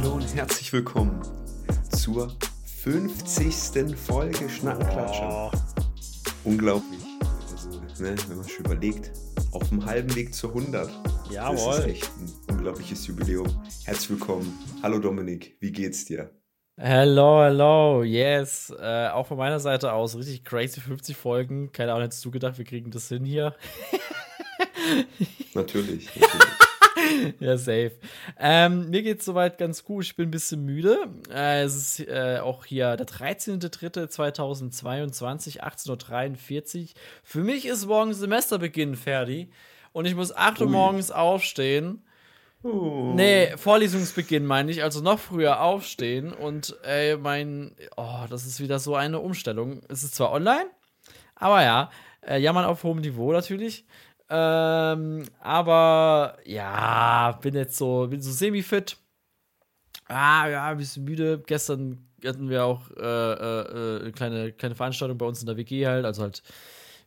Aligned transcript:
Hallo 0.00 0.14
und 0.14 0.34
herzlich 0.34 0.72
willkommen 0.72 1.20
zur 1.96 2.32
50. 2.82 3.96
Folge 3.96 4.48
Schnackenklatscher. 4.48 5.50
Unglaublich. 6.44 7.00
Also, 7.50 7.80
ne, 8.02 8.14
wenn 8.28 8.36
man 8.36 8.48
schon 8.48 8.64
überlegt, 8.64 9.12
auf 9.52 9.68
dem 9.68 9.84
halben 9.84 10.14
Weg 10.14 10.34
zu 10.34 10.48
100. 10.48 10.90
Jawohl. 11.30 11.56
Das 11.56 11.78
ist 11.80 11.84
echt 11.86 12.10
ein 12.18 12.54
unglaubliches 12.54 13.06
Jubiläum. 13.06 13.46
Herzlich 13.84 14.10
willkommen. 14.10 14.58
Hallo 14.82 14.98
Dominik, 14.98 15.56
wie 15.60 15.72
geht's 15.72 16.04
dir? 16.04 16.30
Hello, 16.76 17.42
hello, 17.42 18.02
yes. 18.02 18.72
Äh, 18.80 19.08
auch 19.08 19.26
von 19.26 19.36
meiner 19.36 19.60
Seite 19.60 19.92
aus 19.92 20.16
richtig 20.16 20.44
crazy 20.44 20.80
50 20.80 21.14
Folgen. 21.16 21.72
Keine 21.72 21.92
Ahnung, 21.92 22.04
hättest 22.04 22.24
du 22.24 22.30
gedacht, 22.30 22.56
wir 22.56 22.64
kriegen 22.64 22.90
das 22.90 23.08
hin 23.08 23.24
hier? 23.24 23.54
natürlich, 25.54 26.08
natürlich. 26.16 26.49
ja, 27.40 27.56
safe. 27.56 27.92
Ähm, 28.38 28.90
mir 28.90 29.02
geht's 29.02 29.24
soweit 29.24 29.58
ganz 29.58 29.84
gut. 29.84 30.04
Ich 30.04 30.16
bin 30.16 30.28
ein 30.28 30.30
bisschen 30.30 30.64
müde. 30.64 31.08
Äh, 31.32 31.62
es 31.62 31.76
ist 31.76 32.08
äh, 32.08 32.38
auch 32.42 32.64
hier 32.64 32.96
der 32.96 33.06
13.03.2022, 33.06 35.60
18.43 35.60 36.82
Uhr. 36.82 36.88
Für 37.22 37.40
mich 37.40 37.66
ist 37.66 37.86
morgen 37.86 38.14
Semesterbeginn, 38.14 38.96
Ferdi. 38.96 39.50
Und 39.92 40.06
ich 40.06 40.14
muss 40.14 40.34
8 40.34 40.60
Uhr 40.60 40.68
morgens 40.68 41.10
aufstehen. 41.10 42.04
Oh. 42.62 43.12
Nee, 43.14 43.56
Vorlesungsbeginn 43.56 44.44
meine 44.44 44.70
ich, 44.70 44.82
also 44.82 45.00
noch 45.00 45.18
früher 45.18 45.62
aufstehen 45.62 46.32
und 46.32 46.76
ey, 46.82 47.16
mein, 47.16 47.74
oh, 47.96 48.26
das 48.28 48.44
ist 48.44 48.60
wieder 48.60 48.78
so 48.78 48.94
eine 48.94 49.18
Umstellung. 49.18 49.80
Es 49.88 50.02
ist 50.02 50.14
zwar 50.14 50.30
online, 50.30 50.66
aber 51.36 51.62
ja, 51.62 51.90
äh, 52.20 52.38
jammern 52.38 52.66
auf 52.66 52.84
hohem 52.84 53.00
Niveau 53.00 53.32
natürlich. 53.32 53.86
Ähm, 54.30 55.24
aber 55.40 56.38
ja, 56.44 57.38
bin 57.42 57.54
jetzt 57.54 57.76
so, 57.76 58.06
bin 58.08 58.22
so 58.22 58.30
semi-fit. 58.30 58.96
Ah, 60.06 60.48
ja, 60.48 60.68
ein 60.68 60.78
bisschen 60.78 61.04
müde. 61.04 61.42
Gestern 61.46 62.06
hatten 62.24 62.48
wir 62.48 62.64
auch 62.64 62.90
äh, 62.96 63.02
äh, 63.02 64.00
eine 64.00 64.12
kleine, 64.12 64.52
kleine 64.52 64.74
Veranstaltung 64.76 65.18
bei 65.18 65.26
uns 65.26 65.40
in 65.40 65.46
der 65.46 65.56
WG 65.56 65.86
halt. 65.86 66.04
Also 66.04 66.22
halt 66.22 66.42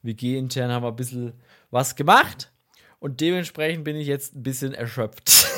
WG-intern 0.02 0.72
haben 0.72 0.83
wir 0.83 0.89
ein 0.89 0.95
bisschen 0.98 1.33
was 1.72 1.95
gemacht. 1.95 2.52
Und 3.00 3.22
dementsprechend 3.22 3.86
bin 3.86 3.95
ich 3.95 4.08
jetzt 4.08 4.36
ein 4.36 4.44
bisschen 4.44 4.73
erschöpft. 4.73 5.31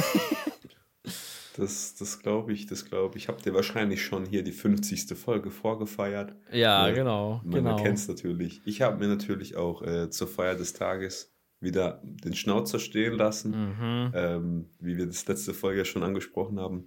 Das, 1.58 1.96
das 1.96 2.20
glaube 2.20 2.52
ich, 2.52 2.66
das 2.66 2.84
glaube 2.84 3.18
ich. 3.18 3.30
Habt 3.30 3.46
ihr 3.46 3.54
wahrscheinlich 3.54 4.04
schon 4.04 4.26
hier 4.26 4.44
die 4.44 4.52
50. 4.52 5.18
Folge 5.18 5.52
vorgefeiert? 5.52 6.36
Ja, 6.52 6.88
ja 6.88 6.94
genau. 6.94 7.40
Man 7.46 7.64
genau. 7.64 7.76
kennt 7.78 7.98
es 7.98 8.10
natürlich. 8.10 8.62
Ich 8.66 8.82
habe 8.82 8.98
mir 8.98 9.08
natürlich 9.08 9.56
auch 9.56 9.82
äh, 9.82 10.10
zur 10.10 10.28
Feier 10.28 10.56
des 10.56 10.74
Tages 10.74 11.35
wieder 11.62 12.02
den 12.04 12.34
Schnauzer 12.36 12.80
stehen 12.80 13.14
lassen, 13.14 13.52
Mhm. 13.52 14.12
ähm, 14.14 14.66
wie 14.80 14.98
wir 14.98 15.06
das 15.08 15.28
letzte 15.28 15.54
Folge 15.54 15.86
schon 15.86 16.04
angesprochen 16.04 16.60
haben. 16.60 16.86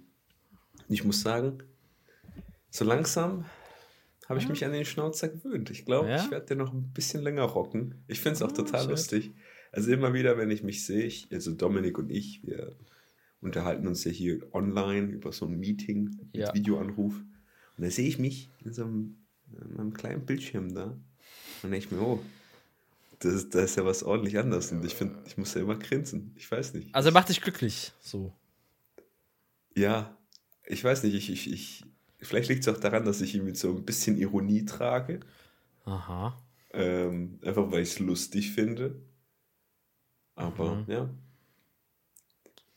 Ich 0.87 1.03
muss 1.03 1.21
sagen, 1.21 1.59
so 2.69 2.85
langsam 2.85 3.45
habe 4.27 4.39
ich 4.39 4.47
mich 4.47 4.63
an 4.63 4.71
den 4.71 4.85
Schnauzer 4.85 5.27
gewöhnt. 5.29 5.69
Ich 5.71 5.85
glaube, 5.85 6.09
Ja? 6.09 6.23
ich 6.23 6.31
werde 6.31 6.45
den 6.45 6.59
noch 6.59 6.71
ein 6.71 6.91
bisschen 6.93 7.23
länger 7.23 7.43
rocken. 7.43 7.95
Ich 8.07 8.19
finde 8.21 8.35
es 8.35 8.41
auch 8.43 8.51
Oh, 8.51 8.55
total 8.55 8.81
shit. 8.81 8.89
lustig. 8.91 9.31
Also 9.71 9.91
immer 9.91 10.13
wieder, 10.13 10.37
wenn 10.37 10.51
ich 10.51 10.63
mich 10.63 10.85
sehe, 10.85 11.03
ich, 11.03 11.27
also 11.31 11.53
Dominik 11.53 11.97
und 11.97 12.09
ich, 12.11 12.41
wir 12.45 12.75
unterhalten 13.41 13.87
uns 13.87 14.03
ja 14.03 14.11
hier 14.11 14.39
online 14.53 15.07
über 15.11 15.31
so 15.31 15.45
ein 15.45 15.59
Meeting 15.59 16.15
mit 16.33 16.37
Ja. 16.37 16.53
Videoanruf. 16.53 17.15
Und 17.77 17.83
da 17.83 17.89
sehe 17.89 18.07
ich 18.07 18.19
mich 18.19 18.49
in 18.63 18.73
so 18.73 18.83
einem, 18.83 19.17
in 19.51 19.79
einem 19.79 19.93
kleinen 19.93 20.25
Bildschirm 20.25 20.73
da. 20.75 20.95
Und 21.63 21.71
denke 21.71 21.77
ich 21.77 21.91
mir, 21.91 22.01
oh, 22.01 22.19
das, 23.19 23.33
ist- 23.33 23.55
da 23.55 23.59
ist 23.61 23.75
ja 23.75 23.85
was 23.85 24.03
ordentlich 24.03 24.37
anders. 24.37 24.71
Und 24.71 24.83
ich 24.85 24.95
finde, 24.95 25.21
ich 25.25 25.37
muss 25.37 25.53
ja 25.53 25.61
immer 25.61 25.75
grinsen. 25.77 26.33
Ich 26.35 26.49
weiß 26.49 26.73
nicht. 26.73 26.93
Also 26.95 27.11
macht 27.11 27.29
dich 27.29 27.41
glücklich. 27.41 27.93
So. 27.99 28.33
Ja, 29.75 30.17
ich 30.65 30.83
weiß 30.83 31.03
nicht. 31.03 31.13
Ich, 31.15 31.29
ich, 31.29 31.51
ich, 31.51 31.85
vielleicht 32.19 32.49
liegt 32.49 32.67
es 32.67 32.73
auch 32.73 32.79
daran, 32.79 33.05
dass 33.05 33.21
ich 33.21 33.35
ihn 33.35 33.43
mit 33.45 33.57
so 33.57 33.75
ein 33.75 33.85
bisschen 33.85 34.17
Ironie 34.17 34.65
trage. 34.65 35.19
Aha. 35.85 36.37
Ähm, 36.71 37.39
einfach 37.43 37.71
weil 37.71 37.81
ich 37.83 37.89
es 37.89 37.99
lustig 37.99 38.51
finde. 38.51 39.01
Aber 40.35 40.75
Mhm. 40.75 40.85
ja. 40.91 41.09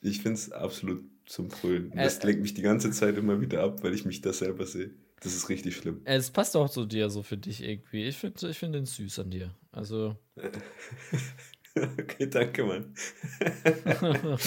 Ich 0.03 0.21
finde 0.23 0.35
es 0.35 0.53
absolut 0.53 1.03
zum 1.27 1.49
Brüllen. 1.49 1.93
Äh, 1.93 2.05
Das 2.05 2.23
lenkt 2.23 2.43
mich 2.43 2.55
die 2.55 2.63
ganze 2.63 2.91
Zeit 2.91 3.17
immer 3.17 3.41
wieder 3.41 3.63
ab, 3.63 3.83
weil 3.83 3.95
ich 3.95 4.05
mich 4.05 4.21
da 4.21 4.33
selber 4.33 4.67
sehe. 4.67 4.91
Das 5.21 5.35
ist 5.35 5.49
richtig 5.49 5.77
schlimm. 5.77 6.01
Es 6.05 6.31
passt 6.33 6.57
auch 6.57 6.69
zu 6.69 6.85
dir, 6.85 7.09
so 7.09 7.23
für 7.23 7.37
dich 7.37 7.63
irgendwie. 7.63 8.05
Ich 8.05 8.17
finde 8.17 8.49
ich 8.51 8.59
find 8.59 8.75
den 8.75 8.87
süß 8.87 9.21
an 9.21 9.31
dir. 9.31 9.55
Also. 9.71 10.17
okay, 11.77 12.27
danke, 12.29 12.65
Mann. 12.65 12.93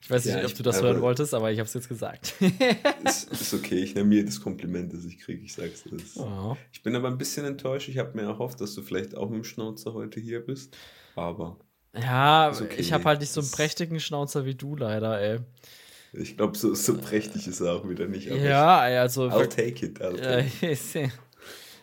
ich 0.00 0.10
weiß 0.10 0.24
nicht, 0.24 0.36
Ja, 0.36 0.44
ob 0.44 0.54
du 0.54 0.62
das 0.62 0.78
aber- 0.78 0.88
hören 0.90 1.00
wolltest, 1.02 1.34
aber 1.34 1.50
ich 1.50 1.58
habe 1.58 1.66
es 1.66 1.74
jetzt 1.74 1.88
gesagt. 1.88 2.34
ist, 3.04 3.30
ist 3.32 3.54
okay, 3.54 3.80
ich 3.82 3.94
nehme 3.96 4.14
jedes 4.14 4.40
Kompliment, 4.40 4.92
das 4.92 5.04
ich 5.04 5.18
kriege. 5.18 5.42
Ich 5.42 5.52
sag's 5.54 5.82
dir. 5.82 5.96
Das- 5.96 6.16
oh. 6.16 6.56
Ich 6.72 6.82
bin 6.82 6.94
aber 6.94 7.08
ein 7.08 7.18
bisschen 7.18 7.44
enttäuscht. 7.44 7.88
Ich 7.88 7.98
habe 7.98 8.14
mir 8.16 8.22
erhofft, 8.28 8.60
dass 8.60 8.74
du 8.74 8.82
vielleicht 8.82 9.16
auch 9.16 9.28
mit 9.28 9.38
dem 9.38 9.44
Schnauzer 9.44 9.92
heute 9.94 10.20
hier 10.20 10.40
bist. 10.40 10.76
Aber 11.16 11.58
Ja, 11.94 12.50
okay. 12.50 12.76
ich 12.78 12.92
habe 12.92 13.04
halt 13.04 13.20
nicht 13.20 13.32
so 13.32 13.40
einen 13.40 13.50
prächtigen 13.50 13.98
Schnauzer 13.98 14.44
wie 14.44 14.54
du 14.54 14.76
leider, 14.76 15.20
ey. 15.20 15.40
ich 16.12 16.36
glaube, 16.36 16.56
so, 16.56 16.74
so 16.74 16.98
prächtig 16.98 17.48
ist 17.48 17.60
er 17.60 17.74
auch 17.74 17.88
wieder 17.88 18.06
nicht. 18.06 18.30
Aber 18.30 18.40
Ja, 18.40 18.86
ey, 18.86 18.98
also. 18.98 19.26
ich, 19.26 19.34
I'll 19.34 19.48
take 19.48 19.84
it. 19.86 20.00
I'll 20.00 20.20
take 20.20 20.72
it. 20.72 21.10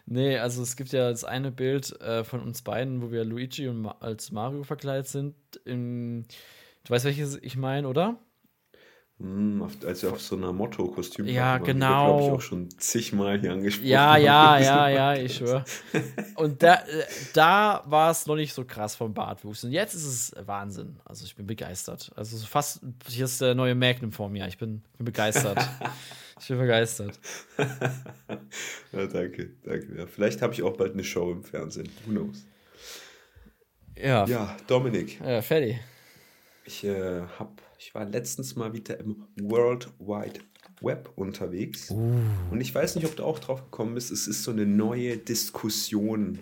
Nee, 0.10 0.38
also 0.38 0.64
es 0.64 0.78
gibt 0.78 0.94
ja 0.94 1.10
das 1.10 1.26
eine 1.26 1.52
Bild 1.52 2.00
äh, 2.00 2.24
von 2.24 2.42
uns 2.42 2.62
beiden, 2.62 3.02
wo 3.02 3.12
wir 3.12 3.26
Luigi 3.26 3.68
und 3.68 3.82
Ma 3.82 3.98
als 4.00 4.32
Mario 4.32 4.64
verkleidet 4.64 5.10
sind. 5.10 5.36
In, 5.66 6.24
du 6.86 6.94
weißt, 6.94 7.04
welches 7.04 7.36
ich 7.42 7.58
meine, 7.58 7.90
oder? 7.90 8.18
Hm, 9.20 9.64
auf, 9.64 9.72
als 9.84 10.04
wir 10.04 10.12
auf 10.12 10.22
so 10.22 10.36
einer 10.36 10.54
Motto-Kostüm 10.54 11.26
Ja, 11.26 11.58
genau. 11.58 12.06
glaube 12.06 12.22
ich, 12.24 12.30
auch 12.30 12.42
schon 12.42 12.70
zigmal 12.78 13.40
hier 13.40 13.52
angesprochen. 13.52 13.88
Ja, 13.88 14.16
ja, 14.16 14.60
ja, 14.60 14.90
ja, 14.90 15.16
ich 15.16 15.38
schwöre. 15.38 15.66
Und 16.36 16.62
da, 16.62 16.76
äh, 16.76 17.04
da 17.34 17.82
war 17.88 18.12
es 18.12 18.28
noch 18.28 18.36
nicht 18.36 18.54
so 18.54 18.64
krass 18.64 18.96
vom 18.96 19.16
Bartwuchs. 19.16 19.64
Und 19.64 19.72
jetzt 19.72 19.96
ist 19.96 20.06
es 20.06 20.32
Wahnsinn. 20.46 21.00
Also 21.04 21.26
ich 21.26 21.36
bin 21.36 21.48
begeistert. 21.48 22.12
Also 22.16 22.38
so 22.38 22.46
fast, 22.46 22.82
hier 23.08 23.26
ist 23.26 23.42
der 23.42 23.56
neue 23.56 23.74
Magnum 23.74 24.12
vor 24.12 24.30
mir. 24.30 24.48
Ich 24.48 24.60
bin, 24.60 24.84
bin 24.98 25.06
begeistert. 25.06 25.68
ich 26.40 26.48
bin 26.48 26.60
begeistert. 26.60 27.20
ja, 28.92 29.08
danke, 29.08 29.50
danke. 29.64 29.96
Ja, 29.98 30.06
vielleicht 30.06 30.44
habe 30.44 30.54
ich 30.54 30.62
auch 30.62 30.78
bald 30.78 30.94
eine 30.94 31.04
Show 31.04 31.32
im 31.32 31.44
Fernsehen. 31.44 31.90
Who 32.06 32.12
knows? 32.12 32.46
Ja, 33.96 34.26
Ja, 34.28 34.56
Dominik, 34.68 35.20
äh, 35.22 35.42
fertig. 35.42 35.80
ich, 36.66 36.84
äh, 36.84 37.22
hab, 37.40 37.50
ich 37.80 37.94
war 37.96 38.06
letztens 38.06 38.56
mal 38.56 38.74
wieder 38.74 39.00
im 39.00 39.28
World 39.40 39.90
Wide 40.00 40.40
Web 40.82 41.12
unterwegs. 41.16 41.90
Und 41.90 42.62
ich 42.62 42.74
weiß 42.74 42.96
nicht, 42.96 43.06
ob 43.06 43.16
du 43.16 43.24
auch 43.24 43.40
drauf 43.40 43.64
gekommen 43.64 43.96
bist. 43.96 44.12
Es 44.12 44.28
ist 44.28 44.44
so 44.44 44.52
eine 44.52 44.66
neue 44.66 45.18
Diskussion 45.18 46.40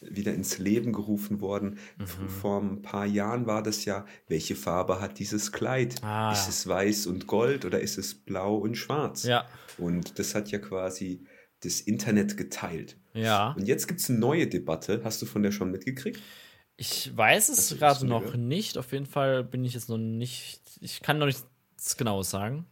wieder 0.00 0.34
ins 0.34 0.58
Leben 0.58 0.92
gerufen 0.92 1.40
worden. 1.40 1.78
Mhm. 1.98 2.28
Vor 2.28 2.60
ein 2.60 2.82
paar 2.82 3.06
Jahren 3.06 3.46
war 3.46 3.62
das 3.62 3.84
ja, 3.84 4.04
welche 4.28 4.56
Farbe 4.56 5.00
hat 5.00 5.18
dieses 5.18 5.52
Kleid? 5.52 6.02
Ah. 6.02 6.32
Ist 6.32 6.48
es 6.48 6.66
weiß 6.66 7.06
und 7.06 7.26
gold 7.26 7.64
oder 7.64 7.80
ist 7.80 7.98
es 7.98 8.14
blau 8.14 8.56
und 8.56 8.76
schwarz? 8.76 9.22
Ja. 9.22 9.46
Und 9.78 10.18
das 10.18 10.34
hat 10.34 10.50
ja 10.50 10.58
quasi 10.58 11.24
das 11.60 11.80
Internet 11.80 12.36
geteilt. 12.36 12.98
Ja. 13.14 13.52
Und 13.52 13.66
jetzt 13.66 13.86
gibt 13.86 14.00
es 14.00 14.10
eine 14.10 14.18
neue 14.18 14.48
Debatte. 14.48 15.00
Hast 15.04 15.22
du 15.22 15.26
von 15.26 15.42
der 15.42 15.52
schon 15.52 15.70
mitgekriegt? 15.70 16.20
Ich 16.82 17.16
weiß 17.16 17.48
es 17.50 17.78
gerade 17.78 18.04
noch 18.04 18.34
nicht. 18.34 18.76
Auf 18.76 18.90
jeden 18.90 19.06
Fall 19.06 19.44
bin 19.44 19.64
ich 19.64 19.74
jetzt 19.74 19.88
noch 19.88 19.98
nicht. 19.98 20.60
Ich 20.80 21.00
kann 21.00 21.18
noch 21.18 21.26
nichts 21.26 21.96
Genaues 21.96 22.28
sagen. 22.30 22.66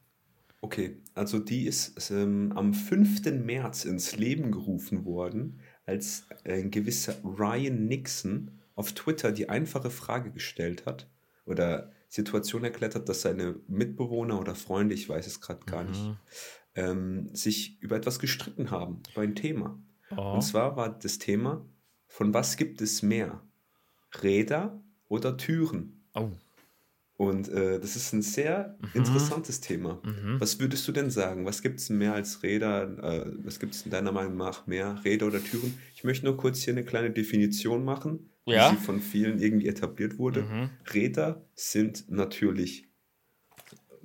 Okay, 0.60 0.96
also 1.14 1.38
die 1.38 1.64
ist 1.66 2.10
ähm, 2.10 2.52
am 2.56 2.74
5. 2.74 3.24
März 3.44 3.84
ins 3.84 4.16
Leben 4.16 4.50
gerufen 4.50 5.04
worden, 5.04 5.60
als 5.86 6.24
ein 6.44 6.72
gewisser 6.72 7.14
Ryan 7.22 7.86
Nixon 7.86 8.58
auf 8.74 8.92
Twitter 8.94 9.30
die 9.30 9.48
einfache 9.48 9.90
Frage 9.90 10.32
gestellt 10.32 10.86
hat 10.86 11.08
oder 11.46 11.92
Situation 12.08 12.64
erklärt 12.64 12.96
hat, 12.96 13.08
dass 13.08 13.22
seine 13.22 13.60
Mitbewohner 13.68 14.40
oder 14.40 14.56
Freunde, 14.56 14.96
ich 14.96 15.08
weiß 15.08 15.28
es 15.28 15.40
gerade 15.40 15.64
gar 15.66 15.84
nicht, 15.84 16.16
ähm, 16.74 17.32
sich 17.32 17.80
über 17.80 17.94
etwas 17.94 18.18
gestritten 18.18 18.72
haben, 18.72 19.04
über 19.12 19.22
ein 19.22 19.36
Thema. 19.36 19.80
Oh. 20.16 20.32
Und 20.32 20.42
zwar 20.42 20.76
war 20.76 20.98
das 20.98 21.18
Thema, 21.18 21.64
von 22.08 22.34
was 22.34 22.56
gibt 22.56 22.82
es 22.82 23.02
mehr? 23.02 23.40
Räder 24.22 24.82
oder 25.08 25.36
Türen? 25.36 26.02
Oh. 26.14 26.30
Und 27.16 27.50
äh, 27.50 27.78
das 27.78 27.96
ist 27.96 28.14
ein 28.14 28.22
sehr 28.22 28.78
interessantes 28.94 29.60
Thema. 29.60 30.00
Mhm. 30.04 30.40
Was 30.40 30.58
würdest 30.58 30.88
du 30.88 30.92
denn 30.92 31.10
sagen? 31.10 31.44
Was 31.44 31.60
gibt 31.60 31.78
es 31.78 31.90
mehr 31.90 32.14
als 32.14 32.42
Räder? 32.42 32.82
Äh, 33.02 33.32
was 33.44 33.60
gibt 33.60 33.74
es 33.74 33.82
in 33.82 33.90
deiner 33.90 34.10
Meinung 34.10 34.38
nach 34.38 34.66
mehr? 34.66 34.98
Räder 35.04 35.26
oder 35.26 35.44
Türen? 35.44 35.78
Ich 35.94 36.02
möchte 36.02 36.24
nur 36.24 36.38
kurz 36.38 36.62
hier 36.62 36.72
eine 36.72 36.82
kleine 36.82 37.10
Definition 37.10 37.84
machen, 37.84 38.30
Ja. 38.46 38.70
sie 38.70 38.76
von 38.76 39.00
vielen 39.00 39.38
irgendwie 39.38 39.68
etabliert 39.68 40.16
wurde. 40.18 40.42
Mhm. 40.44 40.70
Räder 40.94 41.44
sind 41.54 42.10
natürlich, 42.10 42.88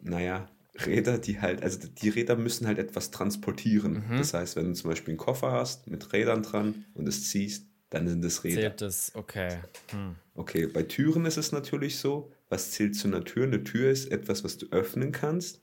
naja, 0.01 0.50
Räder, 0.86 1.18
die 1.18 1.40
halt, 1.40 1.63
also 1.63 1.80
die 1.88 2.10
Räder 2.10 2.36
müssen 2.36 2.68
halt 2.68 2.80
etwas 2.80 3.12
transportieren. 3.12 4.04
Mhm. 4.10 4.18
Das 4.18 4.34
heißt, 4.34 4.58
wenn 4.58 4.66
du 4.66 4.74
zum 4.74 4.90
Beispiel 4.90 5.13
einen 5.13 5.18
Koffer 5.19 5.54
hast 5.54 5.88
mit 5.88 6.12
Rädern 6.12 6.44
dran 6.44 6.84
und 6.96 7.08
es 7.08 7.30
ziehst, 7.30 7.68
dann 7.90 8.08
sind 8.08 8.24
es 8.26 8.44
Räder. 8.44 8.62
Zählt 8.62 8.82
das, 8.82 9.12
okay. 9.16 9.58
Hm. 9.92 10.16
Okay, 10.36 10.68
bei 10.68 10.84
Türen 10.84 11.26
ist 11.26 11.38
es 11.38 11.52
natürlich 11.52 11.98
so, 11.98 12.32
was 12.50 12.72
zählt 12.72 12.96
zu 12.96 13.08
einer 13.08 13.24
Tür? 13.24 13.44
Eine 13.46 13.64
Tür 13.64 13.90
ist 13.92 14.12
etwas, 14.12 14.44
was 14.44 14.58
du 14.58 14.68
öffnen 14.72 15.12
kannst. 15.12 15.62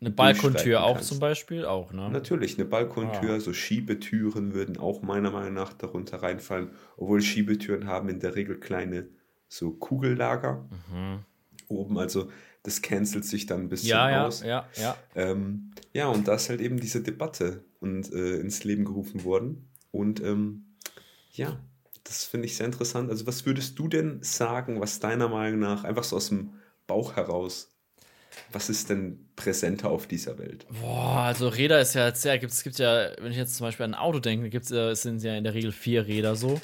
Eine 0.00 0.10
Balkontür 0.10 0.82
auch 0.82 0.94
kannst. 0.94 1.08
zum 1.10 1.18
Beispiel, 1.20 1.64
auch, 1.66 1.92
ne? 1.92 2.08
Natürlich, 2.10 2.56
eine 2.56 2.64
Balkontür, 2.64 3.34
Ah. 3.34 3.40
so 3.40 3.52
Schiebetüren 3.52 4.54
würden 4.54 4.78
auch 4.78 5.02
meiner 5.02 5.30
Meinung 5.30 5.52
nach 5.54 5.74
darunter 5.74 6.22
reinfallen, 6.22 6.70
obwohl 6.96 7.20
Schiebetüren 7.20 7.86
haben 7.86 8.08
in 8.08 8.18
der 8.20 8.34
Regel 8.34 8.58
kleine 8.58 9.08
so 9.48 9.72
Kugellager 9.72 10.66
oben, 11.68 11.98
also 11.98 12.30
das 12.62 12.82
cancelt 12.82 13.24
sich 13.24 13.46
dann 13.46 13.62
ein 13.62 13.68
bisschen 13.68 13.88
Mhm. 13.88 13.90
Ja, 13.90 14.10
ja, 14.10 14.26
aus. 14.26 14.42
ja, 14.42 14.68
ja. 14.76 14.96
Ähm, 15.14 15.70
ja, 15.92 16.08
und 16.08 16.28
da 16.28 16.34
ist 16.34 16.48
halt 16.48 16.60
eben 16.60 16.78
diese 16.80 17.02
Debatte 17.02 17.64
und, 17.80 18.12
äh, 18.12 18.36
ins 18.36 18.64
Leben 18.64 18.84
gerufen 18.84 19.24
worden. 19.24 19.68
Und 19.90 20.22
ähm, 20.22 20.64
ja, 21.32 21.60
das 22.04 22.24
finde 22.24 22.46
ich 22.46 22.56
sehr 22.56 22.66
interessant. 22.66 23.10
Also, 23.10 23.26
was 23.26 23.46
würdest 23.46 23.78
du 23.78 23.88
denn 23.88 24.22
sagen, 24.22 24.80
was 24.80 25.00
deiner 25.00 25.28
Meinung 25.28 25.60
nach, 25.60 25.84
einfach 25.84 26.04
so 26.04 26.16
aus 26.16 26.28
dem 26.28 26.54
Bauch 26.86 27.16
heraus, 27.16 27.74
was 28.52 28.70
ist 28.70 28.90
denn 28.90 29.30
präsenter 29.36 29.90
auf 29.90 30.06
dieser 30.08 30.38
Welt? 30.38 30.68
Boah, 30.68 31.22
also 31.26 31.48
Räder 31.48 31.80
ist 31.80 31.94
ja 31.94 32.06
jetzt 32.06 32.22
sehr, 32.22 32.38
gibt, 32.38 32.52
es 32.52 32.62
gibt 32.62 32.78
ja, 32.78 33.10
wenn 33.20 33.32
ich 33.32 33.36
jetzt 33.38 33.56
zum 33.56 33.66
Beispiel 33.66 33.84
an 33.84 33.94
ein 33.94 34.00
Auto 34.00 34.20
denke, 34.20 34.50
gibt's, 34.50 34.70
äh, 34.70 34.90
es 34.90 35.02
sind 35.02 35.20
ja 35.22 35.34
in 35.36 35.42
der 35.44 35.54
Regel 35.54 35.72
vier 35.72 36.06
Räder 36.06 36.36
so. 36.36 36.60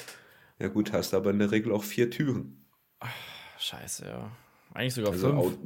Ja, 0.59 0.67
gut, 0.67 0.91
hast 0.93 1.13
aber 1.15 1.31
in 1.31 1.39
der 1.39 1.49
Regel 1.51 1.71
auch 1.71 1.83
vier 1.83 2.11
Türen. 2.11 2.63
Scheiße, 3.59 4.05
ja. 4.05 4.31
Eigentlich 4.73 4.93
sogar 4.93 5.11
Also, 5.11 5.33
fünf. 5.33 5.33
Au- 5.33 5.57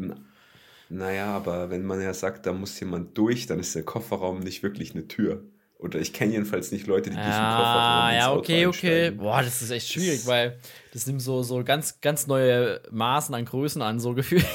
naja, 0.89 1.27
aber 1.35 1.69
wenn 1.71 1.85
man 1.85 2.01
ja 2.01 2.13
sagt, 2.13 2.45
da 2.45 2.53
muss 2.53 2.79
jemand 2.79 3.17
durch, 3.17 3.47
dann 3.47 3.59
ist 3.59 3.75
der 3.75 3.83
Kofferraum 3.85 4.39
nicht 4.41 4.63
wirklich 4.63 4.93
eine 4.95 5.07
Tür. 5.07 5.45
Oder 5.81 5.99
ich 5.99 6.13
kenne 6.13 6.31
jedenfalls 6.33 6.71
nicht 6.71 6.85
Leute, 6.87 7.09
die 7.09 7.15
durch 7.15 7.25
den 7.25 7.33
Kofferraum 7.33 8.03
Ah, 8.03 8.13
ja, 8.15 8.33
okay, 8.33 8.67
okay. 8.67 9.11
Boah, 9.11 9.41
das 9.41 9.61
ist 9.63 9.71
echt 9.71 9.91
schwierig, 9.91 10.25
weil 10.27 10.59
das 10.93 11.07
nimmt 11.07 11.21
so, 11.21 11.41
so 11.41 11.63
ganz, 11.63 11.99
ganz 12.01 12.27
neue 12.27 12.81
Maßen 12.91 13.33
an 13.33 13.45
Größen 13.45 13.81
an, 13.81 13.99
so 13.99 14.13
gefühlt. 14.15 14.45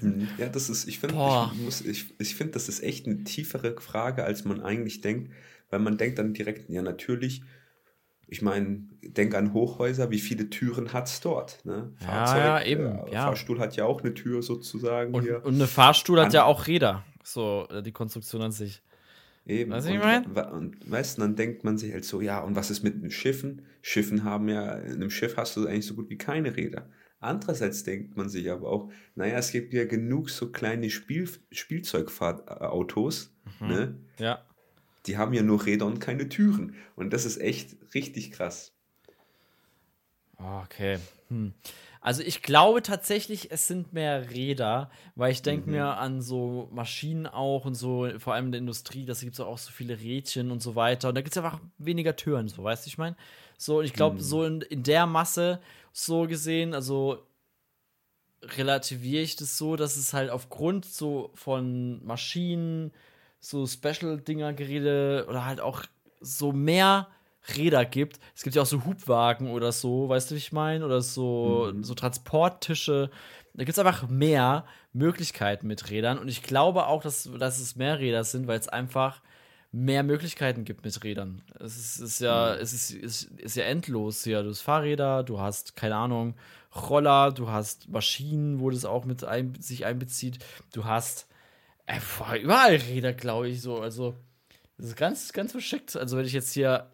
Mhm. 0.00 0.28
Ja, 0.38 0.48
das 0.48 0.68
ist, 0.68 0.86
ich 0.88 0.98
finde, 0.98 1.14
ich, 1.16 1.60
muss- 1.60 1.80
ich, 1.80 2.14
ich 2.20 2.34
finde, 2.36 2.52
das 2.54 2.68
ist 2.68 2.82
echt 2.82 3.06
eine 3.06 3.24
tiefere 3.24 3.80
Frage, 3.80 4.24
als 4.24 4.44
man 4.44 4.60
eigentlich 4.60 5.00
denkt, 5.00 5.32
weil 5.70 5.80
man 5.80 5.96
denkt 5.98 6.18
dann 6.18 6.34
direkt, 6.34 6.68
ja, 6.70 6.82
natürlich, 6.82 7.42
ich 8.28 8.42
meine, 8.42 8.84
denk 9.02 9.34
an 9.34 9.52
Hochhäuser, 9.52 10.10
wie 10.10 10.20
viele 10.20 10.50
Türen 10.50 10.92
hat 10.92 11.08
es 11.08 11.20
dort? 11.20 11.64
Ne? 11.64 11.92
Ja, 12.00 12.38
ja, 12.38 12.62
eben, 12.64 12.86
äh, 12.86 13.12
ja. 13.12 13.26
Fahrstuhl 13.26 13.58
hat 13.58 13.76
ja 13.76 13.84
auch 13.84 14.02
eine 14.02 14.14
Tür 14.14 14.42
sozusagen 14.42 15.14
Und, 15.14 15.22
hier. 15.22 15.44
und 15.44 15.54
eine 15.54 15.66
Fahrstuhl 15.66 16.18
hat 16.18 16.26
An- 16.26 16.32
ja 16.32 16.44
auch 16.44 16.66
Räder. 16.66 17.04
So, 17.24 17.66
äh, 17.70 17.82
die 17.82 17.92
Konstruktion 17.92 18.42
an 18.42 18.52
sich. 18.52 18.82
Eben. 19.46 19.72
Und, 19.72 19.84
ich 19.86 19.98
mein? 19.98 20.34
wa- 20.34 20.48
und 20.50 20.88
weißt 20.90 21.16
du, 21.18 21.22
dann 21.22 21.34
denkt 21.36 21.64
man 21.64 21.76
sich 21.78 21.92
halt 21.92 22.04
so, 22.04 22.20
ja, 22.20 22.40
und 22.40 22.54
was 22.54 22.70
ist 22.70 22.82
mit 22.82 23.02
den 23.02 23.10
Schiffen? 23.10 23.62
Schiffen 23.82 24.22
haben 24.24 24.48
ja, 24.48 24.72
in 24.76 24.92
einem 24.94 25.10
Schiff 25.10 25.36
hast 25.36 25.56
du 25.56 25.66
eigentlich 25.66 25.86
so 25.86 25.94
gut 25.94 26.08
wie 26.10 26.18
keine 26.18 26.54
Räder. 26.56 26.88
Andererseits 27.18 27.84
denkt 27.84 28.16
man 28.16 28.28
sich 28.28 28.50
aber 28.50 28.68
auch, 28.68 28.90
naja, 29.14 29.38
es 29.38 29.52
gibt 29.52 29.72
ja 29.72 29.84
genug 29.84 30.30
so 30.30 30.50
kleine 30.50 30.90
Spiel, 30.90 31.28
Spielzeugfahrtautos, 31.50 33.32
Mhm. 33.60 33.68
ne? 33.68 33.98
Ja. 34.18 34.44
Die 35.06 35.16
haben 35.16 35.32
ja 35.32 35.42
nur 35.42 35.64
Räder 35.66 35.86
und 35.86 35.98
keine 36.00 36.28
Türen. 36.28 36.74
Und 36.94 37.12
das 37.12 37.24
ist 37.24 37.38
echt 37.40 37.76
richtig 37.94 38.30
krass. 38.30 38.72
Okay. 40.38 40.98
Hm. 41.28 41.52
Also 42.02 42.22
ich 42.22 42.42
glaube 42.42 42.82
tatsächlich, 42.82 43.52
es 43.52 43.68
sind 43.68 43.92
mehr 43.92 44.30
Räder, 44.30 44.90
weil 45.14 45.30
ich 45.30 45.42
denke 45.42 45.68
Mhm. 45.68 45.72
mir 45.76 45.96
an 45.98 46.20
so 46.20 46.68
Maschinen 46.72 47.28
auch 47.28 47.64
und 47.64 47.74
so, 47.76 48.08
vor 48.18 48.34
allem 48.34 48.46
in 48.46 48.52
der 48.52 48.58
Industrie, 48.60 49.06
da 49.06 49.14
gibt 49.14 49.34
es 49.34 49.40
auch 49.40 49.58
so 49.58 49.70
viele 49.70 50.00
Rädchen 50.00 50.50
und 50.50 50.60
so 50.60 50.74
weiter. 50.74 51.08
Und 51.10 51.14
da 51.14 51.20
gibt 51.20 51.36
es 51.36 51.42
einfach 51.42 51.60
weniger 51.78 52.16
Türen, 52.16 52.48
so 52.48 52.64
weißt 52.64 52.84
du, 52.84 52.88
ich 52.88 52.98
meine? 52.98 53.16
So, 53.56 53.78
und 53.78 53.84
ich 53.84 53.92
glaube, 53.92 54.16
Mhm. 54.16 54.20
so 54.20 54.44
in, 54.44 54.60
in 54.62 54.82
der 54.82 55.06
Masse 55.06 55.60
so 55.92 56.26
gesehen, 56.26 56.74
also 56.74 57.24
relativiere 58.42 59.22
ich 59.22 59.36
das 59.36 59.56
so, 59.56 59.76
dass 59.76 59.96
es 59.96 60.12
halt 60.12 60.30
aufgrund 60.30 60.84
so 60.84 61.30
von 61.34 62.04
Maschinen, 62.04 62.92
so 63.38 63.66
Special-Dinger, 63.66 64.52
Geräte 64.54 65.26
oder 65.28 65.44
halt 65.44 65.60
auch 65.60 65.82
so 66.20 66.52
mehr 66.52 67.08
Räder 67.56 67.84
gibt. 67.84 68.20
Es 68.34 68.42
gibt 68.42 68.54
ja 68.56 68.62
auch 68.62 68.66
so 68.66 68.84
Hubwagen 68.84 69.50
oder 69.50 69.72
so, 69.72 70.08
weißt 70.08 70.30
du, 70.30 70.34
wie 70.34 70.38
ich 70.38 70.52
meine? 70.52 70.84
Oder 70.84 71.02
so, 71.02 71.72
so 71.82 71.94
Transporttische. 71.94 73.10
Da 73.54 73.64
gibt 73.64 73.76
es 73.76 73.84
einfach 73.84 74.08
mehr 74.08 74.64
Möglichkeiten 74.92 75.66
mit 75.66 75.90
Rädern. 75.90 76.18
Und 76.18 76.28
ich 76.28 76.42
glaube 76.42 76.86
auch, 76.86 77.02
dass, 77.02 77.28
dass 77.38 77.58
es 77.58 77.76
mehr 77.76 77.98
Räder 77.98 78.24
sind, 78.24 78.46
weil 78.46 78.58
es 78.58 78.68
einfach 78.68 79.20
mehr 79.72 80.02
Möglichkeiten 80.02 80.64
gibt 80.64 80.84
mit 80.84 81.02
Rädern. 81.02 81.42
Es 81.58 81.76
ist, 81.76 81.98
ist 81.98 82.20
ja, 82.20 82.54
es 82.54 82.72
ist, 82.72 82.90
ist, 82.90 83.22
ist 83.38 83.56
ja 83.56 83.64
endlos 83.64 84.22
hier. 84.22 84.42
Du 84.42 84.50
hast 84.50 84.60
Fahrräder, 84.60 85.22
du 85.22 85.40
hast, 85.40 85.76
keine 85.76 85.96
Ahnung, 85.96 86.34
Roller, 86.74 87.32
du 87.32 87.48
hast 87.48 87.88
Maschinen, 87.88 88.60
wo 88.60 88.70
das 88.70 88.84
auch 88.84 89.04
mit 89.04 89.24
ein, 89.24 89.54
sich 89.60 89.84
einbezieht. 89.84 90.38
Du 90.72 90.84
hast 90.84 91.26
äh, 91.86 91.98
überall 92.38 92.76
Räder, 92.76 93.12
glaube 93.12 93.48
ich, 93.48 93.62
so. 93.62 93.80
Also, 93.80 94.14
das 94.76 94.88
ist 94.88 94.96
ganz, 94.96 95.32
ganz 95.32 95.52
verschickt. 95.52 95.96
Also, 95.96 96.16
wenn 96.16 96.26
ich 96.26 96.32
jetzt 96.32 96.52
hier 96.52 96.90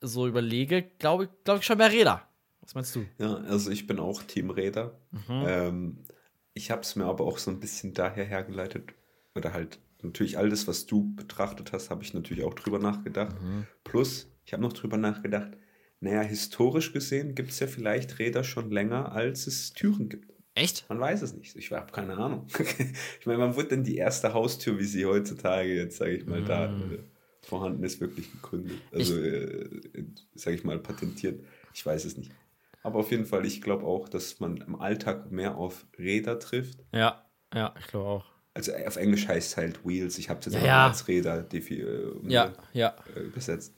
so 0.00 0.26
überlege, 0.26 0.82
glaube 0.98 1.24
ich, 1.24 1.30
glaube 1.44 1.60
ich 1.60 1.66
schon 1.66 1.78
mehr 1.78 1.92
Räder. 1.92 2.28
Was 2.60 2.74
meinst 2.74 2.94
du? 2.94 3.04
Ja, 3.18 3.34
also 3.34 3.70
ich 3.70 3.86
bin 3.86 3.98
auch 3.98 4.22
Team 4.22 4.50
Räder. 4.50 4.98
Mhm. 5.10 5.44
Ähm, 5.46 5.98
ich 6.54 6.70
habe 6.70 6.82
es 6.82 6.96
mir 6.96 7.06
aber 7.06 7.24
auch 7.24 7.38
so 7.38 7.50
ein 7.50 7.60
bisschen 7.60 7.94
daher 7.94 8.24
hergeleitet. 8.24 8.92
Oder 9.34 9.52
halt 9.52 9.78
natürlich 10.02 10.38
alles, 10.38 10.66
was 10.68 10.86
du 10.86 11.14
betrachtet 11.14 11.72
hast, 11.72 11.90
habe 11.90 12.02
ich 12.02 12.14
natürlich 12.14 12.44
auch 12.44 12.54
drüber 12.54 12.78
nachgedacht. 12.78 13.40
Mhm. 13.40 13.66
Plus, 13.84 14.30
ich 14.44 14.52
habe 14.52 14.62
noch 14.62 14.72
drüber 14.72 14.96
nachgedacht, 14.96 15.52
naja, 16.00 16.22
historisch 16.22 16.92
gesehen 16.92 17.34
gibt 17.34 17.50
es 17.50 17.60
ja 17.60 17.66
vielleicht 17.66 18.18
Räder 18.18 18.44
schon 18.44 18.70
länger, 18.70 19.12
als 19.12 19.46
es 19.46 19.72
Türen 19.72 20.08
gibt. 20.08 20.32
Echt? 20.54 20.84
Man 20.88 21.00
weiß 21.00 21.22
es 21.22 21.34
nicht. 21.34 21.56
Ich 21.56 21.70
habe 21.72 21.92
keine 21.92 22.16
Ahnung. 22.16 22.46
ich 23.20 23.26
meine, 23.26 23.38
wann 23.38 23.56
wurde 23.56 23.68
denn 23.68 23.84
die 23.84 23.96
erste 23.96 24.34
Haustür, 24.34 24.78
wie 24.78 24.84
sie 24.84 25.06
heutzutage 25.06 25.74
jetzt, 25.74 25.98
sage 25.98 26.16
ich 26.16 26.26
mal, 26.26 26.44
da 26.44 26.66
äh, 26.66 26.98
vorhanden 27.48 27.82
ist, 27.84 28.00
wirklich 28.00 28.30
gegründet? 28.32 28.78
Also, 28.92 29.16
äh, 29.18 30.04
sage 30.34 30.56
ich 30.56 30.64
mal, 30.64 30.78
patentiert. 30.78 31.44
Ich 31.74 31.84
weiß 31.84 32.04
es 32.04 32.16
nicht. 32.16 32.30
Aber 32.82 33.00
auf 33.00 33.10
jeden 33.10 33.26
Fall, 33.26 33.44
ich 33.44 33.60
glaube 33.60 33.84
auch, 33.84 34.08
dass 34.08 34.40
man 34.40 34.58
im 34.58 34.76
Alltag 34.76 35.30
mehr 35.30 35.56
auf 35.56 35.86
Räder 35.98 36.38
trifft. 36.38 36.78
Ja, 36.92 37.24
ja, 37.52 37.74
ich 37.78 37.86
glaube 37.88 38.06
auch. 38.06 38.26
Also 38.54 38.72
äh, 38.72 38.86
auf 38.86 38.96
Englisch 38.96 39.28
heißt 39.28 39.50
es 39.52 39.56
halt 39.56 39.86
Wheels. 39.86 40.18
Ich 40.18 40.30
habe 40.30 40.40
es 40.40 40.46
jetzt 40.46 40.62
Ja, 40.64 40.88
als 40.88 41.06
Räder 41.08 41.46
äh, 41.52 42.12
Ja, 42.26 42.52
ja. 42.72 42.94
äh, 43.14 43.20
übersetzt. 43.20 43.74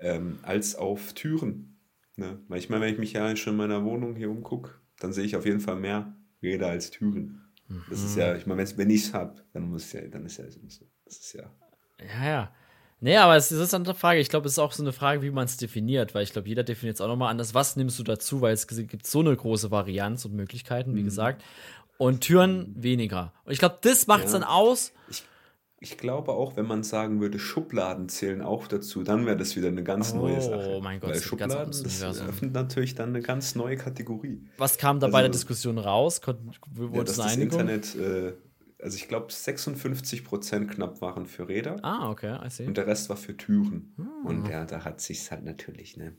Ähm, 0.00 0.38
als 0.42 0.74
auf 0.76 1.12
Türen. 1.14 1.78
Ne? 2.16 2.38
Ich 2.56 2.68
meine, 2.68 2.82
wenn 2.84 2.92
ich 2.92 2.98
mich 2.98 3.12
ja 3.12 3.34
schon 3.36 3.54
in 3.54 3.58
meiner 3.58 3.84
Wohnung 3.84 4.16
hier 4.16 4.30
umgucke, 4.30 4.72
dann 4.98 5.12
sehe 5.12 5.24
ich 5.24 5.36
auf 5.36 5.46
jeden 5.46 5.60
Fall 5.60 5.76
mehr 5.76 6.14
Räder 6.42 6.68
als 6.68 6.90
Türen. 6.90 7.44
Das 7.88 8.02
ist 8.02 8.14
Mhm. 8.16 8.20
ja, 8.20 8.34
ich 8.36 8.46
meine, 8.46 8.76
wenn 8.76 8.90
ich 8.90 9.04
es 9.04 9.14
habe, 9.14 9.42
dann 9.52 9.68
muss 9.70 9.92
ja, 9.92 10.00
dann 10.08 10.24
ist 10.26 10.38
ja 10.38 10.50
so. 10.50 10.60
Das 11.04 11.18
ist 11.18 11.32
ja. 11.34 11.50
Ja, 12.00 12.24
ja. 12.28 12.54
Nee, 13.00 13.16
aber 13.16 13.36
es 13.36 13.52
ist 13.52 13.72
eine 13.74 13.80
andere 13.80 13.94
Frage. 13.94 14.18
Ich 14.20 14.28
glaube, 14.28 14.46
es 14.46 14.54
ist 14.54 14.58
auch 14.58 14.72
so 14.72 14.82
eine 14.82 14.92
Frage, 14.92 15.22
wie 15.22 15.30
man 15.30 15.44
es 15.44 15.56
definiert, 15.56 16.14
weil 16.14 16.24
ich 16.24 16.32
glaube, 16.32 16.48
jeder 16.48 16.64
definiert 16.64 16.96
es 16.96 17.00
auch 17.00 17.06
nochmal 17.08 17.30
anders. 17.30 17.54
Was 17.54 17.76
nimmst 17.76 17.98
du 17.98 18.02
dazu? 18.02 18.40
Weil 18.40 18.52
es 18.54 18.66
gibt 18.66 19.06
so 19.06 19.20
eine 19.20 19.36
große 19.36 19.70
Varianz 19.70 20.24
und 20.24 20.34
Möglichkeiten, 20.34 20.92
Mhm. 20.92 20.96
wie 20.96 21.02
gesagt. 21.04 21.42
Und 21.96 22.22
Türen 22.22 22.74
weniger. 22.76 23.32
Und 23.44 23.52
ich 23.52 23.58
glaube, 23.60 23.78
das 23.82 24.06
macht 24.08 24.24
es 24.24 24.32
Ja. 24.32 24.40
dann 24.40 24.48
aus. 24.48 24.92
Ich, 25.10 25.22
ich 25.80 25.96
glaube 25.98 26.32
auch, 26.32 26.56
wenn 26.56 26.66
man 26.66 26.82
sagen 26.82 27.20
würde, 27.20 27.38
Schubladen 27.38 28.08
zählen 28.08 28.42
auch 28.42 28.66
dazu, 28.66 29.04
dann 29.04 29.26
wäre 29.26 29.36
das 29.36 29.54
wieder 29.54 29.68
eine 29.68 29.84
ganz 29.84 30.12
neue 30.12 30.36
Oh, 30.38 30.40
Sache. 30.40 30.80
mein 30.82 30.98
Gott, 30.98 31.10
Weil 31.10 31.20
Schubladen, 31.22 31.70
das 31.70 32.02
öffnet 32.02 32.52
natürlich 32.52 32.96
dann 32.96 33.10
eine 33.10 33.20
ganz 33.20 33.54
neue 33.54 33.76
Kategorie. 33.76 34.44
Was 34.58 34.76
kam 34.76 34.98
da 34.98 35.06
bei 35.06 35.20
der 35.20 35.28
Also- 35.28 35.38
Diskussion 35.38 35.78
raus? 35.78 36.20
Konnten, 36.20 36.50
Ja, 36.92 37.02
dass 37.04 37.16
das? 37.16 37.36
Internet, 37.36 37.94
äh, 37.94 38.32
also 38.80 38.96
ich 38.96 39.08
glaube, 39.08 39.28
56% 39.32 40.66
knapp 40.66 41.00
waren 41.00 41.26
für 41.26 41.48
Räder. 41.48 41.76
Ah, 41.82 42.10
okay, 42.10 42.38
I 42.44 42.50
see. 42.50 42.66
Und 42.66 42.76
der 42.76 42.86
Rest 42.86 43.08
war 43.08 43.16
für 43.16 43.36
Türen. 43.36 43.94
Und 44.24 44.48
ja, 44.48 44.64
da 44.64 44.84
hat 44.84 45.00
sich's 45.00 45.30
halt 45.30 45.44
natürlich, 45.44 45.96
ne? 45.96 46.14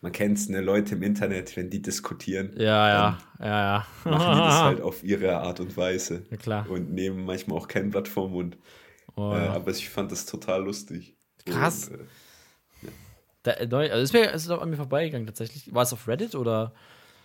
Man 0.00 0.12
kennt's, 0.12 0.48
ne? 0.48 0.60
Leute 0.60 0.94
im 0.94 1.02
Internet, 1.02 1.56
wenn 1.56 1.70
die 1.70 1.82
diskutieren, 1.82 2.52
Ja, 2.56 2.88
ja, 2.88 3.18
ja, 3.40 3.46
ja. 3.46 3.86
machen 4.04 4.32
die 4.32 4.38
das 4.38 4.54
halt 4.62 4.80
auf 4.82 5.02
ihre 5.02 5.38
Art 5.38 5.58
und 5.60 5.76
Weise. 5.76 6.24
Ja, 6.30 6.36
klar. 6.36 6.70
Und 6.70 6.92
nehmen 6.92 7.24
manchmal 7.24 7.58
auch 7.58 7.66
kein 7.68 7.90
Blatt 7.90 8.06
vom 8.06 8.30
Mund. 8.32 8.56
Oh, 9.16 9.32
äh, 9.34 9.44
ja. 9.46 9.52
aber 9.54 9.72
ich 9.72 9.88
fand 9.88 10.12
das 10.12 10.24
total 10.24 10.62
lustig. 10.62 11.16
Krass. 11.44 11.88
Und, 11.88 12.00
äh, 12.00 12.04
Da, 13.42 13.52
äh, 13.52 13.66
neu, 13.66 13.90
also 13.90 14.02
ist 14.02 14.12
mir 14.12 14.30
ist 14.30 14.48
doch 14.48 14.62
an 14.62 14.70
mir 14.70 14.76
vorbeigegangen 14.76 15.26
tatsächlich. 15.26 15.74
War 15.74 15.82
es 15.82 15.92
auf 15.92 16.06
Reddit 16.06 16.34
oder 16.36 16.72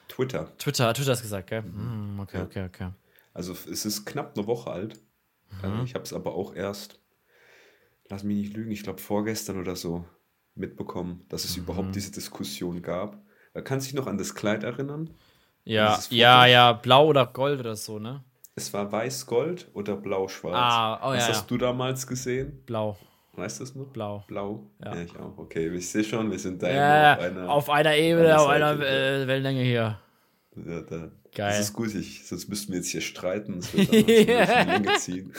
Twitter. 0.07 0.51
Twitter? 0.57 0.93
Twitter 0.93 1.11
hast 1.11 1.21
gesagt, 1.21 1.47
gell? 1.49 1.61
Hm, 1.63 2.19
okay, 2.21 2.37
Ja. 2.37 2.43
okay, 2.43 2.65
okay. 2.65 2.87
Also 3.33 3.53
es 3.53 3.85
ist 3.85 4.05
knapp 4.05 4.37
eine 4.37 4.47
Woche 4.47 4.71
alt. 4.71 5.01
Mhm. 5.63 5.81
Äh, 5.81 5.83
Ich 5.83 5.95
habe 5.95 6.03
es 6.05 6.13
aber 6.13 6.33
auch 6.35 6.55
erst, 6.55 6.99
lass 8.09 8.23
mich 8.23 8.37
nicht 8.37 8.55
lügen, 8.55 8.71
ich 8.71 8.83
glaube 8.83 9.01
vorgestern 9.01 9.59
oder 9.59 9.75
so 9.75 10.05
mitbekommen, 10.55 11.25
dass 11.29 11.45
es 11.45 11.57
Mhm. 11.57 11.63
überhaupt 11.63 11.95
diese 11.95 12.11
Diskussion 12.11 12.81
gab. 12.81 13.23
Äh, 13.53 13.61
Kannst 13.61 13.87
du 13.87 13.91
dich 13.91 13.99
noch 13.99 14.07
an 14.07 14.17
das 14.17 14.35
Kleid 14.35 14.63
erinnern? 14.63 15.09
Ja, 15.65 15.97
ja, 16.09 16.45
ja, 16.45 16.73
blau 16.73 17.07
oder 17.07 17.25
gold 17.25 17.59
oder 17.61 17.75
so, 17.75 17.97
ne? 17.97 18.23
Es 18.55 18.71
war 18.73 18.91
weiß-gold 18.91 19.69
oder 19.73 19.95
blau-schwarz. 19.95 20.55
Ah, 20.55 20.99
oh, 21.01 21.13
Was 21.15 21.23
ja, 21.23 21.29
hast 21.29 21.41
ja. 21.43 21.47
du 21.47 21.57
damals 21.57 22.05
gesehen? 22.05 22.61
Blau, 22.65 22.97
Weißt 23.35 23.59
du 23.59 23.63
es 23.63 23.73
noch? 23.73 23.87
blau. 23.87 24.23
Blau? 24.27 24.69
Ja. 24.83 24.95
ich 25.01 25.17
auch. 25.17 25.37
Okay, 25.37 25.73
ich 25.73 25.89
sehe 25.89 26.03
schon, 26.03 26.29
wir 26.29 26.37
sind 26.37 26.61
da 26.61 26.69
Ja, 26.69 27.13
immer 27.15 27.41
ja, 27.41 27.47
auf 27.47 27.69
einer 27.69 27.95
Ebene, 27.95 28.27
einer 28.27 28.41
auf 28.41 28.47
einer 28.47 28.73
äh, 28.79 29.25
Wellenlänge 29.25 29.63
hier. 29.63 29.99
Ja, 30.55 30.81
da, 30.81 31.11
Geil. 31.35 31.49
Das 31.49 31.59
ist 31.59 31.73
gut, 31.73 31.93
ich, 31.95 32.25
sonst 32.25 32.47
müssten 32.47 32.71
wir 32.71 32.79
jetzt 32.79 32.89
hier 32.89 33.01
streiten. 33.01 33.55
Das 33.55 33.73
wird 33.73 34.29
dann 34.29 34.87
ziehen. 34.99 35.33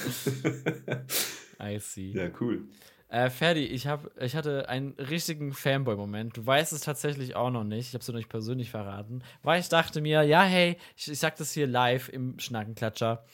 I 1.62 1.78
see. 1.78 2.10
ja, 2.10 2.30
cool. 2.40 2.64
Äh, 3.08 3.30
Ferdi, 3.30 3.64
ich, 3.66 3.86
hab, 3.86 4.10
ich 4.20 4.34
hatte 4.34 4.68
einen 4.68 4.94
richtigen 4.94 5.52
Fanboy-Moment. 5.52 6.36
Du 6.36 6.44
weißt 6.44 6.72
es 6.72 6.80
tatsächlich 6.80 7.36
auch 7.36 7.50
noch 7.50 7.62
nicht. 7.62 7.88
Ich 7.88 7.94
habe 7.94 8.00
es 8.00 8.06
dir 8.06 8.12
noch 8.12 8.18
nicht 8.18 8.28
persönlich 8.28 8.70
verraten. 8.70 9.22
Weil 9.44 9.60
ich 9.60 9.68
dachte 9.68 10.00
mir, 10.00 10.24
ja, 10.24 10.42
hey, 10.42 10.76
ich, 10.96 11.10
ich 11.10 11.18
sag 11.20 11.36
das 11.36 11.52
hier 11.52 11.68
live 11.68 12.08
im 12.08 12.38
Schnackenklatscher. 12.40 13.24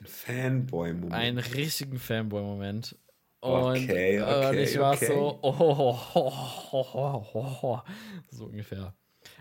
Ein 0.00 0.06
Fanboy-Moment. 0.06 1.12
Einen 1.12 1.38
richtigen 1.38 1.98
Fanboy-Moment. 1.98 2.96
Und, 3.40 3.52
Okay, 3.52 4.16
äh, 4.16 4.22
okay, 4.22 4.48
und 4.48 4.58
ich 4.58 4.78
war 4.78 4.94
okay. 4.94 5.06
so, 5.08 5.38
oh, 5.42 5.54
oh, 5.58 5.98
oh, 6.14 6.32
oh, 6.72 7.26
oh, 7.34 7.78
so 8.30 8.46
ungefähr. 8.46 8.94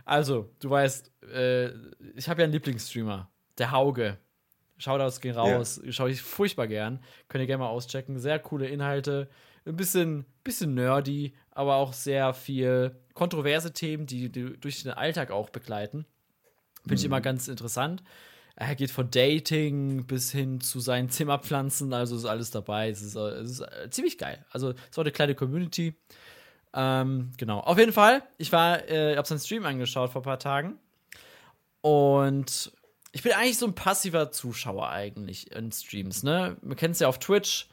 Also, 0.06 0.54
du 0.60 0.70
weißt, 0.70 1.12
äh, 1.34 1.70
ich 2.16 2.28
habe 2.28 2.42
ja 2.42 2.46
einen 2.46 2.54
Lieblingsstreamer, 2.54 3.32
der 3.58 3.72
Hauge. 3.72 4.18
Shoutouts 4.78 5.22
gehen 5.22 5.36
raus, 5.36 5.80
schaue 5.90 6.10
ich 6.10 6.22
furchtbar 6.24 6.68
gern. 6.68 7.04
Könnt 7.28 7.44
ihr 7.44 7.48
gerne 7.48 7.64
mal 7.64 7.70
auschecken. 7.70 8.18
Sehr 8.18 8.40
coole 8.40 8.68
Inhalte, 8.68 9.30
ein 9.66 9.76
bisschen, 9.76 10.26
bisschen 10.44 10.74
nerdy, 10.74 11.34
aber 11.52 11.76
auch 11.76 11.94
sehr 11.94 12.34
viel 12.34 12.96
kontroverse 13.14 13.74
Themen, 13.74 14.08
die, 14.08 14.30
die 14.32 14.58
durch 14.58 14.82
den 14.82 14.94
Alltag 14.94 15.30
auch 15.30 15.52
begleiten. 15.52 16.06
Finde 16.82 16.96
ich 16.96 17.06
immer 17.06 17.22
ganz 17.22 17.48
interessant. 17.48 18.02
Er 18.56 18.76
geht 18.76 18.92
von 18.92 19.10
Dating 19.10 20.06
bis 20.06 20.32
hin 20.32 20.62
zu 20.62 20.80
seinen 20.80 21.10
Zimmerpflanzen, 21.10 21.94
also 21.94 22.16
ist 22.16 22.26
alles 22.26 22.52
dabei. 22.52 22.90
Es 22.90 23.02
ist, 23.02 23.16
es 23.16 23.52
ist 23.52 23.62
äh, 23.62 23.90
ziemlich 23.90 24.18
geil. 24.18 24.46
Also, 24.52 24.72
es 24.72 24.76
ist 24.90 25.00
auch 25.00 25.04
eine 25.04 25.12
kleine 25.12 25.36
Community. 25.36 25.96
Ähm, 26.74 27.32
genau. 27.38 27.60
Auf 27.60 27.78
jeden 27.78 27.94
Fall, 27.94 28.24
ich 28.38 28.52
war, 28.52 28.88
äh, 28.90 29.16
habe 29.16 29.28
seinen 29.28 29.40
Stream 29.40 29.66
angeschaut 29.66 30.12
vor 30.12 30.22
ein 30.22 30.26
paar 30.26 30.40
Tagen. 30.40 30.78
Und 31.82 32.72
ich 33.12 33.24
bin 33.24 33.34
eigentlich 33.34 33.58
so 33.58 33.66
ein 33.66 33.76
passiver 33.76 34.32
Zuschauer 34.32 34.90
eigentlich 34.90 35.52
in 35.52 35.72
Streams, 35.72 36.24
ne? 36.24 36.58
Man 36.62 36.78
kennt 36.78 36.94
es 36.94 37.00
ja 37.00 37.08
auf 37.08 37.20
Twitch. 37.20 37.68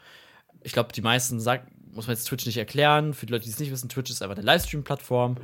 Ich 0.63 0.73
glaube, 0.73 0.93
die 0.93 1.03
meisten 1.03 1.39
sagt, 1.39 1.69
muss 1.95 2.07
man 2.07 2.17
jetzt 2.17 2.25
Twitch 2.25 2.47
nicht 2.47 2.57
erklären. 2.57 3.15
Für 3.15 3.27
die 3.27 3.33
Leute, 3.33 3.45
die 3.45 3.51
es 3.51 3.61
nicht 3.61 3.71
wissen, 3.71 3.89
Twitch 3.89 4.11
ist 4.11 4.23
einfach 4.23 4.37
eine 4.37 4.45
Livestream-Plattform. 4.45 5.37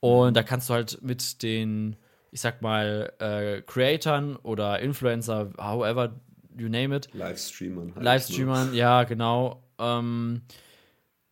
Und 0.00 0.36
da 0.36 0.42
kannst 0.42 0.68
du 0.68 0.74
halt 0.74 1.00
mit 1.02 1.42
den, 1.42 1.96
ich 2.30 2.40
sag 2.40 2.62
mal, 2.62 3.12
äh, 3.18 3.62
Creatoren 3.62 4.36
oder 4.36 4.80
Influencer, 4.80 5.50
however 5.58 6.14
you 6.56 6.68
name 6.68 6.96
it, 6.96 7.08
Livestreamern. 7.12 7.94
halt, 7.94 8.04
Livestreamern, 8.04 8.74
ja, 8.74 9.04
genau. 9.04 9.62
Ähm, 9.78 10.42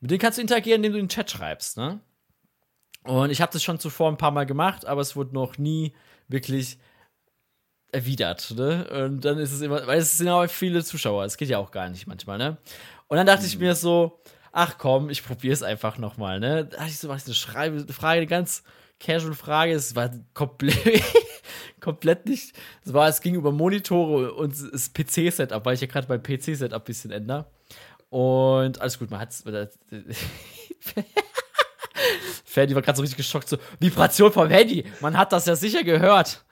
mit 0.00 0.10
denen 0.10 0.20
kannst 0.20 0.38
du 0.38 0.42
interagieren, 0.42 0.78
indem 0.78 0.92
du 0.92 0.98
in 0.98 1.04
den 1.06 1.10
Chat 1.10 1.30
schreibst, 1.30 1.76
ne? 1.76 2.00
Und 3.04 3.30
ich 3.30 3.40
habe 3.40 3.52
das 3.52 3.62
schon 3.62 3.78
zuvor 3.78 4.10
ein 4.10 4.18
paar 4.18 4.30
Mal 4.30 4.44
gemacht, 4.44 4.84
aber 4.86 5.00
es 5.00 5.16
wurde 5.16 5.34
noch 5.34 5.56
nie 5.58 5.94
wirklich 6.28 6.78
erwidert, 7.90 8.52
ne? 8.56 8.86
Und 9.06 9.24
dann 9.24 9.38
ist 9.38 9.52
es 9.52 9.60
immer, 9.60 9.86
weil 9.86 9.98
es 9.98 10.18
sind 10.18 10.28
auch 10.28 10.46
viele 10.48 10.84
Zuschauer, 10.84 11.24
es 11.24 11.36
geht 11.36 11.48
ja 11.48 11.58
auch 11.58 11.70
gar 11.70 11.88
nicht 11.88 12.06
manchmal, 12.06 12.38
ne? 12.38 12.58
Und 13.08 13.16
dann 13.16 13.26
dachte 13.26 13.46
ich 13.46 13.58
mir 13.58 13.74
so, 13.74 14.20
ach 14.52 14.76
komm, 14.78 15.08
ich 15.10 15.24
probiere 15.24 15.54
es 15.54 15.62
einfach 15.62 15.98
noch 15.98 16.16
mal, 16.16 16.38
ne? 16.40 16.66
Da 16.66 16.76
dachte 16.76 16.90
ich 16.90 16.98
so, 16.98 17.08
was 17.08 17.24
eine 17.26 17.34
Schreibe, 17.34 17.78
eine 17.78 17.92
Frage, 17.92 18.18
eine 18.18 18.26
ganz 18.26 18.62
casual 19.00 19.34
Frage, 19.34 19.72
es 19.72 19.96
war 19.96 20.10
komplett 20.34 21.02
komplett 21.80 22.26
nicht, 22.26 22.54
es 22.84 22.92
war, 22.92 23.08
es 23.08 23.20
ging 23.20 23.34
über 23.34 23.52
Monitore 23.52 24.34
und 24.34 24.54
das 24.72 24.92
PC-Setup, 24.92 25.64
weil 25.64 25.74
ich 25.74 25.80
ja 25.80 25.86
gerade 25.86 26.08
mein 26.08 26.22
PC-Setup 26.22 26.82
ein 26.82 26.84
bisschen 26.84 27.10
ändere. 27.10 27.46
Und 28.10 28.80
alles 28.80 28.98
gut, 28.98 29.10
man 29.10 29.20
hat's. 29.20 29.44
Ferdi 32.44 32.74
war 32.74 32.82
gerade 32.82 32.96
so 32.96 33.02
richtig 33.02 33.18
geschockt, 33.18 33.48
so 33.48 33.58
Vibration 33.78 34.32
vom 34.32 34.48
Handy. 34.48 34.84
Man 35.00 35.16
hat 35.16 35.32
das 35.32 35.46
ja 35.46 35.56
sicher 35.56 35.84
gehört. 35.84 36.44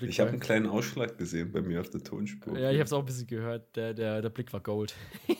Ich 0.00 0.20
habe 0.20 0.30
einen 0.30 0.40
kleinen 0.40 0.66
Ausschlag 0.66 1.18
gesehen 1.18 1.50
bei 1.52 1.60
mir 1.60 1.80
auf 1.80 1.90
der 1.90 2.02
Tonspur. 2.02 2.56
Ja, 2.58 2.70
ich 2.70 2.76
habe 2.76 2.84
es 2.84 2.92
auch 2.92 3.00
ein 3.00 3.06
bisschen 3.06 3.26
gehört. 3.26 3.74
Der, 3.76 3.92
der, 3.92 4.22
der 4.22 4.28
Blick 4.30 4.52
war 4.52 4.60
Gold. 4.60 4.94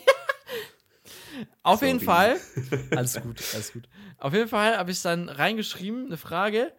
Auf 1.62 1.80
Sorry. 1.80 1.92
jeden 1.92 2.04
Fall. 2.04 2.36
Alles 2.90 3.20
gut, 3.20 3.40
alles 3.52 3.72
gut. 3.72 3.88
Auf 4.18 4.32
jeden 4.32 4.48
Fall 4.48 4.76
habe 4.76 4.90
ich 4.90 5.00
dann 5.02 5.28
reingeschrieben, 5.28 6.06
eine 6.06 6.16
Frage. 6.16 6.72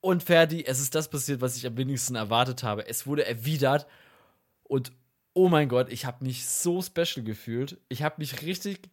Und 0.00 0.22
Ferdi, 0.22 0.64
es 0.64 0.78
ist 0.78 0.94
das 0.94 1.08
passiert, 1.08 1.40
was 1.40 1.56
ich 1.56 1.66
am 1.66 1.76
wenigsten 1.76 2.14
erwartet 2.14 2.62
habe. 2.62 2.86
Es 2.86 3.06
wurde 3.08 3.26
erwidert. 3.26 3.86
Und 4.62 4.92
oh 5.36 5.50
mein 5.50 5.68
Gott, 5.68 5.92
ich 5.92 6.06
habe 6.06 6.24
mich 6.24 6.46
so 6.46 6.80
special 6.80 7.22
gefühlt. 7.22 7.78
Ich 7.90 8.02
habe 8.02 8.14
mich 8.18 8.40
richtig, 8.40 8.88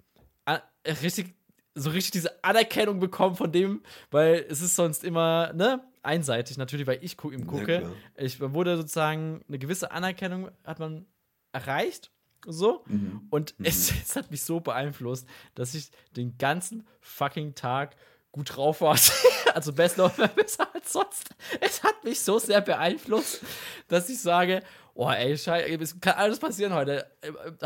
richtig, 0.86 1.34
so 1.74 1.90
richtig 1.90 2.12
diese 2.12 2.44
Anerkennung 2.44 3.00
bekommen 3.00 3.36
von 3.38 3.52
dem, 3.52 3.82
weil 4.12 4.46
es 4.50 4.62
ist 4.62 4.76
sonst 4.76 5.06
immer, 5.06 5.54
ne, 5.54 5.82
einseitig 6.04 6.58
natürlich, 6.58 6.86
weil 6.86 7.00
ich 7.02 7.16
gu 7.16 7.32
ihm 7.32 7.40
Ja, 7.42 7.46
gucke. 7.46 7.80
klar. 7.80 7.92
ich 8.18 8.42
wurde 8.42 8.76
sozusagen 8.76 9.42
eine 9.48 9.58
gewisse 9.58 9.92
Anerkennung 9.92 10.52
hat 10.66 10.80
man 10.80 11.06
erreicht. 11.54 12.12
So. 12.46 12.84
Mhm. 12.88 13.22
Und 13.30 13.56
es, 13.64 13.90
es 14.04 14.18
hat 14.18 14.30
mich 14.30 14.44
so 14.44 14.60
beeinflusst, 14.60 15.26
dass 15.56 15.74
ich 15.76 15.92
den 16.18 16.38
ganzen 16.38 16.86
fucking 17.00 17.56
Tag 17.56 17.96
gut 18.34 18.58
drauf 18.58 18.82
war. 18.82 19.00
also 19.54 19.72
besser, 19.72 20.10
besser 20.36 20.68
als 20.76 20.92
sonst. 20.92 21.30
Es 21.62 21.84
hat 21.84 22.04
mich 22.04 22.20
so 22.20 22.38
sehr 22.38 22.60
beeinflusst, 22.60 23.42
dass 23.88 24.10
ich 24.10 24.20
sage, 24.20 24.62
oh 24.94 25.10
ey, 25.10 25.38
Scheiße, 25.38 25.82
es 25.82 26.00
kann 26.00 26.16
alles 26.16 26.40
passieren 26.40 26.74
heute. 26.74 27.06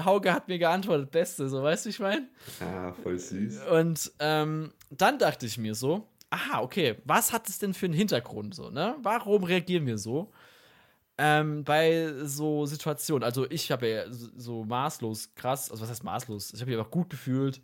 Hauke 0.04 0.34
hat 0.34 0.48
mir 0.48 0.60
geantwortet, 0.60 1.12
Beste, 1.12 1.50
so 1.50 1.62
weißt 1.62 1.86
du, 1.86 1.90
ich 1.90 2.00
meine? 2.00 2.28
Ah, 2.60 2.94
voll 2.94 3.20
süß. 3.20 3.62
Und 3.72 4.12
ähm, 4.20 4.72
dann 4.90 5.20
dachte 5.20 5.46
ich 5.46 5.58
mir 5.58 5.76
so, 5.76 6.08
aha, 6.30 6.62
okay, 6.62 6.96
was 7.06 7.34
hat 7.34 7.48
es 7.50 7.60
denn 7.60 7.74
für 7.74 7.86
einen 7.86 7.94
Hintergrund 7.94 8.56
so, 8.56 8.70
ne? 8.70 8.96
Warum 9.02 9.44
reagieren 9.44 9.86
wir 9.86 9.98
so? 9.98 10.32
Ähm, 11.20 11.64
bei 11.64 12.14
so 12.24 12.66
Situationen, 12.66 13.24
also 13.24 13.50
ich 13.50 13.72
habe 13.72 13.88
ja 13.88 14.04
so, 14.10 14.64
maßlos 14.64 15.34
krass, 15.36 15.72
also 15.72 15.82
was 15.82 15.90
heißt 15.90 16.04
maßlos? 16.04 16.54
Ich 16.54 16.62
habe 16.62 16.70
mich 16.70 16.80
einfach 16.80 16.92
gut 16.92 17.10
gefühlt. 17.10 17.62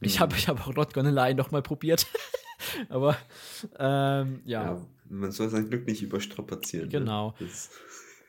Ich 0.00 0.18
habe 0.18 0.34
ich 0.36 0.48
hab 0.48 0.66
auch 0.66 0.74
Not 0.74 0.92
Gonna 0.92 1.10
Lie 1.10 1.34
noch 1.34 1.52
mal 1.52 1.62
probiert. 1.62 2.06
Aber 2.88 3.16
ähm, 3.78 4.40
ja. 4.44 4.64
Ja, 4.64 4.86
man 5.08 5.30
soll 5.30 5.50
sein 5.50 5.68
Glück 5.70 5.86
nicht 5.86 6.02
überstrapazieren. 6.02 6.88
Genau. 6.88 7.34
Ne? 7.38 7.46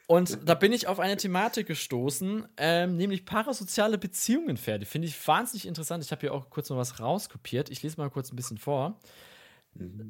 Und 0.07 0.47
da 0.47 0.53
bin 0.53 0.71
ich 0.71 0.87
auf 0.87 0.99
eine 0.99 1.17
Thematik 1.17 1.67
gestoßen, 1.67 2.47
ähm, 2.57 2.95
nämlich 2.95 3.25
parasoziale 3.25 3.97
Beziehungen, 3.97 4.55
Ferdi. 4.57 4.85
Finde 4.85 5.07
ich 5.07 5.27
wahnsinnig 5.27 5.65
interessant. 5.65 6.03
Ich 6.03 6.11
habe 6.11 6.21
hier 6.21 6.33
auch 6.33 6.49
kurz 6.49 6.69
mal 6.69 6.77
was 6.77 6.99
rauskopiert. 6.99 7.71
Ich 7.71 7.81
lese 7.81 7.97
mal 7.97 8.09
kurz 8.11 8.31
ein 8.31 8.35
bisschen 8.35 8.59
vor. 8.59 8.99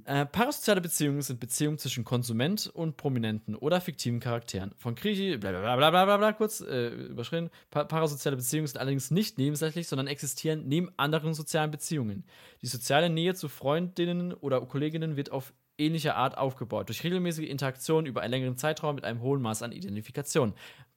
Äh, 0.03 0.27
parasoziale 0.27 0.79
Beziehungen 0.79 1.21
sind 1.23 1.39
Beziehungen 1.39 1.79
zwischen 1.79 2.03
Konsument 2.03 2.67
und 2.67 2.97
prominenten 2.97 3.55
oder 3.55 3.81
fiktiven 3.81 4.19
Charakteren. 4.19 4.73
Von 4.77 4.93
Griechi, 4.93 5.37
bla 5.37 5.51
bla 5.51 5.75
bla 5.75 5.89
bla 5.89 6.05
bla 6.05 6.17
bla, 6.17 6.33
kurz 6.33 6.61
äh, 6.61 6.89
überschritten. 6.89 7.49
Pa 7.71 7.85
parasoziale 7.85 8.35
Beziehungen 8.35 8.67
sind 8.67 8.77
allerdings 8.77 9.09
nicht 9.09 9.39
nebensächlich, 9.39 9.87
sondern 9.87 10.05
existieren 10.05 10.67
neben 10.67 10.91
anderen 10.97 11.33
sozialen 11.33 11.71
Beziehungen. 11.71 12.25
Die 12.61 12.67
soziale 12.67 13.09
Nähe 13.09 13.33
zu 13.33 13.47
Freundinnen 13.47 14.33
oder 14.33 14.61
Kolleginnen 14.61 15.15
wird 15.15 15.31
auf 15.31 15.51
ähnliche 15.77 16.15
Art 16.15 16.37
aufgebaut, 16.37 16.89
durch 16.89 17.03
regelmäßige 17.03 17.47
Interaktion 17.49 18.05
über 18.05 18.21
einen 18.21 18.31
längeren 18.31 18.57
Zeitraum 18.57 18.95
mit 18.95 19.03
einem 19.03 19.21
hohen 19.21 19.41
Maß 19.41 19.61
an 19.61 19.71
Identifikation. 19.71 20.53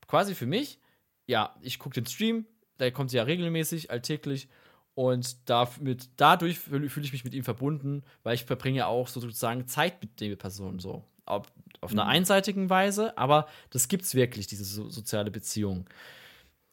Quasi 0.06 0.34
für 0.34 0.46
mich, 0.46 0.78
ja, 1.26 1.54
ich 1.60 1.78
gucke 1.78 1.94
den 1.94 2.06
Stream, 2.06 2.46
der 2.78 2.92
kommt 2.92 3.12
ja 3.12 3.24
regelmäßig, 3.24 3.90
alltäglich 3.90 4.48
und 4.94 5.48
damit, 5.48 6.08
dadurch 6.16 6.58
fühle 6.58 6.88
fühl 6.88 7.04
ich 7.04 7.12
mich 7.12 7.24
mit 7.24 7.34
ihm 7.34 7.44
verbunden, 7.44 8.02
weil 8.22 8.34
ich 8.34 8.44
verbringe 8.44 8.86
auch 8.86 9.08
sozusagen 9.08 9.66
Zeit 9.66 10.00
mit 10.02 10.20
der 10.20 10.36
Person 10.36 10.78
so. 10.78 11.04
Auf, 11.24 11.46
auf 11.80 11.92
einer 11.92 12.06
einseitigen 12.06 12.70
Weise, 12.70 13.16
aber 13.18 13.48
das 13.70 13.88
gibt 13.88 14.04
es 14.04 14.14
wirklich, 14.14 14.46
diese 14.46 14.64
so, 14.64 14.88
soziale 14.88 15.30
Beziehung. 15.30 15.86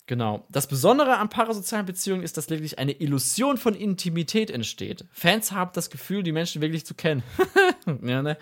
Genau. 0.08 0.46
Das 0.50 0.68
Besondere 0.68 1.18
an 1.18 1.30
parasozialen 1.30 1.88
Beziehungen 1.88 2.22
ist, 2.22 2.38
dass 2.38 2.50
lediglich 2.50 2.78
eine 2.78 2.92
Illusion 2.92 3.58
von 3.58 3.74
Intimität 3.74 4.52
entsteht. 4.52 5.06
Fans 5.12 5.52
haben 5.52 5.72
das 5.74 5.90
Gefühl, 5.90 6.22
die 6.22 6.32
Menschen 6.32 6.62
wirklich 6.62 6.86
zu 6.86 6.94
kennen, 6.94 7.24
ja, 8.04 8.22
ne? 8.22 8.38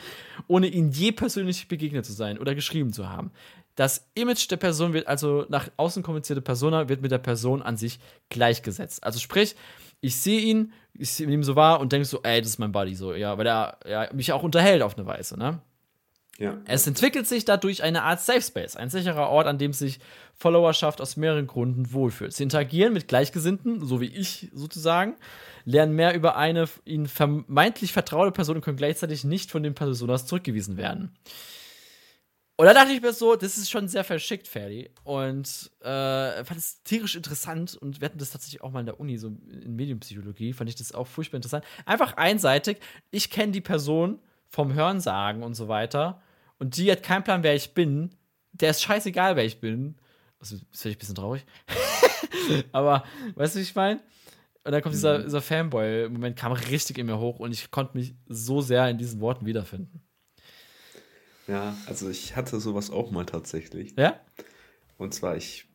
ohne 0.48 0.67
ihnen 0.67 0.91
je 0.91 1.13
persönlich 1.13 1.70
begegnet 1.70 2.05
zu 2.05 2.12
sein 2.12 2.38
oder 2.38 2.53
geschrieben 2.53 2.91
zu 2.91 3.10
haben. 3.10 3.32
Das 3.75 4.08
Image 4.13 4.51
der 4.51 4.58
Person 4.58 4.93
wird 4.93 5.08
also 5.08 5.46
nach 5.50 5.70
außen 5.77 6.03
kommunizierte 6.03 6.41
Persona 6.41 6.89
wird 6.89 7.01
mit 7.01 7.12
der 7.12 7.17
Person 7.17 7.62
an 7.62 7.77
sich 7.77 8.00
gleichgesetzt. 8.29 9.03
Also 9.03 9.20
sprich, 9.20 9.55
ich 10.01 10.17
sehe 10.17 10.41
ihn, 10.41 10.74
ich 10.93 11.12
sehe 11.13 11.27
ihn 11.27 11.43
so 11.43 11.55
wahr 11.55 11.79
und 11.79 11.93
denke 11.93 12.05
so, 12.05 12.20
ey, 12.24 12.41
das 12.41 12.51
ist 12.51 12.60
mein 12.60 12.74
Buddy 12.74 12.93
so, 12.93 13.13
ja, 13.13 13.38
weil 13.38 13.48
er 13.48 13.79
ja, 13.88 14.10
mich 14.13 14.34
auch 14.34 14.43
unterhält 14.43 14.82
auf 14.82 14.98
eine 14.98 15.08
Weise, 15.08 15.39
ne? 15.39 15.62
Ja. 16.40 16.58
Es 16.66 16.88
entwickelt 16.88 17.28
sich 17.28 17.46
dadurch 17.46 17.84
eine 17.84 18.04
Art 18.04 18.20
Safe 18.20 18.42
Space, 18.42 18.75
ein 18.75 18.90
sicherer 18.90 19.30
Ort, 19.30 19.46
an 19.46 19.60
dem 19.60 19.72
sich 19.72 20.00
Followerschaft 20.34 21.00
aus 21.00 21.16
mehreren 21.16 21.46
Gründen 21.46 21.94
wohlfühlt. 21.94 22.34
Sie 22.34 22.44
interagieren 22.44 22.94
mit 22.94 23.08
Gleichgesinnten, 23.08 23.86
so 23.86 24.02
wie 24.02 24.08
ich 24.08 24.50
sozusagen, 24.52 25.16
lernen 25.63 25.96
mehr 25.96 26.16
über 26.16 26.36
eine 26.36 26.68
ihnen 26.86 27.08
vermeintlich 27.08 27.94
vertraute 27.94 28.32
Person 28.32 28.56
und 28.58 28.62
können 28.63 28.78
gleichzeitig 28.78 29.24
nicht 29.24 29.52
von 29.52 29.62
den 29.62 29.75
Personas 29.75 30.25
zurückgewiesen 30.25 30.75
werden. 30.75 31.16
Und 32.56 32.68
da 32.68 32.74
dachte 32.74 32.94
ich 32.94 33.02
mir 33.02 33.13
so, 33.13 33.36
das 33.36 33.58
ist 33.58 33.70
schon 33.70 33.88
sehr 33.88 34.04
verschickt, 34.04 34.48
Ferdi. 34.48 34.90
Und 35.04 35.72
äh, 35.82 36.44
fand 36.44 36.60
es 36.60 36.84
tierisch 36.84 37.16
interessant. 37.16 37.75
Und 37.75 38.00
wir 38.00 38.06
hatten 38.06 38.20
das 38.20 38.30
tatsächlich 38.30 38.62
auch 38.62 38.72
mal 38.72 38.82
in 38.82 38.86
der 38.86 39.00
Uni, 39.00 39.18
so 39.18 39.28
in 39.28 39.75
Medienpsychologie, 39.75 40.54
fand 40.54 40.70
ich 40.70 40.75
das 40.75 40.92
auch 40.92 41.08
furchtbar 41.08 41.38
interessant. 41.38 41.66
Einfach 41.86 42.16
einseitig. 42.16 42.78
Ich 43.10 43.32
kenne 43.32 43.52
die 43.52 43.62
Person 43.62 44.20
vom 44.53 44.72
Hörensagen 44.74 45.41
und 45.41 45.55
so 45.55 45.67
weiter. 45.67 46.22
und 46.60 46.77
die 46.77 46.91
hat 46.91 47.01
keinen 47.01 47.24
Plan, 47.24 47.41
wer 47.41 47.55
ich 47.55 47.74
bin, 47.74 48.12
der 48.51 48.69
ist 48.69 48.83
scheißegal, 48.83 49.36
wer 49.36 49.43
ich 49.43 49.60
bin. 49.60 49.95
Also, 50.39 50.57
das 50.57 50.81
finde 50.81 50.91
ich 50.91 50.98
ein 50.98 51.00
bisschen 51.00 51.15
traurig. 51.15 51.43
Aber, 52.72 53.03
weißt 53.33 53.55
du, 53.55 53.60
wie 53.60 53.63
ich 53.63 53.74
meine? 53.74 54.00
Und 54.63 54.72
dann 54.72 54.81
kommt 54.83 54.93
dieser, 54.93 55.24
dieser 55.24 55.41
Fanboy-Moment, 55.41 56.38
kam 56.38 56.51
richtig 56.51 57.00
in 57.00 57.07
mir 57.07 57.19
hoch 57.19 57.39
und 57.39 57.51
ich 57.51 57.72
konnte 57.72 57.98
mich 57.98 58.13
so 58.27 58.62
sehr 58.62 58.88
in 58.89 59.00
diesen 59.00 59.19
Worten 59.22 59.48
wiederfinden. 59.48 60.03
Ja, 61.48 61.75
also 61.88 62.10
ich 62.10 62.36
hatte 62.36 62.60
sowas 62.60 62.91
auch 62.91 63.10
mal 63.10 63.25
tatsächlich. 63.25 63.95
Ja? 63.98 64.22
Und 64.98 65.15
zwar, 65.15 65.36
ich 65.36 65.65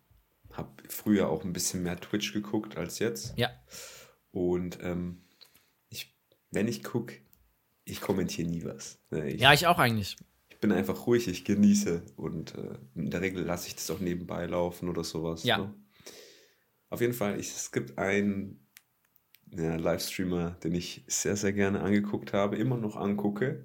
habe 0.52 0.70
früher 0.88 1.28
auch 1.28 1.44
ein 1.44 1.52
bisschen 1.52 1.82
mehr 1.82 2.00
Twitch 2.00 2.32
geguckt 2.32 2.76
als 2.76 3.00
jetzt. 3.00 3.36
Ja. 3.36 3.50
Und 4.30 4.78
ähm, 4.82 5.24
ich, 5.90 6.16
wenn 6.52 6.68
ich 6.68 6.84
gucke, 6.84 7.16
ich 7.90 8.00
kommentiere 8.00 8.48
nie 8.48 8.64
was. 8.64 8.98
Ne, 9.10 9.30
Ich, 9.30 9.40
Ja, 9.40 9.52
ich 9.52 9.66
auch 9.66 9.78
eigentlich. 9.78 10.16
ich 10.48 10.58
bin 10.58 10.72
einfach 10.72 11.06
ruhig, 11.06 11.28
ich 11.28 11.44
genieße 11.44 12.02
und 12.16 12.54
äh, 12.54 12.78
in 12.94 13.10
der 13.10 13.20
Regel 13.20 13.44
lasse 13.44 13.68
ich 13.68 13.74
das 13.76 13.90
auch 13.90 14.00
nebenbei 14.00 14.46
laufen 14.46 14.88
oder 14.88 15.04
sowas. 15.04 15.44
Ja. 15.44 15.58
Ne? 15.58 15.74
Auf 16.90 17.00
jeden 17.00 17.12
Fall, 17.12 17.38
ich, 17.38 17.48
es 17.48 17.70
gibt 17.70 17.98
einen 17.98 18.66
ja, 19.50 19.76
Livestreamer, 19.76 20.52
den 20.62 20.74
ich 20.74 21.04
sehr, 21.06 21.36
sehr 21.36 21.52
gerne 21.52 21.80
angeguckt 21.80 22.32
habe, 22.32 22.56
immer 22.56 22.76
noch 22.76 22.96
angucke. 22.96 23.64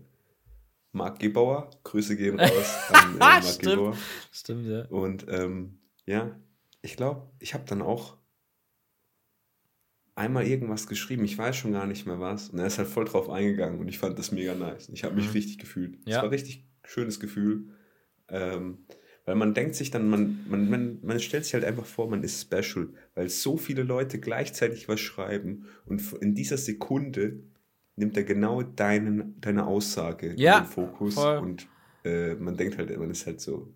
Marc 0.92 1.20
Gebauer, 1.20 1.72
Grüße 1.84 2.16
gehen 2.16 2.40
raus 2.40 2.76
an 2.94 3.16
äh, 3.16 3.18
Marc 3.18 3.44
Stimmt. 3.44 3.76
Gebauer. 3.76 3.98
Stimmt, 4.32 4.68
ja. 4.68 4.86
Und 4.86 5.26
ähm, 5.28 5.80
ja, 6.06 6.40
ich 6.82 6.96
glaube, 6.96 7.30
ich 7.40 7.54
habe 7.54 7.64
dann 7.66 7.82
auch 7.82 8.18
einmal 10.16 10.46
irgendwas 10.46 10.88
geschrieben, 10.88 11.26
ich 11.26 11.38
weiß 11.38 11.56
schon 11.56 11.72
gar 11.74 11.88
nicht 11.88 12.06
mehr 12.06 12.20
was. 12.20 12.50
Und 12.50 12.60
er 12.60 12.68
ist 12.68 12.78
halt 12.78 12.88
voll 12.88 13.06
drauf 13.06 13.30
eingegangen 13.30 13.80
und 13.80 13.88
ich 13.88 13.98
fand 14.00 14.18
das 14.20 14.32
mega 14.32 14.54
nice. 14.54 14.90
Ich 14.90 15.04
habe 15.04 15.16
mich 15.16 15.26
Mhm. 15.28 15.32
richtig 15.32 15.58
gefühlt. 15.58 15.98
Es 16.06 16.12
Ja. 16.14 16.18
war 16.18 16.24
ein 16.26 16.30
richtig 16.30 16.66
schönes 16.84 17.20
Gefühl. 17.20 17.70
Ähm, 18.30 18.80
weil 19.26 19.36
man 19.36 19.54
denkt 19.54 19.76
sich 19.76 19.90
dann, 19.90 20.10
man, 20.10 20.46
man, 20.50 20.70
man, 20.70 21.00
man 21.02 21.20
stellt 21.20 21.46
sich 21.46 21.54
halt 21.54 21.64
einfach 21.64 21.86
vor, 21.86 22.10
man 22.10 22.24
ist 22.24 22.42
special, 22.42 22.90
weil 23.16 23.30
so 23.30 23.56
viele 23.58 23.84
Leute 23.84 24.20
gleichzeitig 24.20 24.88
was 24.90 25.00
schreiben 25.00 25.66
und 25.86 26.02
in 26.22 26.36
dieser 26.36 26.58
Sekunde 26.58 27.40
nimmt 27.96 28.18
er 28.18 28.24
genau 28.24 28.62
deinen, 28.64 29.40
deine 29.40 29.66
Aussage 29.66 30.34
Ja, 30.38 30.58
in 30.58 30.64
den 30.66 30.70
Fokus 30.70 31.14
voll. 31.16 31.38
und 31.38 31.68
äh, 32.04 32.36
man 32.36 32.58
denkt 32.58 32.78
halt, 32.78 32.98
man 32.98 33.12
ist 33.12 33.26
halt 33.26 33.40
so 33.40 33.74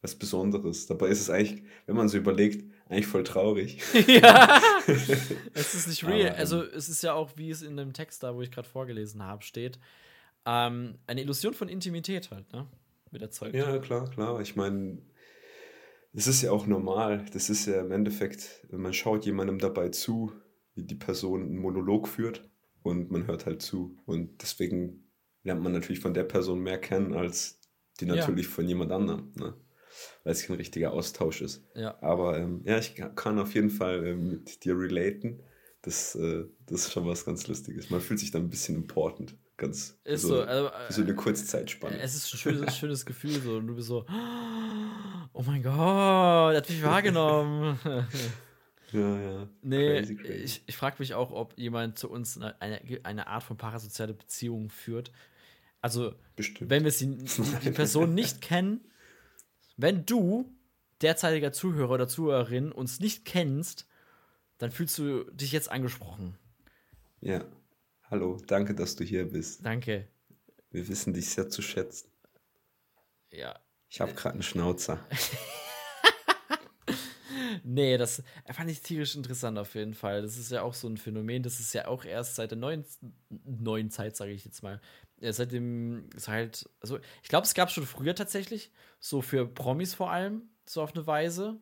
was 0.00 0.14
Besonderes. 0.14 0.86
Dabei 0.86 1.08
ist 1.08 1.20
es 1.20 1.30
eigentlich, 1.30 1.62
wenn 1.86 1.96
man 1.96 2.08
so 2.08 2.16
überlegt, 2.18 2.64
eigentlich 2.88 3.06
voll 3.06 3.24
traurig. 3.24 3.80
ja. 4.06 4.60
es 5.54 5.74
ist 5.74 5.88
nicht 5.88 6.04
real. 6.04 6.20
Aber, 6.20 6.28
ähm, 6.28 6.34
also, 6.38 6.62
es 6.62 6.88
ist 6.88 7.02
ja 7.02 7.14
auch, 7.14 7.30
wie 7.36 7.50
es 7.50 7.62
in 7.62 7.76
dem 7.76 7.92
Text 7.92 8.22
da, 8.22 8.34
wo 8.34 8.42
ich 8.42 8.50
gerade 8.50 8.68
vorgelesen 8.68 9.22
habe, 9.22 9.42
steht, 9.42 9.78
ähm, 10.46 10.98
eine 11.06 11.22
Illusion 11.22 11.54
von 11.54 11.68
Intimität 11.68 12.30
halt, 12.30 12.52
ne? 12.52 12.66
Wird 13.10 13.22
erzeugt. 13.22 13.54
Ja, 13.54 13.78
klar, 13.78 14.10
klar. 14.10 14.40
Ich 14.40 14.56
meine, 14.56 14.98
es 16.12 16.26
ist 16.26 16.42
ja 16.42 16.50
auch 16.50 16.66
normal. 16.66 17.24
Das 17.32 17.48
ist 17.48 17.66
ja 17.66 17.80
im 17.80 17.92
Endeffekt, 17.92 18.66
man 18.70 18.92
schaut 18.92 19.24
jemandem 19.24 19.58
dabei 19.58 19.88
zu, 19.88 20.32
wie 20.74 20.82
die 20.82 20.94
Person 20.94 21.42
einen 21.42 21.58
Monolog 21.58 22.08
führt 22.08 22.48
und 22.82 23.10
man 23.10 23.26
hört 23.26 23.46
halt 23.46 23.62
zu. 23.62 23.96
Und 24.04 24.42
deswegen 24.42 25.08
lernt 25.44 25.62
man 25.62 25.72
natürlich 25.72 26.00
von 26.00 26.14
der 26.14 26.24
Person 26.24 26.60
mehr 26.60 26.78
kennen, 26.78 27.14
als 27.14 27.60
die 28.00 28.06
Ja. 28.06 28.16
natürlich 28.16 28.48
von 28.48 28.66
jemand 28.66 28.92
anderem. 28.92 29.32
Ne? 29.36 29.54
Weil 30.22 30.32
es 30.32 30.46
kein 30.46 30.56
richtiger 30.56 30.92
Austausch 30.92 31.40
ist. 31.42 31.62
Ja. 31.74 31.96
Aber 32.02 32.38
ähm, 32.38 32.62
ja, 32.64 32.78
ich 32.78 32.94
ka- 32.94 33.10
kann 33.10 33.38
auf 33.38 33.54
jeden 33.54 33.70
Fall 33.70 34.06
ähm, 34.06 34.28
mit 34.30 34.64
dir 34.64 34.78
relaten. 34.78 35.42
Das, 35.82 36.14
äh, 36.14 36.44
das 36.66 36.86
ist 36.86 36.92
schon 36.92 37.06
was 37.06 37.24
ganz 37.24 37.46
Lustiges. 37.46 37.90
Man 37.90 38.00
fühlt 38.00 38.18
sich 38.20 38.30
dann 38.30 38.42
ein 38.44 38.50
bisschen 38.50 38.74
important. 38.74 39.36
Ganz 39.56 39.98
Ist 40.04 40.22
so, 40.22 40.28
so. 40.28 40.42
Also, 40.42 40.70
so 40.90 41.02
eine 41.02 41.14
Kurzzeitspanne. 41.14 41.98
Es 42.00 42.14
ist 42.16 42.32
ein 42.34 42.38
schönes, 42.38 42.76
schönes 42.76 43.06
Gefühl, 43.06 43.40
so. 43.40 43.56
Und 43.58 43.68
du 43.68 43.76
bist 43.76 43.86
so, 43.88 44.04
oh 45.32 45.42
mein 45.42 45.62
Gott, 45.62 45.74
er 45.74 46.56
hat 46.56 46.68
mich 46.68 46.82
wahrgenommen. 46.82 47.78
ja, 48.92 49.20
ja. 49.20 49.48
nee, 49.62 50.00
Crazy, 50.00 50.16
crazy. 50.16 50.32
ich, 50.42 50.62
ich 50.66 50.76
frage 50.76 50.96
mich 50.98 51.14
auch, 51.14 51.30
ob 51.30 51.56
jemand 51.56 51.98
zu 51.98 52.10
uns 52.10 52.36
eine, 52.40 52.80
eine, 53.04 53.26
Art 53.28 53.44
von 53.44 53.56
parasoziale 53.56 54.14
Beziehung 54.14 54.70
führt. 54.70 55.12
Also, 55.80 56.14
Bestimmt. 56.34 56.70
wenn 56.70 56.82
wir 56.82 56.90
sie, 56.90 57.18
die 57.64 57.70
Person 57.70 58.14
nicht 58.14 58.40
kennen, 58.40 58.80
wenn 59.76 60.06
du, 60.06 60.50
derzeitiger 61.02 61.52
Zuhörer 61.52 61.90
oder 61.90 62.08
Zuhörerin, 62.08 62.72
uns 62.72 63.00
nicht 63.00 63.24
kennst, 63.24 63.86
dann 64.58 64.70
fühlst 64.70 64.98
du 64.98 65.24
dich 65.32 65.52
jetzt 65.52 65.70
angesprochen. 65.70 66.38
Ja. 67.20 67.44
Hallo, 68.10 68.38
danke, 68.46 68.74
dass 68.74 68.96
du 68.96 69.04
hier 69.04 69.30
bist. 69.30 69.64
Danke. 69.64 70.08
Wir 70.70 70.88
wissen 70.88 71.14
dich 71.14 71.30
sehr 71.30 71.48
zu 71.48 71.62
schätzen. 71.62 72.10
Ja. 73.30 73.58
Ich 73.88 74.00
habe 74.00 74.12
gerade 74.12 74.34
einen 74.34 74.42
Schnauzer. 74.42 74.98
Nee, 77.62 77.96
das 77.98 78.22
fand 78.52 78.70
ich 78.70 78.82
tierisch 78.82 79.14
interessant 79.14 79.58
auf 79.58 79.74
jeden 79.74 79.94
Fall. 79.94 80.22
Das 80.22 80.36
ist 80.36 80.50
ja 80.50 80.62
auch 80.62 80.74
so 80.74 80.88
ein 80.88 80.96
Phänomen, 80.96 81.42
das 81.42 81.60
ist 81.60 81.72
ja 81.72 81.86
auch 81.86 82.04
erst 82.04 82.34
seit 82.34 82.50
der 82.50 82.58
neuen, 82.58 82.84
neuen 83.44 83.90
Zeit, 83.90 84.16
sage 84.16 84.32
ich 84.32 84.44
jetzt 84.44 84.62
mal. 84.62 84.80
Ja, 85.20 85.32
seitdem 85.32 86.08
ist 86.16 86.28
halt, 86.28 86.68
also 86.80 86.98
ich 87.22 87.28
glaube, 87.28 87.46
es 87.46 87.54
gab 87.54 87.70
schon 87.70 87.86
früher 87.86 88.14
tatsächlich, 88.14 88.72
so 89.00 89.22
für 89.22 89.46
Promis 89.46 89.94
vor 89.94 90.10
allem, 90.10 90.42
so 90.66 90.82
auf 90.82 90.94
eine 90.94 91.06
Weise, 91.06 91.60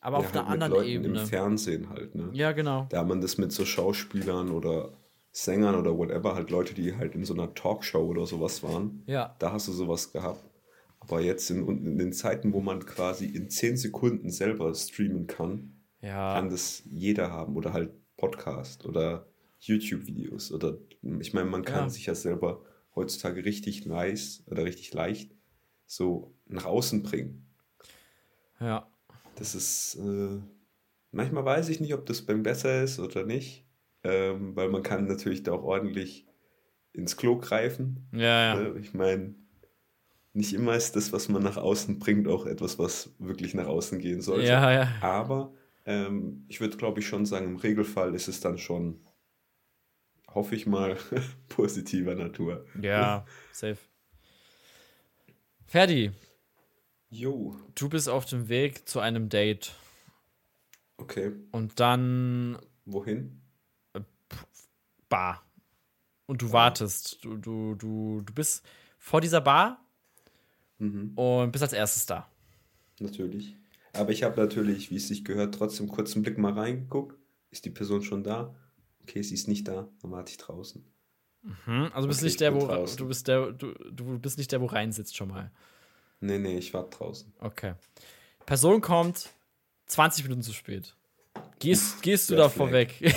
aber 0.00 0.18
auf 0.18 0.24
Ja, 0.24 0.30
einer 0.30 0.38
halt 0.40 0.50
mit 0.50 0.62
anderen 0.62 0.72
Leuten 0.72 0.90
Ebene. 0.90 1.20
Im 1.20 1.26
Fernsehen 1.26 1.88
halt, 1.88 2.14
ne? 2.14 2.30
Ja, 2.32 2.52
genau. 2.52 2.86
Da 2.90 3.04
man 3.04 3.20
das 3.20 3.38
mit 3.38 3.52
so 3.52 3.64
Schauspielern 3.64 4.50
oder 4.50 4.92
Sängern 5.32 5.76
oder 5.76 5.96
whatever, 5.96 6.34
halt 6.34 6.50
Leute, 6.50 6.74
die 6.74 6.96
halt 6.96 7.14
in 7.14 7.24
so 7.24 7.34
einer 7.34 7.54
Talkshow 7.54 8.00
oder 8.00 8.26
sowas 8.26 8.62
waren. 8.62 9.02
Ja. 9.06 9.36
Da 9.38 9.52
hast 9.52 9.68
du 9.68 9.72
sowas 9.72 10.12
gehabt. 10.12 10.44
Aber 11.10 11.20
jetzt 11.20 11.50
in, 11.50 11.66
in 11.66 11.98
den 11.98 12.12
Zeiten, 12.12 12.52
wo 12.52 12.60
man 12.60 12.86
quasi 12.86 13.26
in 13.26 13.50
10 13.50 13.76
Sekunden 13.76 14.30
selber 14.30 14.72
streamen 14.74 15.26
kann, 15.26 15.72
Ja. 16.00 16.34
kann 16.34 16.50
das 16.50 16.82
jeder 16.88 17.32
haben. 17.32 17.56
Oder 17.56 17.72
halt 17.72 17.90
Podcast 18.16 18.86
oder 18.86 19.26
YouTube-Videos. 19.58 20.52
Oder 20.52 20.78
ich 21.20 21.34
meine, 21.34 21.50
man 21.50 21.64
kann 21.64 21.84
Ja. 21.86 21.90
sich 21.90 22.06
ja 22.06 22.14
selber 22.14 22.62
heutzutage 22.94 23.44
richtig 23.44 23.86
nice 23.86 24.44
oder 24.46 24.64
richtig 24.64 24.94
leicht 24.94 25.32
so 25.84 26.32
nach 26.46 26.64
außen 26.66 27.02
bringen. 27.02 27.46
Ja. 28.60 28.88
Das 29.34 29.56
ist, 29.56 29.96
äh, 29.96 30.38
manchmal 31.10 31.44
weiß 31.44 31.70
ich 31.70 31.80
nicht, 31.80 31.92
ob 31.94 32.06
das 32.06 32.22
beim 32.22 32.44
besser 32.44 32.84
ist 32.84 33.00
oder 33.00 33.24
nicht, 33.26 33.66
ähm, 34.04 34.54
weil 34.54 34.68
man 34.68 34.84
kann 34.84 35.06
natürlich 35.08 35.42
da 35.42 35.52
auch 35.52 35.64
ordentlich 35.64 36.26
ins 36.92 37.16
Klo 37.16 37.36
greifen. 37.38 38.06
Ja, 38.12 38.54
ja. 38.54 38.60
Ne? 38.60 38.78
Ich 38.78 38.94
meine, 38.94 39.34
nicht 40.32 40.52
immer 40.52 40.74
ist 40.74 40.96
das, 40.96 41.12
was 41.12 41.28
man 41.28 41.42
nach 41.42 41.56
außen 41.56 41.98
bringt, 41.98 42.28
auch 42.28 42.46
etwas, 42.46 42.78
was 42.78 43.14
wirklich 43.18 43.54
nach 43.54 43.66
außen 43.66 43.98
gehen 43.98 44.22
sollte. 44.22 44.46
Ja, 44.46 44.72
ja. 44.72 44.92
Aber 45.00 45.52
ähm, 45.86 46.44
ich 46.48 46.60
würde, 46.60 46.76
glaube 46.76 47.00
ich, 47.00 47.06
schon 47.06 47.26
sagen, 47.26 47.46
im 47.46 47.56
Regelfall 47.56 48.14
ist 48.14 48.28
es 48.28 48.40
dann 48.40 48.58
schon, 48.58 49.00
hoffe 50.28 50.54
ich 50.54 50.66
mal, 50.66 50.96
positiver 51.48 52.14
Natur. 52.14 52.66
Ja, 52.80 53.24
safe. 53.52 53.78
Ferdi, 55.66 56.12
Jo, 57.12 57.56
du 57.74 57.88
bist 57.88 58.08
auf 58.08 58.24
dem 58.24 58.48
Weg 58.48 58.88
zu 58.88 59.00
einem 59.00 59.28
Date 59.28 59.74
okay. 60.96 61.32
und 61.50 61.80
dann 61.80 62.56
Wohin? 62.84 63.42
Bar. 65.08 65.44
Und 66.26 66.40
du 66.40 66.52
wartest. 66.52 67.24
Du, 67.24 67.36
du, 67.36 67.74
du, 67.74 68.22
du 68.24 68.32
bist 68.32 68.64
vor 68.96 69.20
dieser 69.20 69.40
Bar 69.40 69.84
Mhm. 70.80 71.12
und 71.16 71.52
bist 71.52 71.62
als 71.62 71.72
erstes 71.72 72.06
da. 72.06 72.28
Natürlich. 72.98 73.56
Aber 73.92 74.10
ich 74.10 74.22
habe 74.24 74.40
natürlich, 74.40 74.90
wie 74.90 74.96
es 74.96 75.08
sich 75.08 75.24
gehört, 75.24 75.54
trotzdem 75.54 75.88
kurz 75.88 76.14
einen 76.14 76.22
Blick 76.22 76.38
mal 76.38 76.52
reingeguckt. 76.52 77.16
Ist 77.50 77.64
die 77.64 77.70
Person 77.70 78.02
schon 78.02 78.22
da? 78.24 78.54
Okay, 79.02 79.22
sie 79.22 79.34
ist 79.34 79.48
nicht 79.48 79.66
da, 79.68 79.88
dann 80.02 80.10
warte 80.10 80.30
ich 80.30 80.36
draußen. 80.38 80.84
Hm? 81.64 81.90
Also 81.94 82.02
du 82.02 82.08
bist 82.08 82.20
Okay, 82.20 82.24
nicht 82.26 82.32
ich 82.34 82.36
der, 82.38 82.54
wo 82.54 82.66
draußen. 82.66 82.96
du 82.98 83.08
bist 83.08 83.26
der, 83.28 83.52
du, 83.52 83.72
du 83.90 84.18
bist 84.18 84.38
nicht 84.38 84.52
der, 84.52 84.60
wo 84.60 84.66
rein 84.66 84.92
sitzt 84.92 85.16
schon 85.16 85.28
mal. 85.28 85.50
Nee, 86.20 86.38
nee, 86.38 86.58
ich 86.58 86.72
warte 86.74 86.96
draußen. 86.98 87.32
Okay. 87.38 87.74
Person 88.46 88.80
kommt 88.80 89.30
20 89.86 90.24
Minuten 90.24 90.42
zu 90.42 90.52
spät. 90.52 90.94
Gehst, 91.58 92.02
gehst 92.02 92.30
du 92.30 92.36
da 92.36 92.48
vorweg? 92.48 92.94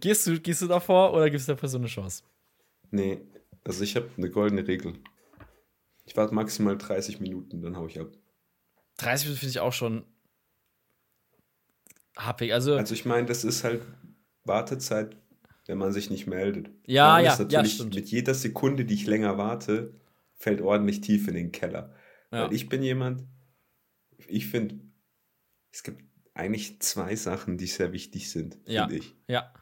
Gehst, 0.00 0.26
du, 0.26 0.38
gehst 0.40 0.62
du 0.62 0.66
davor 0.66 1.12
oder 1.14 1.30
gibst 1.30 1.48
der 1.48 1.54
Person 1.54 1.80
eine 1.82 1.88
Chance? 1.88 2.22
Nee, 2.90 3.20
also 3.64 3.82
ich 3.84 3.96
habe 3.96 4.08
eine 4.16 4.30
goldene 4.30 4.66
Regel. 4.66 4.94
Ich 6.06 6.16
warte 6.16 6.34
maximal 6.34 6.78
30 6.78 7.20
Minuten, 7.20 7.60
dann 7.62 7.76
hau 7.76 7.86
ich 7.86 8.00
ab. 8.00 8.08
30 8.98 9.26
Minuten 9.26 9.40
finde 9.40 9.50
ich 9.50 9.60
auch 9.60 9.72
schon 9.72 10.04
happig. 12.16 12.52
Also, 12.52 12.76
Also 12.76 12.94
ich 12.94 13.04
meine, 13.04 13.26
das 13.26 13.44
ist 13.44 13.64
halt 13.64 13.82
Wartezeit, 14.44 15.16
wenn 15.66 15.78
man 15.78 15.92
sich 15.92 16.08
nicht 16.10 16.26
meldet. 16.26 16.70
Ja, 16.86 17.18
ja, 17.18 17.36
ja, 17.48 17.64
stimmt. 17.64 17.94
Mit 17.94 18.08
jeder 18.08 18.34
Sekunde, 18.34 18.84
die 18.84 18.94
ich 18.94 19.06
länger 19.06 19.36
warte, 19.36 19.94
fällt 20.36 20.60
ordentlich 20.62 21.00
tief 21.00 21.28
in 21.28 21.34
den 21.34 21.52
Keller. 21.52 21.94
Ja. 22.30 22.44
Weil 22.44 22.54
ich 22.54 22.68
bin 22.68 22.82
jemand, 22.82 23.24
ich 24.28 24.46
finde, 24.46 24.78
es 25.72 25.82
gibt 25.82 26.02
eigentlich 26.34 26.80
zwei 26.80 27.16
Sachen, 27.16 27.58
die 27.58 27.66
sehr 27.66 27.92
wichtig 27.92 28.30
sind, 28.30 28.58
Ja. 28.66 28.82
finde 28.86 28.96
ich. 29.04 29.14
ja. 29.26 29.52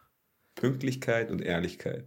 Pünktlichkeit 0.54 1.30
und 1.33 1.40
Ehrlichkeit. 1.40 2.07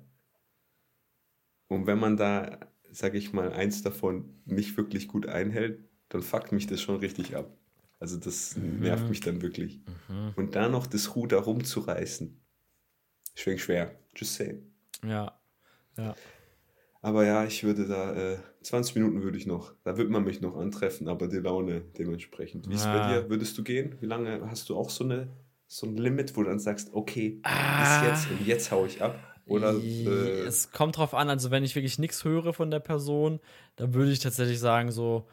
Und 1.67 1.85
wenn 1.85 1.99
man 1.99 2.15
da 2.15 2.59
sage 2.97 3.19
ich 3.19 3.31
mal, 3.31 3.53
eins 3.53 3.83
davon 3.83 4.25
nicht 4.45 4.75
wirklich 4.75 5.07
gut 5.07 5.27
einhält, 5.27 5.83
dann 6.09 6.23
fuckt 6.23 6.51
mich 6.51 6.65
das 6.65 6.81
schon 6.81 6.95
richtig 6.95 7.35
ab. 7.35 7.55
Also 7.99 8.17
das 8.17 8.57
mhm. 8.57 8.79
nervt 8.79 9.07
mich 9.07 9.19
dann 9.19 9.43
wirklich. 9.43 9.79
Mhm. 10.09 10.33
Und 10.35 10.55
da 10.55 10.67
noch 10.67 10.87
das 10.87 11.15
Ruder 11.15 11.37
rumzureißen, 11.37 12.41
schwingt 13.35 13.59
schwer. 13.59 13.99
Just 14.15 14.35
saying. 14.35 14.63
Ja, 15.03 15.39
ja. 15.95 16.15
Aber 17.01 17.23
ja, 17.23 17.45
ich 17.45 17.63
würde 17.63 17.87
da, 17.87 18.33
äh, 18.33 18.37
20 18.63 18.95
Minuten 18.95 19.21
würde 19.21 19.37
ich 19.37 19.45
noch, 19.45 19.73
da 19.83 19.95
würde 19.95 20.09
man 20.09 20.23
mich 20.23 20.41
noch 20.41 20.57
antreffen, 20.57 21.07
aber 21.07 21.27
die 21.27 21.37
Laune 21.37 21.81
dementsprechend. 21.99 22.67
Wie 22.67 22.73
ist 22.73 22.81
es 22.81 22.87
bei 22.87 23.13
dir? 23.13 23.29
Würdest 23.29 23.55
du 23.59 23.63
gehen? 23.63 23.95
Wie 23.99 24.07
lange 24.07 24.49
hast 24.49 24.69
du 24.69 24.75
auch 24.75 24.89
so, 24.89 25.03
eine, 25.03 25.29
so 25.67 25.85
ein 25.85 25.97
Limit, 25.97 26.35
wo 26.35 26.41
du 26.41 26.49
dann 26.49 26.59
sagst, 26.59 26.89
okay, 26.93 27.39
ah. 27.43 28.01
bis 28.01 28.09
jetzt 28.09 28.31
und 28.31 28.47
jetzt 28.47 28.71
hau 28.71 28.87
ich 28.87 29.03
ab? 29.03 29.36
Oder, 29.47 29.73
äh, 29.73 30.41
es 30.45 30.71
kommt 30.71 30.97
drauf 30.97 31.13
an, 31.13 31.29
also 31.29 31.51
wenn 31.51 31.63
ich 31.63 31.75
wirklich 31.75 31.99
nichts 31.99 32.23
höre 32.23 32.53
von 32.53 32.69
der 32.69 32.79
Person, 32.79 33.39
dann 33.77 33.93
würde 33.93 34.11
ich 34.11 34.19
tatsächlich 34.19 34.59
sagen, 34.59 34.91
so, 34.91 35.27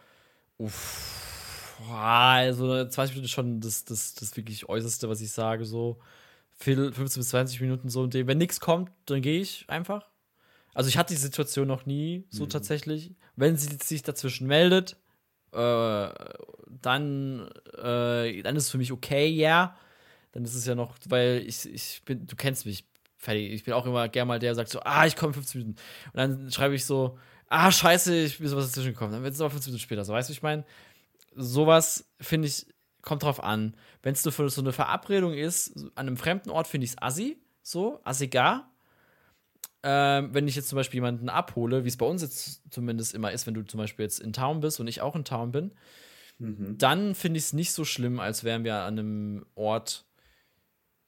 uff, 0.59 1.81
also 1.91 2.87
20 2.87 3.15
Minuten 3.15 3.25
ist 3.25 3.31
schon 3.33 3.61
das, 3.61 3.85
das, 3.85 4.15
das 4.15 4.37
wirklich 4.37 4.69
Äußerste, 4.69 5.09
was 5.09 5.21
ich 5.21 5.33
sage, 5.33 5.65
so 5.65 5.99
15 6.59 7.05
bis 7.05 7.29
20 7.29 7.61
Minuten 7.61 7.89
so. 7.89 8.03
Und 8.03 8.15
wenn 8.15 8.39
nichts 8.39 8.61
kommt, 8.61 8.91
dann 9.07 9.23
gehe 9.23 9.41
ich 9.41 9.65
einfach. 9.69 10.09
Also 10.73 10.89
ich 10.89 10.97
hatte 10.97 11.15
die 11.15 11.21
Situation 11.21 11.69
noch 11.69 11.87
nie 11.87 12.25
so 12.31 12.45
mhm. 12.45 12.49
tatsächlich. 12.49 13.13
Wenn 13.37 13.57
sie 13.57 13.77
sich 13.83 14.03
dazwischen 14.03 14.47
meldet, 14.47 14.97
äh, 15.53 16.09
dann, 16.83 17.49
äh, 17.79 18.43
dann 18.43 18.57
ist 18.57 18.65
es 18.65 18.71
für 18.71 18.79
mich 18.79 18.93
okay, 18.93 19.29
ja. 19.29 19.77
Dann 20.33 20.45
ist 20.45 20.55
es 20.55 20.67
ja 20.67 20.75
noch, 20.75 20.97
weil 21.09 21.45
ich, 21.47 21.67
ich 21.73 22.03
bin, 22.05 22.27
du 22.27 22.35
kennst 22.35 22.67
mich, 22.67 22.85
fertig. 23.25 23.53
Ich 23.53 23.65
bin 23.65 23.75
auch 23.75 23.87
immer 23.87 24.09
gerne 24.09 24.29
mal 24.29 24.39
der, 24.39 24.51
der 24.51 24.55
sagt 24.55 24.71
so, 24.71 24.81
ah, 24.81 25.07
ich 25.07 25.17
komme 25.17 25.33
15 25.33 25.61
Minuten. 25.61 25.81
Und 26.13 26.17
dann 26.17 26.51
schreibe 26.51 26.75
ich 26.75 26.85
so, 26.85 27.19
ah, 27.49 27.71
scheiße, 27.71 28.15
ich 28.17 28.39
bin 28.39 28.49
sowas 28.49 28.67
dazwischen 28.67 28.93
gekommen. 28.93 29.13
Dann 29.13 29.23
wird 29.23 29.35
es 29.35 29.41
aber 29.41 29.51
15 29.51 29.71
Minuten 29.71 29.83
später. 29.83 30.05
So, 30.05 30.13
weißt 30.13 30.29
du, 30.29 30.33
ich 30.33 30.43
meine, 30.43 30.65
sowas 31.35 32.09
finde 32.21 32.49
ich, 32.49 32.67
kommt 33.03 33.23
drauf 33.23 33.43
an. 33.43 33.77
Wenn 34.03 34.13
es 34.13 34.23
so 34.23 34.61
eine 34.61 34.73
Verabredung 34.73 35.35
ist, 35.35 35.77
an 35.95 36.07
einem 36.07 36.17
fremden 36.17 36.51
Ort 36.51 36.67
finde 36.67 36.85
ich 36.85 36.93
es 36.93 37.03
assi, 37.03 37.39
so, 37.63 38.01
assigar 38.05 38.71
ähm, 39.87 40.33
wenn 40.33 40.49
ich 40.49 40.57
jetzt 40.57 40.71
zum 40.71 40.77
Beispiel 40.77 40.97
jemanden 40.97 41.29
abhole, 41.29 41.85
wie 41.85 41.89
es 41.89 41.99
bei 41.99 42.07
uns 42.07 42.23
jetzt 42.23 42.63
zumindest 42.73 43.15
immer 43.15 43.33
ist, 43.33 43.47
wenn 43.47 43.53
du 43.53 43.63
zum 43.63 43.77
Beispiel 43.77 44.05
jetzt 44.05 44.19
in 44.19 44.33
Town 44.33 44.61
bist 44.61 44.81
und 44.81 44.87
ich 44.87 45.03
auch 45.03 45.15
in 45.15 45.27
Town 45.27 45.53
bin, 45.53 45.73
mhm. 46.39 46.79
dann 46.79 47.15
finde 47.15 47.37
ich 47.37 47.45
es 47.45 47.53
nicht 47.53 47.71
so 47.73 47.85
schlimm, 47.85 48.19
als 48.19 48.45
wären 48.45 48.65
wir 48.65 48.77
an 48.77 48.99
einem 48.99 49.47
Ort, 49.55 50.07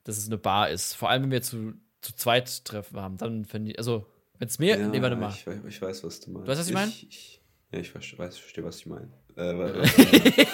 dass 0.05 0.19
es 0.19 0.27
eine 0.27 0.37
Bar 0.37 0.69
ist. 0.69 0.93
Vor 0.93 1.09
allem, 1.09 1.23
wenn 1.23 1.31
wir 1.31 1.41
zu, 1.41 1.73
zu 2.07 2.15
zweit 2.15 2.65
Treffen 2.65 3.01
haben, 3.01 3.17
dann 3.17 3.45
finde 3.45 3.73
ich, 3.73 3.79
also, 3.79 4.07
wenn 4.39 4.49
es 4.49 4.59
mehr, 4.59 4.79
ja, 4.79 4.89
nee, 4.89 5.03
warte 5.03 5.17
mal. 5.17 5.31
Ich, 5.31 5.47
ich, 5.67 5.83
weiß, 5.83 6.05
was 6.05 6.21
du 6.21 6.31
meinst. 6.31 6.47
Du 6.47 6.51
weißt, 6.51 6.61
was 6.61 6.69
ich 6.69 6.75
meine? 6.75 6.93
ja, 7.73 7.79
ich 7.81 7.95
weiß, 7.95 8.39
verstehe, 8.39 8.65
was 8.65 8.79
ich 8.79 8.87
meine. 8.87 9.13
Äh, 9.37 9.53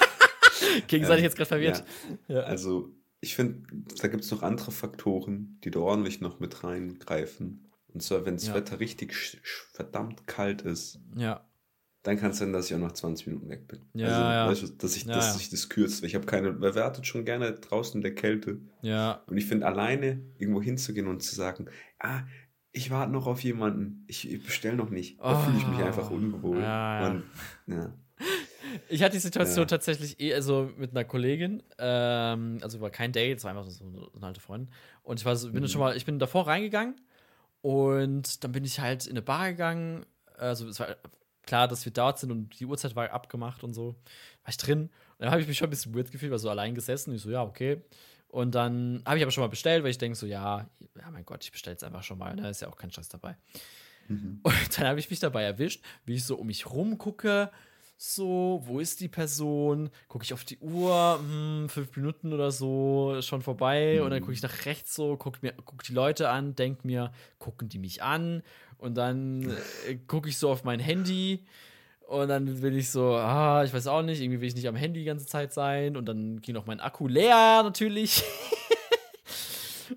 Gegenseitig 0.86 1.18
ähm, 1.18 1.24
jetzt 1.24 1.36
gerade 1.36 1.48
verwirrt. 1.48 1.84
Ja. 2.28 2.36
Ja. 2.36 2.40
Also, 2.44 2.94
ich 3.20 3.34
finde, 3.36 3.66
da 4.00 4.08
gibt 4.08 4.24
es 4.24 4.30
noch 4.30 4.42
andere 4.42 4.72
Faktoren, 4.72 5.58
die 5.62 5.70
da 5.70 5.80
ordentlich 5.80 6.20
noch 6.20 6.40
mit 6.40 6.64
reingreifen. 6.64 7.70
Und 7.88 8.02
zwar, 8.02 8.24
wenn 8.24 8.36
das 8.36 8.46
ja. 8.46 8.54
Wetter 8.54 8.80
richtig 8.80 9.14
verdammt 9.72 10.26
kalt 10.26 10.62
ist, 10.62 11.00
ja. 11.14 11.46
Dann 12.02 12.18
kann 12.18 12.32
es 12.32 12.38
sein, 12.38 12.52
dass 12.52 12.68
ich 12.68 12.74
auch 12.74 12.80
nach 12.80 12.92
20 12.92 13.28
Minuten 13.28 13.48
weg 13.48 13.68
bin. 13.68 13.80
Ja, 13.94 14.08
also, 14.08 14.20
ja. 14.20 14.48
Weißt 14.48 14.62
du, 14.62 14.66
dass 14.78 14.96
ich, 14.96 15.06
dass 15.06 15.38
sich 15.38 15.50
das 15.50 15.68
kürzt. 15.68 16.02
Ich 16.02 16.14
habe 16.14 16.26
keine, 16.26 16.60
wer 16.60 16.74
wartet 16.74 17.06
schon 17.06 17.24
gerne 17.24 17.52
draußen 17.52 17.98
in 17.98 18.02
der 18.02 18.14
Kälte. 18.14 18.58
Ja. 18.82 19.22
Und 19.26 19.36
ich 19.36 19.46
finde, 19.46 19.66
alleine 19.66 20.20
irgendwo 20.36 20.60
hinzugehen 20.60 21.06
und 21.06 21.22
zu 21.22 21.34
sagen, 21.34 21.66
ah, 22.00 22.22
ich 22.72 22.90
warte 22.90 23.12
noch 23.12 23.26
auf 23.26 23.44
jemanden, 23.44 24.04
ich, 24.08 24.30
ich 24.30 24.42
bestelle 24.42 24.76
noch 24.76 24.90
nicht, 24.90 25.20
da 25.20 25.38
oh. 25.38 25.44
fühle 25.44 25.58
ich 25.58 25.66
mich 25.68 25.78
oh. 25.78 25.84
einfach 25.84 26.10
unwohl. 26.10 26.60
Ja, 26.60 27.10
und, 27.10 27.22
ja. 27.66 27.92
Ich 28.88 29.02
hatte 29.02 29.12
die 29.12 29.20
Situation 29.20 29.64
ja. 29.64 29.66
tatsächlich 29.66 30.18
eh, 30.18 30.34
also 30.34 30.70
mit 30.78 30.92
einer 30.92 31.04
Kollegin, 31.04 31.62
ähm, 31.78 32.58
also 32.62 32.80
war 32.80 32.90
kein 32.90 33.12
Date, 33.12 33.38
es 33.38 33.44
war 33.44 33.50
einfach 33.50 33.68
so 33.68 33.84
eine 34.16 34.26
alte 34.26 34.40
Freundin. 34.40 34.72
Und 35.02 35.20
ich 35.20 35.26
war 35.26 35.36
so, 35.36 35.52
bin 35.52 35.62
mhm. 35.62 35.68
schon 35.68 35.80
mal, 35.80 35.96
ich 35.96 36.06
bin 36.06 36.18
davor 36.18 36.46
reingegangen 36.46 36.96
und 37.60 38.42
dann 38.42 38.52
bin 38.52 38.64
ich 38.64 38.80
halt 38.80 39.06
in 39.06 39.12
eine 39.12 39.22
Bar 39.22 39.50
gegangen. 39.50 40.06
Also 40.38 40.66
es 40.66 40.80
war 40.80 40.96
klar, 41.42 41.68
dass 41.68 41.84
wir 41.84 41.92
dort 41.92 42.18
sind 42.18 42.30
und 42.30 42.58
die 42.58 42.66
Uhrzeit 42.66 42.96
war 42.96 43.10
abgemacht 43.10 43.64
und 43.64 43.74
so. 43.74 43.88
War 44.42 44.48
ich 44.48 44.56
drin. 44.56 44.82
Und 44.82 44.90
dann 45.18 45.30
habe 45.30 45.40
ich 45.40 45.48
mich 45.48 45.58
schon 45.58 45.68
ein 45.68 45.70
bisschen 45.70 45.94
weird 45.94 46.10
gefühlt, 46.10 46.30
war 46.30 46.38
so 46.38 46.50
allein 46.50 46.74
gesessen. 46.74 47.14
Ich 47.14 47.22
so, 47.22 47.30
ja, 47.30 47.42
okay. 47.42 47.82
Und 48.28 48.54
dann 48.54 49.02
habe 49.04 49.18
ich 49.18 49.22
aber 49.22 49.30
schon 49.30 49.42
mal 49.42 49.48
bestellt, 49.48 49.84
weil 49.84 49.90
ich 49.90 49.98
denke 49.98 50.16
so, 50.16 50.26
ja, 50.26 50.66
ja, 50.98 51.10
mein 51.10 51.24
Gott, 51.24 51.44
ich 51.44 51.52
bestelle 51.52 51.74
jetzt 51.74 51.84
einfach 51.84 52.02
schon 52.02 52.18
mal. 52.18 52.34
Da 52.34 52.44
ne? 52.44 52.50
ist 52.50 52.62
ja 52.62 52.68
auch 52.68 52.76
kein 52.76 52.90
Stress 52.90 53.08
dabei. 53.08 53.36
Mhm. 54.08 54.40
Und 54.42 54.78
dann 54.78 54.86
habe 54.86 54.98
ich 54.98 55.10
mich 55.10 55.20
dabei 55.20 55.42
erwischt, 55.42 55.84
wie 56.06 56.14
ich 56.14 56.24
so 56.24 56.36
um 56.36 56.46
mich 56.46 56.70
rum 56.70 56.98
gucke 56.98 57.50
so, 58.04 58.60
wo 58.64 58.80
ist 58.80 59.00
die 59.00 59.08
Person? 59.08 59.88
Gucke 60.08 60.24
ich 60.24 60.32
auf 60.32 60.42
die 60.42 60.58
Uhr, 60.58 61.20
hm, 61.20 61.68
fünf 61.68 61.94
Minuten 61.94 62.32
oder 62.32 62.50
so, 62.50 63.16
schon 63.20 63.42
vorbei. 63.42 63.96
Mhm. 63.98 64.04
Und 64.04 64.10
dann 64.10 64.20
gucke 64.20 64.32
ich 64.32 64.42
nach 64.42 64.66
rechts 64.66 64.96
so, 64.96 65.16
gucke 65.16 65.54
guck 65.64 65.84
die 65.84 65.92
Leute 65.92 66.28
an, 66.28 66.56
denke 66.56 66.84
mir, 66.84 67.12
gucken 67.38 67.68
die 67.68 67.78
mich 67.78 68.02
an? 68.02 68.42
Und 68.78 68.96
dann 68.96 69.42
äh, 69.88 69.94
gucke 70.08 70.28
ich 70.28 70.36
so 70.36 70.50
auf 70.50 70.64
mein 70.64 70.80
Handy. 70.80 71.44
Und 72.08 72.26
dann 72.28 72.60
bin 72.60 72.76
ich 72.76 72.90
so, 72.90 73.14
ah, 73.14 73.62
ich 73.64 73.72
weiß 73.72 73.86
auch 73.86 74.02
nicht, 74.02 74.20
irgendwie 74.20 74.40
will 74.40 74.48
ich 74.48 74.56
nicht 74.56 74.66
am 74.66 74.74
Handy 74.76 75.00
die 75.00 75.06
ganze 75.06 75.26
Zeit 75.26 75.52
sein. 75.52 75.96
Und 75.96 76.06
dann 76.06 76.40
ging 76.42 76.56
auch 76.56 76.66
mein 76.66 76.80
Akku 76.80 77.06
leer, 77.06 77.62
natürlich. 77.62 78.24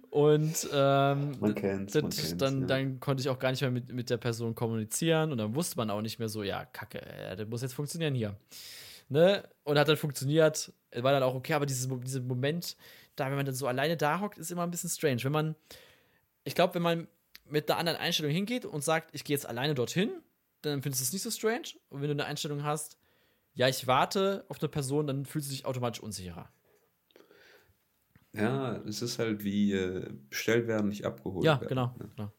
Und 0.09 0.69
ähm, 0.73 1.35
man 1.39 1.55
kennt's, 1.55 1.93
man 1.93 2.03
kennt's, 2.03 2.37
dann, 2.37 2.61
ja. 2.61 2.67
dann 2.67 2.99
konnte 2.99 3.21
ich 3.21 3.29
auch 3.29 3.39
gar 3.39 3.51
nicht 3.51 3.61
mehr 3.61 3.71
mit, 3.71 3.91
mit 3.91 4.09
der 4.09 4.17
Person 4.17 4.55
kommunizieren 4.55 5.31
und 5.31 5.37
dann 5.37 5.55
wusste 5.55 5.77
man 5.77 5.89
auch 5.89 6.01
nicht 6.01 6.19
mehr 6.19 6.29
so, 6.29 6.43
ja, 6.43 6.65
kacke, 6.65 7.01
äh, 7.01 7.35
das 7.35 7.47
muss 7.47 7.61
jetzt 7.61 7.73
funktionieren 7.73 8.15
hier. 8.15 8.35
Ne? 9.09 9.43
Und 9.63 9.77
hat 9.77 9.87
dann 9.87 9.97
funktioniert, 9.97 10.73
war 10.95 11.11
dann 11.11 11.23
auch 11.23 11.35
okay, 11.35 11.53
aber 11.53 11.65
dieses, 11.65 11.87
dieser 12.03 12.21
Moment, 12.21 12.75
da, 13.15 13.27
wenn 13.27 13.35
man 13.35 13.45
dann 13.45 13.55
so 13.55 13.67
alleine 13.67 13.97
da 13.97 14.19
hockt, 14.19 14.37
ist 14.37 14.51
immer 14.51 14.63
ein 14.63 14.71
bisschen 14.71 14.89
strange. 14.89 15.23
Wenn 15.23 15.31
man, 15.31 15.55
ich 16.43 16.55
glaube, 16.55 16.75
wenn 16.75 16.81
man 16.81 17.07
mit 17.47 17.69
einer 17.69 17.79
anderen 17.79 17.99
Einstellung 17.99 18.31
hingeht 18.31 18.65
und 18.65 18.83
sagt, 18.83 19.09
ich 19.13 19.23
gehe 19.23 19.35
jetzt 19.35 19.47
alleine 19.47 19.75
dorthin, 19.75 20.09
dann 20.61 20.81
findest 20.81 21.01
du 21.01 21.05
es 21.05 21.13
nicht 21.13 21.21
so 21.21 21.31
strange. 21.31 21.79
Und 21.89 22.01
wenn 22.01 22.07
du 22.07 22.13
eine 22.13 22.25
Einstellung 22.25 22.63
hast, 22.63 22.97
ja, 23.53 23.67
ich 23.69 23.87
warte 23.87 24.45
auf 24.49 24.59
eine 24.59 24.69
Person, 24.69 25.07
dann 25.07 25.25
fühlst 25.25 25.49
du 25.49 25.53
dich 25.53 25.65
automatisch 25.65 26.01
unsicherer. 26.01 26.49
Ja, 28.35 28.75
es 28.87 29.01
ist 29.01 29.19
halt 29.19 29.43
wie 29.43 29.73
äh, 29.73 30.11
bestellt 30.29 30.67
werden, 30.67 30.89
nicht 30.89 31.05
abgeholt 31.05 31.45
ja, 31.45 31.59
werden. 31.59 31.69
Genau, 31.69 31.95
ne? 31.97 32.09
genau. 32.15 32.31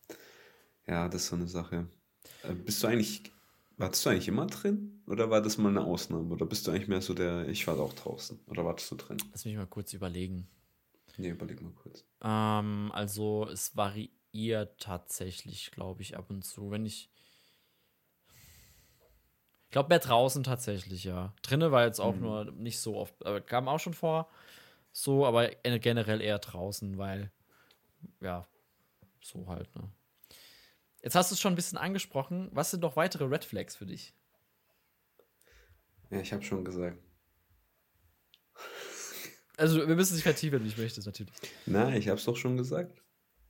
Ja, 0.86 1.08
das 1.08 1.22
ist 1.22 1.28
so 1.28 1.36
eine 1.36 1.48
Sache. 1.48 1.88
Äh, 2.42 2.54
bist 2.54 2.82
du 2.82 2.86
eigentlich, 2.86 3.22
wartest 3.76 4.04
du 4.04 4.10
eigentlich 4.10 4.28
immer 4.28 4.46
drin? 4.46 5.02
Oder 5.06 5.30
war 5.30 5.40
das 5.40 5.58
mal 5.58 5.68
eine 5.68 5.84
Ausnahme? 5.84 6.32
Oder 6.32 6.46
bist 6.46 6.66
du 6.66 6.70
eigentlich 6.70 6.88
mehr 6.88 7.00
so 7.00 7.14
der, 7.14 7.48
ich 7.48 7.66
war 7.66 7.78
auch 7.78 7.92
draußen? 7.92 8.38
Oder 8.46 8.64
wartest 8.64 8.90
du 8.90 8.96
drin? 8.96 9.18
Lass 9.32 9.44
mich 9.44 9.56
mal 9.56 9.66
kurz 9.66 9.92
überlegen. 9.92 10.48
Nee, 11.16 11.30
überleg 11.30 11.62
mal 11.62 11.72
kurz. 11.72 12.04
Ähm, 12.22 12.90
also 12.92 13.48
es 13.50 13.76
variiert 13.76 14.80
tatsächlich, 14.80 15.70
glaube 15.70 16.02
ich, 16.02 16.16
ab 16.16 16.30
und 16.30 16.42
zu. 16.42 16.70
Wenn 16.70 16.86
ich. 16.86 17.10
Ich 19.64 19.70
glaube, 19.70 19.88
mehr 19.88 19.98
draußen 19.98 20.44
tatsächlich, 20.44 21.04
ja. 21.04 21.34
Drinnen 21.42 21.72
war 21.72 21.84
jetzt 21.84 22.00
auch 22.00 22.14
mhm. 22.14 22.20
nur 22.20 22.44
nicht 22.52 22.78
so 22.78 22.96
oft, 22.96 23.26
aber 23.26 23.40
kam 23.40 23.68
auch 23.68 23.80
schon 23.80 23.94
vor. 23.94 24.28
So, 24.98 25.26
aber 25.26 25.50
generell 25.50 26.22
eher 26.22 26.38
draußen, 26.38 26.96
weil, 26.96 27.30
ja, 28.22 28.48
so 29.20 29.46
halt, 29.46 29.68
ne. 29.76 29.90
Jetzt 31.02 31.14
hast 31.14 31.30
du 31.30 31.34
es 31.34 31.40
schon 31.40 31.52
ein 31.52 31.56
bisschen 31.56 31.76
angesprochen. 31.76 32.48
Was 32.52 32.70
sind 32.70 32.80
noch 32.80 32.96
weitere 32.96 33.24
Red 33.24 33.44
Flags 33.44 33.76
für 33.76 33.84
dich? 33.84 34.14
Ja, 36.08 36.20
ich 36.20 36.32
habe 36.32 36.42
schon 36.42 36.64
gesagt. 36.64 36.98
Also, 39.58 39.86
wir 39.86 39.96
müssen 39.96 40.14
sich 40.14 40.22
vertiefen, 40.22 40.54
wenn 40.54 40.60
du 40.60 40.64
nicht 40.64 40.78
möchtest, 40.78 41.06
natürlich. 41.06 41.34
Nein, 41.66 41.98
ich 41.98 42.08
habe 42.08 42.18
es 42.18 42.24
doch 42.24 42.36
schon 42.36 42.56
gesagt. 42.56 43.02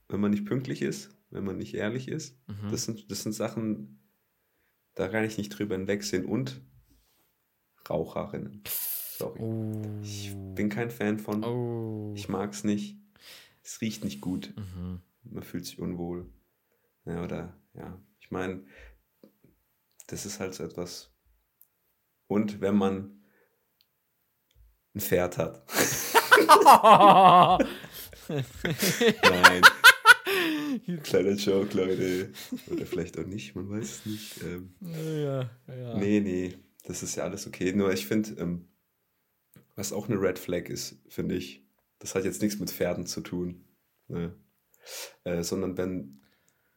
Wenn 0.09 0.19
man 0.19 0.33
nicht 0.33 0.47
pünktlich 0.47 0.83
ist, 0.83 1.17
wenn 1.31 1.45
man 1.45 1.59
nicht 1.59 1.75
ehrlich 1.75 2.09
ist, 2.09 2.37
mhm. 2.49 2.73
das, 2.73 2.87
sind, 2.87 3.09
das 3.09 3.23
sind 3.23 3.35
Sachen, 3.35 4.01
da 4.97 5.07
kann 5.07 5.23
ich 5.23 5.39
nicht 5.39 5.51
drüber 5.51 5.77
hinwegsehen. 5.77 6.25
Und 6.25 6.61
Raucherinnen. 7.89 8.65
Sorry. 9.17 9.41
Oh. 9.41 10.01
Ich 10.03 10.35
bin 10.55 10.69
kein 10.69 10.91
Fan 10.91 11.19
von. 11.19 11.43
Oh. 11.43 12.13
Ich 12.15 12.29
mag 12.29 12.53
es 12.53 12.65
nicht. 12.65 12.99
Es 13.63 13.81
riecht 13.81 14.05
nicht 14.05 14.21
gut. 14.21 14.53
Mhm. 14.57 15.01
Man 15.23 15.43
fühlt 15.43 15.65
sich 15.65 15.79
unwohl. 15.79 16.31
Ja, 17.05 17.25
oder, 17.25 17.57
ja. 17.75 17.99
Ich 18.21 18.31
meine, 18.31 18.65
das 20.09 20.27
ist 20.27 20.39
halt 20.39 20.55
so 20.55 20.65
etwas. 20.65 21.11
Und 22.27 22.61
wenn 22.61 22.77
man 22.77 23.23
ein 24.95 25.01
Pferd 25.01 25.39
hat. 25.39 25.65
Nein. 29.23 29.63
Kleiner 31.03 31.33
Joke, 31.33 31.77
Leute. 31.77 32.33
Oder 32.69 32.87
vielleicht 32.87 33.19
auch 33.19 33.27
nicht, 33.27 33.55
man 33.55 33.71
weiß 33.71 33.85
es 33.85 34.07
nicht. 34.07 34.43
Ähm, 34.43 34.75
ja, 34.81 35.51
ja. 35.69 35.97
Nee, 35.97 36.21
nee, 36.21 36.55
das 36.85 37.03
ist 37.03 37.17
ja 37.17 37.25
alles 37.25 37.47
okay. 37.47 37.73
Nur 37.73 37.93
ich 37.93 38.07
finde, 38.07 38.33
ähm, 38.41 38.69
was 39.77 39.93
auch 39.93 40.09
eine 40.09 40.21
Red 40.21 40.39
Flag 40.39 40.69
ist, 40.69 40.99
finde 41.09 41.37
ich. 41.37 41.65
Das 41.99 42.15
hat 42.15 42.25
jetzt 42.25 42.43
nichts 42.43 42.59
mit 42.59 42.71
Pferden 42.71 43.07
zu 43.07 43.21
tun. 43.21 43.65
Ne? 44.09 44.35
Äh, 45.25 45.43
sondern 45.43 45.77
wenn 45.77 46.21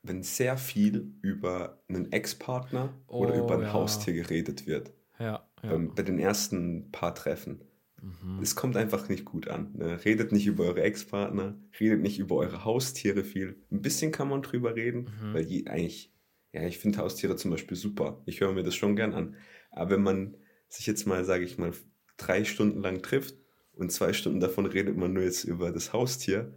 wenn 0.02 0.24
sehr 0.24 0.58
viel 0.58 1.14
über 1.22 1.84
einen 1.90 2.10
Ex-Partner 2.14 2.94
oder 3.08 3.36
Oh, 3.36 3.46
über 3.46 3.56
ein 3.56 3.64
ja. 3.64 3.74
Haustier 3.74 4.14
geredet 4.14 4.66
wird. 4.66 4.94
Ja, 5.20 5.46
ja. 5.62 5.72
Ähm, 5.74 5.94
bei 5.94 6.04
den 6.04 6.20
ersten 6.20 6.90
paar 6.92 7.14
Treffen. 7.14 7.66
Mhm. 8.02 8.40
Es 8.42 8.56
kommt 8.56 8.78
einfach 8.78 9.10
nicht 9.10 9.26
gut 9.26 9.50
an. 9.50 9.74
Ne? 9.76 10.04
Redet 10.06 10.32
nicht 10.32 10.48
über 10.48 10.64
eure 10.64 10.84
Ex-Partner, 10.84 11.60
redet 11.82 12.02
nicht 12.02 12.18
über 12.18 12.38
eure 12.38 12.64
Haustiere 12.64 13.26
viel. 13.26 13.62
Ein 13.72 13.82
bisschen 13.82 14.14
kann 14.14 14.30
man 14.30 14.42
drüber 14.42 14.74
reden, 14.76 15.10
Mhm. 15.22 15.34
weil 15.34 15.46
die 15.46 15.68
eigentlich, 15.68 16.14
ja, 16.54 16.64
ich 16.64 16.78
finde 16.80 17.00
Haustiere 17.00 17.36
zum 17.36 17.52
Beispiel 17.52 17.76
super. 17.76 18.22
Ich 18.26 18.40
höre 18.40 18.54
mir 18.54 18.64
das 18.64 18.76
schon 18.76 18.96
gern 18.96 19.14
an. 19.14 19.36
Aber 19.70 19.92
wenn 19.92 20.02
man 20.02 20.38
sich 20.70 20.88
jetzt 20.88 21.06
mal, 21.08 21.26
sage 21.26 21.44
ich 21.44 21.58
mal, 21.58 21.74
drei 22.20 22.44
Stunden 22.46 22.82
lang 22.82 23.02
trifft 23.02 23.36
und 23.74 23.92
zwei 23.92 24.14
Stunden 24.14 24.40
davon 24.40 24.66
redet 24.68 24.96
man 24.98 25.14
nur 25.14 25.24
jetzt 25.24 25.44
über 25.46 25.72
das 25.72 25.94
Haustier, 25.94 26.54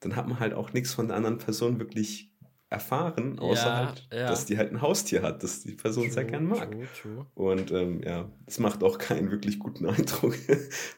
dann 0.00 0.16
hat 0.16 0.26
man 0.28 0.40
halt 0.40 0.54
auch 0.54 0.72
nichts 0.72 0.92
von 0.94 1.08
der 1.08 1.16
anderen 1.16 1.38
Person 1.38 1.78
wirklich 1.78 2.32
erfahren, 2.70 3.38
außer 3.38 3.66
Ja, 3.66 3.86
halt, 3.86 4.08
ja. 4.12 4.26
dass 4.28 4.46
die 4.46 4.56
halt 4.56 4.72
ein 4.72 4.80
Haustier 4.80 5.22
hat, 5.22 5.42
das 5.42 5.62
die 5.62 5.72
Person 5.74 6.10
sehr 6.10 6.22
True, 6.22 6.30
gern 6.30 6.46
mag. 6.46 6.70
True, 6.70 6.86
true. 7.02 7.26
Und 7.34 7.70
ähm, 7.70 8.02
ja, 8.02 8.30
es 8.46 8.58
macht 8.58 8.82
auch 8.82 8.98
keinen 8.98 9.30
wirklich 9.30 9.58
guten 9.58 9.86
Eindruck, 9.88 10.34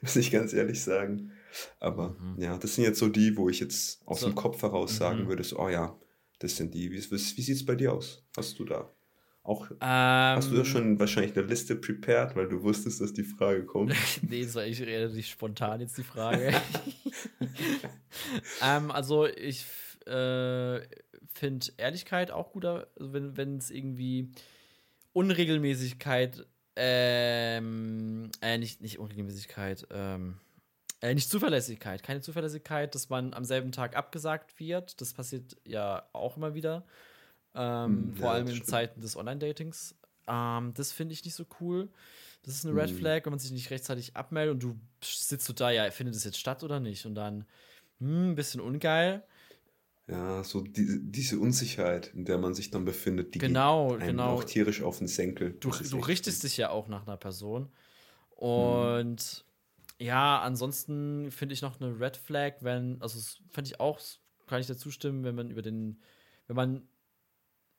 muss 0.03 0.17
ich 0.17 0.31
ganz 0.31 0.53
ehrlich 0.53 0.83
sagen. 0.83 1.33
Aber 1.81 2.17
Mhm. 2.21 2.41
ja, 2.41 2.59
das 2.59 2.75
sind 2.77 2.85
jetzt 2.85 2.99
so 2.99 3.09
die, 3.09 3.37
wo 3.37 3.49
ich 3.49 3.61
jetzt 3.61 4.07
aus 4.07 4.21
So. 4.21 4.27
dem 4.27 4.35
Kopf 4.35 4.63
heraus 4.63 4.97
sagen 4.97 5.25
Mhm. 5.25 5.29
würde, 5.29 5.45
so, 5.45 5.59
oh 5.59 5.69
ja, 5.69 5.99
das 6.39 6.57
sind 6.57 6.75
die. 6.75 6.91
Wie, 6.93 6.99
wie, 6.99 7.11
wie 7.11 7.17
sieht 7.43 7.57
es 7.57 7.65
bei 7.67 7.75
dir 7.75 7.93
aus? 7.93 8.25
Hast 8.37 8.59
du 8.59 8.65
da 8.65 8.93
auch, 9.45 9.71
Ähm, 9.71 9.79
hast 9.81 10.51
du 10.51 10.57
da 10.57 10.65
schon 10.65 10.99
wahrscheinlich 10.99 11.37
eine 11.37 11.47
Liste 11.47 11.77
prepared, 11.77 12.35
weil 12.35 12.49
du 12.49 12.63
wusstest, 12.63 13.03
dass 13.03 13.13
die 13.13 13.25
Frage 13.25 13.67
kommt? 13.67 13.95
nee, 14.23 14.43
das 14.43 14.55
war 14.55 14.63
eigentlich 14.63 14.83
relativ 14.83 15.27
spontan 15.27 15.81
jetzt 15.81 15.99
die 15.99 16.03
Frage. 16.03 16.51
ähm, 18.63 18.91
also 18.91 19.27
ich 19.27 19.67
äh, 20.07 20.81
finde 21.35 21.67
Ehrlichkeit 21.77 22.31
auch 22.31 22.53
guter, 22.53 22.89
also 22.99 23.13
wenn 23.13 23.37
wenn 23.37 23.59
es 23.59 23.71
irgendwie 23.71 24.31
Unregelmäßigkeit, 25.13 26.47
ähm, 26.77 28.31
äh, 28.41 28.57
nicht, 28.57 28.81
nicht 28.81 28.99
Unregelmäßigkeit, 28.99 29.87
ähm, 29.91 30.39
äh, 31.03 31.13
nicht 31.13 31.29
Zuverlässigkeit, 31.29 32.03
keine 32.03 32.23
Zuverlässigkeit, 32.23 32.95
dass 32.95 33.11
man 33.11 33.35
am 33.35 33.45
selben 33.45 33.73
Tag 33.73 33.95
abgesagt 33.95 34.59
wird. 34.59 35.03
Das 35.03 35.13
passiert 35.13 35.59
ja 35.67 36.09
auch 36.15 36.39
immer 36.39 36.55
wieder. 36.55 36.87
Ähm, 37.55 38.13
Hm, 38.13 38.17
vor 38.17 38.31
ja, 38.31 38.33
allem 38.33 38.47
das 38.47 38.55
in 38.55 38.57
stimmt. 38.57 38.69
Zeiten 38.69 39.01
des 39.01 39.17
Online-Datings. 39.17 39.97
Ähm, 40.27 40.73
das 40.75 40.93
finde 40.93 41.13
ich 41.15 41.25
nicht 41.25 41.35
so 41.35 41.45
cool. 41.61 41.89
Das 42.43 42.55
ist 42.55 42.67
eine 42.67 42.77
Red 42.81 42.91
Hm. 42.91 42.99
Flag, 42.99 43.25
wenn 43.25 43.33
man 43.33 43.39
sich 43.39 43.53
nicht 43.53 43.71
rechtzeitig 43.71 44.17
abmeldet 44.17 44.55
und 44.55 44.63
du 44.63 44.81
sitzt 45.03 45.47
so 45.47 45.53
da, 45.53 45.71
ja, 45.71 45.91
findet 45.91 46.15
es 46.17 46.25
jetzt 46.25 46.39
statt 46.39 46.63
oder 46.63 46.81
nicht? 46.81 47.07
Und 47.07 47.15
dann, 47.15 47.47
hm, 48.01 48.33
ein 48.33 48.35
bisschen 48.35 48.61
ungeil. 48.61 49.25
Ja, 50.07 50.45
so 50.45 50.61
die, 50.61 51.01
diese 51.03 51.39
Unsicherheit, 51.39 52.09
in 52.15 52.25
der 52.27 52.37
man 52.39 52.55
sich 52.55 52.71
dann 52.71 52.85
befindet, 52.85 53.35
die 53.35 53.41
Genau, 53.41 53.89
geht 53.89 54.01
einem 54.01 54.07
genau. 54.09 54.35
auch 54.35 54.45
tierisch 54.45 54.83
auf 54.83 54.99
den 54.99 55.09
Senkel. 55.09 55.57
Du, 55.61 55.71
Das 55.71 55.89
du 55.91 55.99
richtest 55.99 56.43
dich 56.45 56.57
ja 56.57 56.71
auch 56.71 56.89
nach 56.89 57.07
einer 57.07 57.17
Person. 57.17 57.73
Und 58.31 59.45
ja, 60.01 60.41
ansonsten 60.43 61.31
finde 61.33 61.55
ich 61.55 61.63
noch 61.63 61.81
eine 61.81 61.99
Red 62.01 62.17
Flag, 62.17 62.55
wenn, 62.61 63.01
also 63.03 63.19
das 63.19 63.41
finde 63.51 63.71
ich 63.71 63.81
auch, 63.81 64.01
kann 64.47 64.61
ich 64.61 64.67
dazu 64.69 64.91
stimmen, 64.91 65.25
wenn 65.25 65.35
man 65.37 65.51
über 65.51 65.63
den, 65.63 66.01
wenn 66.49 66.57
man, 66.57 66.89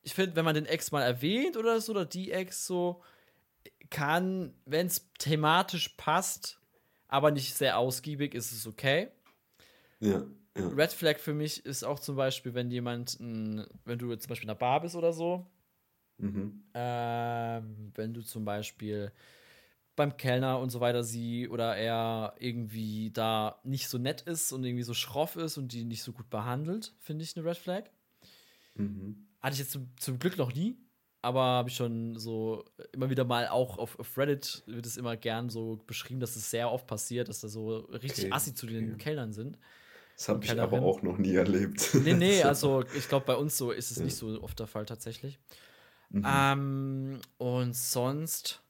ich 0.06 0.14
finde, 0.14 0.36
wenn 0.36 0.44
man 0.44 0.54
den 0.54 0.66
Ex 0.66 0.92
mal 0.92 1.02
erwähnt 1.02 1.56
oder 1.56 1.80
so, 1.80 1.90
oder 1.90 2.06
die 2.06 2.30
Ex 2.30 2.64
so, 2.64 3.02
kann, 3.90 4.54
wenn 4.64 4.86
es 4.86 5.10
thematisch 5.18 5.90
passt, 5.96 6.60
aber 7.08 7.32
nicht 7.32 7.54
sehr 7.54 7.76
ausgiebig, 7.76 8.34
ist 8.34 8.52
es 8.52 8.68
okay. 8.68 9.08
Ja, 10.00 10.24
ja. 10.56 10.68
Red 10.68 10.92
Flag 10.92 11.18
für 11.18 11.34
mich 11.34 11.66
ist 11.66 11.82
auch 11.82 11.98
zum 11.98 12.14
Beispiel, 12.14 12.54
wenn 12.54 12.70
jemand, 12.70 13.18
wenn 13.18 13.98
du 13.98 14.14
zum 14.14 14.28
Beispiel 14.28 14.44
in 14.46 14.50
einer 14.50 14.58
Bar 14.58 14.80
bist 14.80 14.94
oder 14.94 15.12
so, 15.12 15.44
Mhm. 16.18 16.62
ähm, 16.74 17.92
wenn 17.94 18.14
du 18.14 18.22
zum 18.22 18.44
Beispiel 18.44 19.12
beim 19.96 20.16
Kellner 20.16 20.60
und 20.60 20.70
so 20.70 20.80
weiter 20.80 21.02
sie 21.04 21.48
oder 21.48 21.76
er 21.76 22.34
irgendwie 22.38 23.10
da 23.12 23.60
nicht 23.64 23.88
so 23.88 23.98
nett 23.98 24.22
ist 24.22 24.52
und 24.52 24.64
irgendwie 24.64 24.82
so 24.84 24.94
schroff 24.94 25.36
ist 25.36 25.58
und 25.58 25.72
die 25.72 25.84
nicht 25.84 26.02
so 26.02 26.12
gut 26.12 26.30
behandelt, 26.30 26.94
finde 27.00 27.24
ich 27.24 27.36
eine 27.36 27.46
Red 27.46 27.56
Flag. 27.58 27.84
Mhm. 28.78 29.25
Hatte 29.46 29.54
ich 29.54 29.60
jetzt 29.60 29.70
zum, 29.70 29.88
zum 29.96 30.18
Glück 30.18 30.36
noch 30.38 30.52
nie, 30.52 30.76
aber 31.22 31.40
habe 31.40 31.68
ich 31.68 31.76
schon 31.76 32.18
so 32.18 32.64
immer 32.90 33.10
wieder 33.10 33.22
mal 33.22 33.46
auch 33.46 33.78
auf, 33.78 33.96
auf 33.96 34.18
Reddit 34.18 34.64
wird 34.66 34.84
es 34.84 34.96
immer 34.96 35.16
gern 35.16 35.50
so 35.50 35.78
beschrieben, 35.86 36.18
dass 36.18 36.34
es 36.34 36.50
sehr 36.50 36.72
oft 36.72 36.88
passiert, 36.88 37.28
dass 37.28 37.42
da 37.42 37.48
so 37.48 37.76
richtig 37.76 38.24
Okay, 38.24 38.32
assi 38.32 38.54
zu 38.54 38.66
den 38.66 38.94
okay. 38.94 39.04
Kellnern 39.04 39.32
sind. 39.32 39.56
Das 40.16 40.28
habe 40.30 40.44
ich 40.44 40.50
aber 40.50 40.82
auch 40.82 41.00
noch 41.02 41.18
nie 41.18 41.36
erlebt. 41.36 41.94
Nee, 41.94 42.14
nee, 42.14 42.42
also 42.42 42.82
ich 42.96 43.08
glaube, 43.08 43.24
bei 43.24 43.36
uns 43.36 43.56
so 43.56 43.70
ist 43.70 43.92
es 43.92 43.98
Ja. 43.98 44.04
nicht 44.04 44.16
so 44.16 44.42
oft 44.42 44.58
der 44.58 44.66
Fall 44.66 44.84
tatsächlich. 44.84 45.38
Mhm. 46.10 46.24
Ähm, 46.26 47.20
und 47.38 47.76
sonst, 47.76 48.62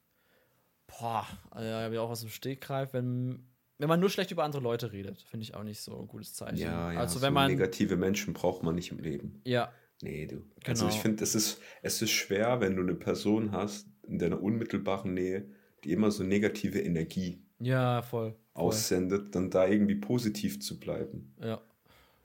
boah, 0.89 1.27
äh, 1.55 1.73
habe 1.73 1.95
ich 1.95 2.01
auch 2.01 2.11
aus 2.11 2.21
dem 2.21 2.29
Stegreif, 2.29 2.93
wenn, 2.93 3.47
wenn 3.79 3.89
man 3.89 3.99
nur 3.99 4.11
schlecht 4.11 4.31
über 4.31 4.45
andere 4.45 4.63
Leute 4.63 4.93
redet, 4.93 5.23
finde 5.23 5.45
ich 5.45 5.55
auch 5.55 5.63
nicht 5.63 5.81
so 5.81 5.99
ein 6.01 6.07
gutes 6.07 6.35
Zeichen. 6.35 6.59
Ja, 6.59 6.93
ja, 6.93 7.01
also 7.01 7.19
so 7.19 7.23
wenn 7.25 7.33
man, 7.33 7.51
negative 7.51 7.97
Menschen 7.97 8.35
braucht 8.35 8.63
man 8.63 8.75
nicht 8.75 8.91
im 8.91 8.99
Leben. 8.99 9.41
ja, 9.47 9.73
Nee, 10.03 10.27
du. 10.27 10.45
Also 10.67 10.85
Genau. 10.85 10.95
ich 10.97 11.01
finde, 11.01 11.25
es 11.25 11.35
ist, 11.35 11.61
es 11.83 12.03
ist 12.03 12.11
schwer, 12.11 12.61
wenn 12.61 12.77
du 12.77 12.83
eine 12.83 12.95
Person 12.95 13.53
hast 13.53 13.89
in 14.07 14.19
deiner 14.19 14.43
unmittelbaren 14.43 15.15
Nähe, 15.15 15.49
die 15.85 15.93
immer 15.93 16.11
so 16.11 16.23
negative 16.25 16.81
Energie 16.81 17.43
ja, 17.61 18.03
voll, 18.03 18.33
voll. 18.33 18.39
aussendet, 18.65 19.35
dann 19.35 19.51
da 19.51 19.67
irgendwie 19.67 19.95
positiv 19.95 20.61
zu 20.61 20.79
bleiben. 20.79 21.35
Ja, 21.41 21.63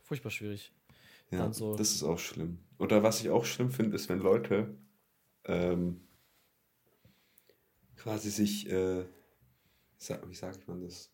furchtbar 0.03 0.31
schwierig. 0.31 0.73
Ja, 1.31 1.51
so- 1.53 1.75
das 1.77 1.91
ist 1.93 2.03
auch 2.03 2.19
schlimm. 2.19 2.59
Oder 2.77 3.03
was 3.03 3.21
ich 3.21 3.29
auch 3.29 3.45
schlimm 3.45 3.71
finde, 3.71 3.95
ist, 3.95 4.09
wenn 4.09 4.19
Leute 4.19 4.75
ähm, 5.45 6.01
quasi 7.95 8.29
sich, 8.29 8.69
äh, 8.69 9.03
wie 10.27 10.35
sagt 10.35 10.67
man 10.67 10.81
das? 10.81 11.09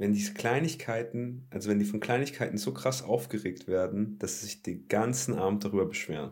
Wenn 0.00 0.14
diese 0.14 0.32
Kleinigkeiten, 0.32 1.46
also 1.50 1.68
wenn 1.68 1.78
die 1.78 1.84
von 1.84 2.00
Kleinigkeiten 2.00 2.56
so 2.56 2.72
krass 2.72 3.02
aufgeregt 3.02 3.68
werden, 3.68 4.18
dass 4.18 4.40
sie 4.40 4.46
sich 4.46 4.62
den 4.62 4.88
ganzen 4.88 5.34
Abend 5.34 5.62
darüber 5.62 5.84
beschweren. 5.84 6.30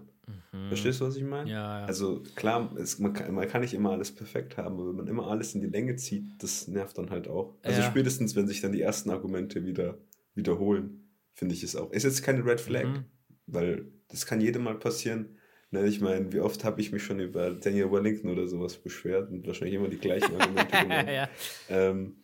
Verstehst 0.69 1.01
du, 1.01 1.07
was 1.07 1.17
ich 1.17 1.23
meine? 1.23 1.45
Mhm. 1.45 1.51
Ja, 1.51 1.81
ja. 1.81 1.85
Also 1.87 2.23
klar, 2.35 2.75
es, 2.79 2.99
man, 2.99 3.13
kann, 3.13 3.35
man 3.35 3.47
kann 3.47 3.61
nicht 3.61 3.75
immer 3.75 3.91
alles 3.93 4.11
perfekt 4.15 4.57
haben, 4.57 4.75
aber 4.77 4.89
wenn 4.89 4.97
man 4.97 5.07
immer 5.07 5.27
alles 5.29 5.55
in 5.55 5.61
die 5.61 5.67
Länge 5.67 5.97
zieht, 5.97 6.25
das 6.43 6.67
nervt 6.67 6.97
dann 6.97 7.11
halt 7.11 7.29
auch. 7.29 7.57
Also 7.63 7.83
Ja. 7.83 7.87
spätestens, 7.91 8.35
wenn 8.37 8.47
sich 8.49 8.63
dann 8.63 8.73
die 8.73 8.81
ersten 8.81 9.11
Argumente 9.11 9.65
wieder 9.67 9.99
wiederholen, 10.35 11.11
finde 11.35 11.55
ich 11.55 11.63
es 11.63 11.77
auch. 11.77 11.93
Ist 11.93 12.05
jetzt 12.05 12.23
keine 12.23 12.45
Red 12.47 12.61
Flag, 12.63 12.85
Mhm. 12.87 13.05
weil 13.47 13.85
das 14.09 14.25
kann 14.25 14.41
jedem 14.41 14.63
mal 14.65 14.79
passieren. 14.79 15.37
Ne, 15.71 15.87
ich 15.87 16.01
meine, 16.01 16.33
wie 16.33 16.41
oft 16.41 16.65
habe 16.65 16.81
ich 16.81 16.93
mich 16.93 17.03
schon 17.03 17.21
über 17.21 17.51
Daniel 17.51 17.93
Wellington 17.93 18.31
oder 18.31 18.49
sowas 18.49 18.79
beschwert 18.79 19.31
und 19.31 19.47
wahrscheinlich 19.47 19.75
immer 19.77 19.89
die 19.89 19.99
gleichen 19.99 20.35
Argumente 20.35 20.73
ja. 21.13 21.29
ähm, 21.69 22.17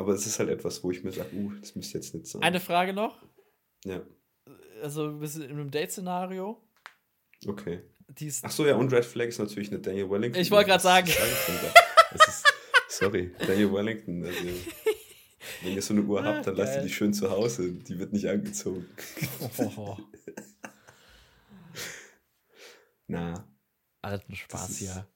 aber 0.00 0.14
es 0.14 0.26
ist 0.26 0.38
halt 0.38 0.48
etwas, 0.48 0.82
wo 0.82 0.90
ich 0.90 1.04
mir 1.04 1.12
sage, 1.12 1.34
uh, 1.36 1.52
das 1.60 1.74
müsste 1.76 1.98
jetzt 1.98 2.14
nicht 2.14 2.26
sein. 2.26 2.42
Eine 2.42 2.58
Frage 2.60 2.92
noch. 2.92 3.22
ja, 3.84 4.02
Also, 4.82 5.20
wir 5.20 5.28
sind 5.28 5.44
in 5.44 5.50
einem 5.52 5.70
Date-Szenario. 5.70 6.60
okay. 7.46 7.82
Die 8.18 8.26
ist. 8.26 8.44
Ach 8.44 8.50
so, 8.50 8.66
ja, 8.66 8.74
und 8.74 8.92
Red 8.92 9.04
Flag 9.04 9.26
ist 9.28 9.38
natürlich 9.38 9.70
eine 9.70 9.78
Daniel 9.80 10.10
Wellington. 10.10 10.40
Ich 10.42 10.50
wollte 10.50 10.70
gerade 10.70 10.82
sagen. 10.82 11.06
Ist- 11.06 12.44
sorry, 12.88 13.32
Daniel 13.38 13.72
Wellington. 13.72 14.24
Also, 14.24 14.40
wenn 15.62 15.74
ihr 15.74 15.80
so 15.82 15.94
eine 15.94 16.02
Uhr 16.02 16.24
habt, 16.24 16.44
dann 16.46 16.56
lasst 16.56 16.72
ihr 16.72 16.76
Geil. 16.78 16.86
die 16.88 16.92
schön 16.92 17.14
zu 17.14 17.30
Hause. 17.30 17.70
Die 17.72 17.98
wird 18.00 18.12
nicht 18.12 18.26
angezogen. 18.28 18.84
Oh, 19.76 19.96
Na, 23.06 23.46
alten 24.02 24.34
Spaß 24.34 24.76
hier. 24.78 25.06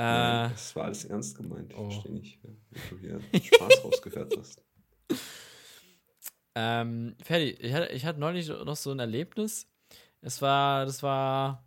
Äh, 0.00 0.48
das 0.48 0.74
war 0.76 0.84
alles 0.84 1.04
ernst 1.04 1.36
gemeint. 1.36 1.72
Ich 1.72 1.76
oh. 1.76 1.90
verstehe 1.90 2.12
nicht, 2.12 2.38
wie 2.42 2.78
du 2.88 2.98
hier 2.98 3.20
Spaß 3.42 3.84
rausgehört 3.84 4.34
hast. 4.38 4.62
Ähm, 6.54 7.16
Ferdi, 7.22 7.50
ich 7.50 7.74
hatte, 7.74 7.92
ich 7.92 8.06
hatte 8.06 8.18
neulich 8.18 8.48
noch 8.48 8.76
so 8.76 8.92
ein 8.92 8.98
Erlebnis. 8.98 9.66
Es 10.22 10.40
war, 10.40 10.86
das 10.86 11.02
war, 11.02 11.66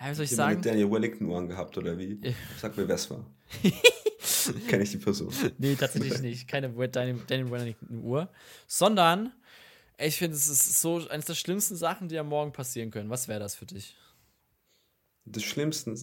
ja, 0.00 0.10
wie 0.10 0.14
soll 0.14 0.24
ich 0.24 0.32
Jemand 0.32 0.48
sagen? 0.48 0.56
mit 0.56 0.66
Daniel 0.66 0.90
Wellington 0.90 1.26
Uhren 1.26 1.48
gehabt 1.48 1.78
oder 1.78 1.96
wie? 1.96 2.18
Ja. 2.20 2.32
Sag 2.56 2.76
mir, 2.76 2.88
wer 2.88 2.96
es 2.96 3.08
war. 3.10 3.24
Kenne 4.68 4.82
ich 4.82 4.90
die 4.90 4.98
Person. 4.98 5.32
Nee, 5.58 5.76
tatsächlich 5.76 6.20
nicht. 6.20 6.48
Keine 6.48 6.70
Daniel, 6.88 7.20
Daniel 7.28 7.50
Wellington 7.50 8.02
Uhr. 8.02 8.28
Sondern, 8.66 9.32
ich 9.98 10.16
finde, 10.16 10.36
es 10.36 10.48
ist 10.48 10.80
so 10.80 11.08
eines 11.08 11.26
der 11.26 11.34
schlimmsten 11.34 11.76
Sachen, 11.76 12.08
die 12.08 12.18
am 12.18 12.28
Morgen 12.28 12.52
passieren 12.52 12.90
können. 12.90 13.08
Was 13.08 13.28
wäre 13.28 13.38
das 13.38 13.54
für 13.54 13.66
dich? 13.66 13.94
Das 15.30 15.42
Schlimmste, 15.42 15.94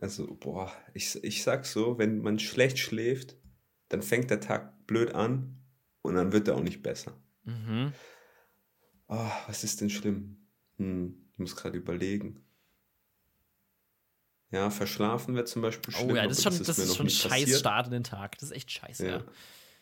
also, 0.00 0.34
boah, 0.34 0.72
ich, 0.94 1.22
ich 1.22 1.42
sag 1.42 1.66
so, 1.66 1.98
wenn 1.98 2.20
man 2.20 2.38
schlecht 2.38 2.78
schläft, 2.78 3.36
dann 3.88 4.02
fängt 4.02 4.30
der 4.30 4.40
Tag 4.40 4.86
blöd 4.86 5.14
an 5.14 5.62
und 6.02 6.14
dann 6.14 6.32
wird 6.32 6.48
er 6.48 6.56
auch 6.56 6.62
nicht 6.62 6.82
besser. 6.82 7.16
Mhm. 7.44 7.92
Oh, 9.08 9.30
was 9.46 9.64
ist 9.64 9.80
denn 9.80 9.90
schlimm? 9.90 10.46
Hm, 10.78 11.28
ich 11.32 11.38
muss 11.38 11.56
gerade 11.56 11.78
überlegen. 11.78 12.44
Ja, 14.50 14.70
verschlafen 14.70 15.34
wäre 15.34 15.44
zum 15.44 15.62
Beispiel 15.62 15.94
schlimm. 15.94 16.10
Oh 16.10 16.16
ja, 16.16 16.26
das 16.26 16.38
ist 16.38 16.44
schon, 16.44 16.64
das 16.64 16.78
mir 16.78 16.84
ist 16.84 16.96
schon 16.96 17.08
scheiß 17.08 17.42
passiert. 17.42 17.58
Start 17.60 17.86
in 17.86 17.92
den 17.92 18.04
Tag. 18.04 18.38
Das 18.38 18.50
ist 18.50 18.56
echt 18.56 18.70
scheiße, 18.70 19.06
ja. 19.06 19.16
Ja. 19.18 19.24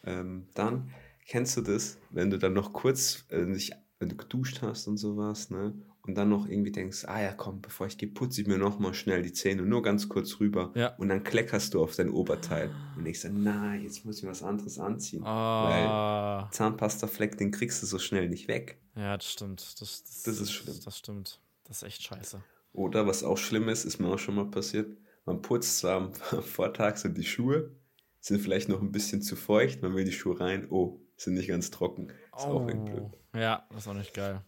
Ähm, 0.04 0.48
dann 0.54 0.92
kennst 1.26 1.56
du 1.56 1.60
das, 1.60 1.98
wenn 2.10 2.30
du 2.30 2.38
dann 2.38 2.52
noch 2.52 2.72
kurz 2.72 3.24
äh, 3.30 3.44
nicht 3.44 3.72
wenn 4.00 4.08
du 4.08 4.16
geduscht 4.16 4.62
hast 4.62 4.88
und 4.88 4.96
sowas, 4.96 5.50
ne? 5.50 5.74
Und 6.10 6.16
dann 6.16 6.28
noch 6.28 6.48
irgendwie 6.48 6.72
denkst, 6.72 7.04
ah 7.06 7.22
ja, 7.22 7.32
komm, 7.32 7.60
bevor 7.60 7.86
ich 7.86 7.96
gehe, 7.96 8.08
putze 8.08 8.40
ich 8.40 8.48
mir 8.48 8.58
noch 8.58 8.80
mal 8.80 8.94
schnell 8.94 9.22
die 9.22 9.32
Zähne, 9.32 9.62
nur 9.62 9.80
ganz 9.80 10.08
kurz 10.08 10.40
rüber. 10.40 10.72
Ja. 10.74 10.88
Und 10.96 11.08
dann 11.08 11.22
kleckerst 11.22 11.72
du 11.72 11.80
auf 11.80 11.94
dein 11.94 12.10
Oberteil. 12.10 12.74
Und 12.96 13.04
denkst 13.04 13.22
dann, 13.22 13.44
nein, 13.44 13.84
jetzt 13.84 14.04
muss 14.04 14.18
ich 14.18 14.28
was 14.28 14.42
anderes 14.42 14.80
anziehen. 14.80 15.22
Ah. 15.22 16.48
Weil 16.48 16.50
Zahnpastafleck, 16.52 17.38
den 17.38 17.52
kriegst 17.52 17.80
du 17.80 17.86
so 17.86 18.00
schnell 18.00 18.28
nicht 18.28 18.48
weg. 18.48 18.80
Ja, 18.96 19.16
das 19.16 19.30
stimmt. 19.30 19.60
Das, 19.80 20.02
das, 20.02 20.22
Das 20.24 20.40
ist 20.40 20.50
schlimm. 20.50 20.80
Das 20.84 20.98
stimmt. 20.98 21.40
Das 21.62 21.76
ist 21.76 21.82
echt 21.84 22.02
scheiße. 22.02 22.42
Oder 22.72 23.06
was 23.06 23.22
auch 23.22 23.38
schlimm 23.38 23.68
ist, 23.68 23.84
ist 23.84 24.00
mir 24.00 24.08
auch 24.08 24.18
schon 24.18 24.34
mal 24.34 24.50
passiert, 24.50 24.90
man 25.26 25.42
putzt 25.42 25.78
zwar 25.78 25.96
am 26.32 26.42
Vortag 26.42 26.96
so 26.96 27.08
die 27.08 27.22
Schuhe, 27.22 27.70
sind 28.18 28.40
vielleicht 28.40 28.68
noch 28.68 28.82
ein 28.82 28.90
bisschen 28.90 29.22
zu 29.22 29.36
feucht, 29.36 29.80
man 29.80 29.94
will 29.94 30.04
die 30.04 30.10
Schuhe 30.10 30.40
rein, 30.40 30.66
oh, 30.70 31.00
sind 31.16 31.34
nicht 31.34 31.46
ganz 31.48 31.70
trocken. 31.70 32.08
Ist 32.36 32.46
auch 32.46 32.66
irgendwie 32.66 32.94
blöd. 32.94 33.10
Oh. 33.32 33.38
Ja, 33.38 33.64
das 33.70 33.82
ist 33.82 33.88
auch 33.88 33.94
nicht 33.94 34.12
geil. 34.12 34.42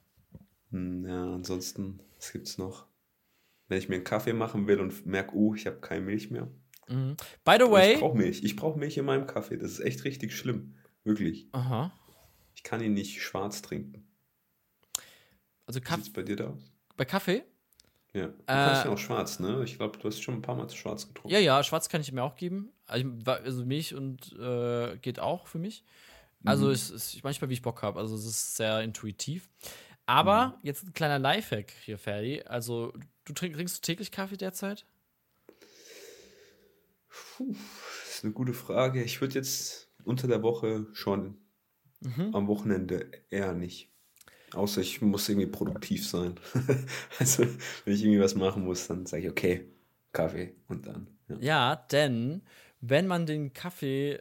Hm, 0.73 1.07
Ja, 1.07 1.35
ansonsten, 1.35 2.01
was 2.17 2.33
gibt's 2.33 2.59
noch? 2.59 2.87
Wenn 3.69 3.79
ich 3.79 3.89
mir 3.89 3.95
einen 3.97 4.05
Kaffee 4.05 4.33
machen 4.33 4.67
will 4.67 4.81
und 4.81 5.07
merke, 5.07 5.35
oh, 5.37 5.55
ich 5.55 5.67
habe 5.67 5.81
keine 5.81 6.03
Milch 6.03 6.31
mehr. 6.31 6.49
Mhm. 6.89 7.17
By 7.45 7.57
the 7.59 7.71
way. 7.71 7.95
Ich 7.95 8.01
brauche 8.01 8.17
Milch. 8.19 8.43
Ich 8.45 8.57
brauche 8.57 8.79
Milch 8.79 8.99
in 8.99 9.05
meinem 9.05 9.27
Kaffee. 9.27 9.57
Das 9.57 9.71
ist 9.71 9.81
echt 9.81 10.05
richtig 10.05 10.37
schlimm. 10.37 10.75
Wirklich. 11.05 11.49
Aha. 11.53 11.93
Ich 12.55 12.63
kann 12.65 12.83
ihn 12.83 12.93
nicht 12.95 13.23
schwarz 13.23 13.63
trinken. 13.63 14.07
Also 15.67 15.81
Wie 15.81 15.85
Kaff 15.85 15.97
sieht's 15.97 16.13
bei 16.13 16.23
dir 16.23 16.37
da 16.37 16.49
aus? 16.51 16.73
bei 16.97 17.05
Kaffee? 17.05 17.45
Ja. 18.13 18.27
Du 18.27 18.33
Äh, 18.43 18.45
kannst 18.47 18.85
ja 18.85 18.91
auch 18.91 18.99
schwarz, 18.99 19.41
ne? 19.41 19.63
Ich 19.65 19.79
glaube, 19.79 19.99
du 19.99 20.07
hast 20.07 20.21
schon 20.23 20.35
ein 20.35 20.43
paar 20.43 20.55
Mal 20.55 20.69
schwarz 20.69 21.09
getrunken. 21.09 21.31
Ja, 21.33 21.39
ja, 21.39 21.63
schwarz 21.63 21.89
kann 21.89 22.03
ich 22.03 22.13
mir 22.13 22.23
auch 22.23 22.37
geben. 22.37 22.71
Also, 22.87 23.09
also 23.25 23.65
Milch 23.65 23.95
und 23.95 24.33
äh, 24.39 24.99
geht 24.99 25.19
auch 25.19 25.47
für 25.47 25.59
mich. 25.59 25.85
Also 26.45 26.67
Mhm. 26.67 26.73
es 26.73 26.91
ist 26.91 27.25
manchmal, 27.25 27.49
wie 27.49 27.55
ich 27.55 27.63
Bock 27.63 27.83
habe. 27.83 27.99
Also 28.01 28.17
es 28.17 28.27
ist 28.27 28.57
sehr 28.57 28.83
intuitiv. 28.83 29.49
Aber 30.07 30.49
Mhm. 30.49 30.55
jetzt 30.62 30.85
ein 30.85 30.93
kleiner 30.93 31.19
Lifehack 31.19 31.73
hier, 31.85 31.99
Ferdi. 31.99 32.43
Also 32.43 32.93
du 33.25 33.33
trink, 33.33 33.55
trinkst 33.55 33.79
du 33.79 33.81
täglich 33.81 34.11
Kaffee 34.11 34.37
derzeit? 34.37 34.85
Puh, 37.09 37.55
das 38.05 38.17
ist 38.17 38.25
eine 38.25 38.33
gute 38.33 38.55
Frage. 38.55 39.03
Ich 39.03 39.21
würde 39.21 39.35
jetzt 39.35 39.91
unter 40.05 40.29
der 40.29 40.43
Woche 40.43 40.87
schon, 40.93 41.38
Mhm. 42.01 42.35
am 42.35 42.49
Wochenende 42.49 43.11
eher 43.31 43.53
nicht. 43.53 43.91
Außer 44.55 44.81
ich 44.81 45.01
muss 45.01 45.29
irgendwie 45.29 45.47
produktiv 45.47 46.07
sein. 46.07 46.35
also, 47.19 47.45
wenn 47.85 47.95
ich 47.95 48.03
irgendwie 48.03 48.21
was 48.21 48.35
machen 48.35 48.65
muss, 48.65 48.88
dann 48.88 49.07
sage 49.07 49.25
ich, 49.25 49.31
okay, 49.31 49.69
Kaffee 50.12 50.57
und 50.69 50.87
dann. 50.87 51.07
Ja. 51.29 51.37
Ja, 51.38 51.77
denn 51.77 52.43
wenn 52.81 53.07
man 53.07 53.25
den 53.27 53.53
Kaffee 53.53 54.21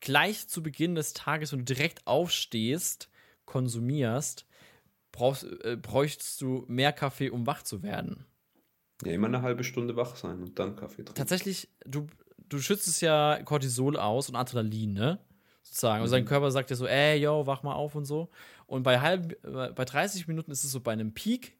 gleich 0.00 0.48
zu 0.48 0.62
Beginn 0.62 0.94
des 0.94 1.12
Tages, 1.12 1.52
wenn 1.52 1.60
du 1.60 1.64
direkt 1.66 2.06
aufstehst, 2.06 3.10
konsumierst, 3.44 4.46
brauchst, 5.20 5.44
äh, 5.44 5.76
bräuchtest 5.76 6.40
du 6.40 6.64
mehr 6.66 6.92
Kaffee, 6.92 7.28
um 7.28 7.46
wach 7.46 7.62
zu 7.62 7.82
werden. 7.82 8.24
ja, 9.04 9.12
immer 9.12 9.26
eine 9.26 9.42
halbe 9.42 9.64
Stunde 9.64 9.94
wach 9.96 10.16
sein 10.16 10.40
und 10.40 10.58
dann 10.58 10.76
Kaffee 10.76 11.02
trinken. 11.02 11.14
Tatsächlich, 11.14 11.68
du, 11.84 12.06
du 12.48 12.58
schützt 12.58 13.00
ja 13.02 13.38
Cortisol 13.44 13.98
aus 13.98 14.30
und 14.30 14.36
Adrenalin, 14.36 14.94
ne? 14.94 15.18
Sozusagen. 15.62 16.02
Und 16.02 16.10
dein 16.10 16.24
Körper 16.24 16.50
sagt 16.50 16.70
dir 16.70 16.76
so, 16.76 16.86
ey, 16.86 17.20
yo, 17.20 17.46
wach 17.46 17.62
mal 17.62 17.74
auf 17.74 17.94
und 17.94 18.06
so. 18.06 18.30
Und 18.66 18.82
bei, 18.82 19.00
halb, 19.00 19.32
äh, 19.44 19.72
bei 19.72 19.84
30 19.84 20.26
Minuten 20.26 20.50
ist 20.50 20.64
es 20.64 20.72
so 20.72 20.80
bei 20.80 20.92
einem 20.92 21.12
Peak. 21.12 21.54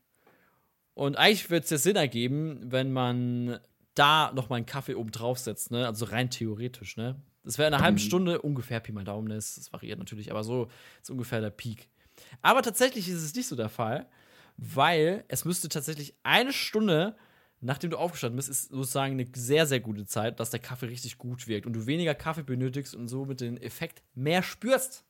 Und 0.94 1.16
eigentlich 1.16 1.51
wird 1.51 1.64
es 1.64 1.70
ja 1.70 1.77
Sinn 1.77 1.96
ergeben, 1.96 2.61
wenn 2.64 2.92
man 2.92 3.61
da 3.94 4.33
noch 4.35 4.49
mal 4.49 4.57
einen 4.57 4.66
Kaffee 4.66 4.94
oben 4.94 5.11
drauf 5.11 5.38
setzt, 5.38 5.70
ne? 5.70 5.87
Also 5.87 6.07
rein 6.07 6.31
theoretisch, 6.31 6.96
ne? 6.96 7.20
Das 7.44 7.59
wäre 7.59 7.68
in 7.68 7.75
einer 7.75 7.83
halben 7.83 7.99
Stunde 7.99 8.40
ungefähr, 8.40 8.81
Pi 8.81 8.92
mal 8.92 9.05
Daumen, 9.05 9.29
das 9.29 9.70
variiert 9.73 9.99
natürlich, 9.99 10.31
aber 10.31 10.44
so 10.44 10.68
ist 11.01 11.11
ungefähr 11.11 11.40
der 11.40 11.51
Peak. 11.51 11.88
Aber 12.42 12.62
tatsächlich 12.62 13.08
ist 13.08 13.22
es 13.22 13.34
nicht 13.34 13.46
so 13.48 13.56
der 13.56 13.68
Fall, 13.68 14.06
weil 14.56 15.24
es 15.28 15.44
müsste 15.44 15.68
tatsächlich 15.68 16.14
eine 16.22 16.52
Stunde, 16.52 17.16
nachdem 17.60 17.90
du 17.90 17.96
aufgestanden 17.98 18.36
bist, 18.36 18.48
ist 18.48 18.70
sozusagen 18.70 19.12
eine 19.14 19.26
sehr, 19.34 19.66
sehr 19.66 19.80
gute 19.80 20.06
Zeit, 20.06 20.40
dass 20.40 20.50
der 20.50 20.60
Kaffee 20.60 20.86
richtig 20.86 21.18
gut 21.18 21.46
wirkt 21.48 21.66
und 21.66 21.72
du 21.72 21.86
weniger 21.86 22.14
Kaffee 22.14 22.42
benötigst 22.42 22.94
und 22.94 23.08
somit 23.08 23.40
den 23.40 23.56
Effekt 23.60 24.02
mehr 24.14 24.42
spürst. 24.42 25.04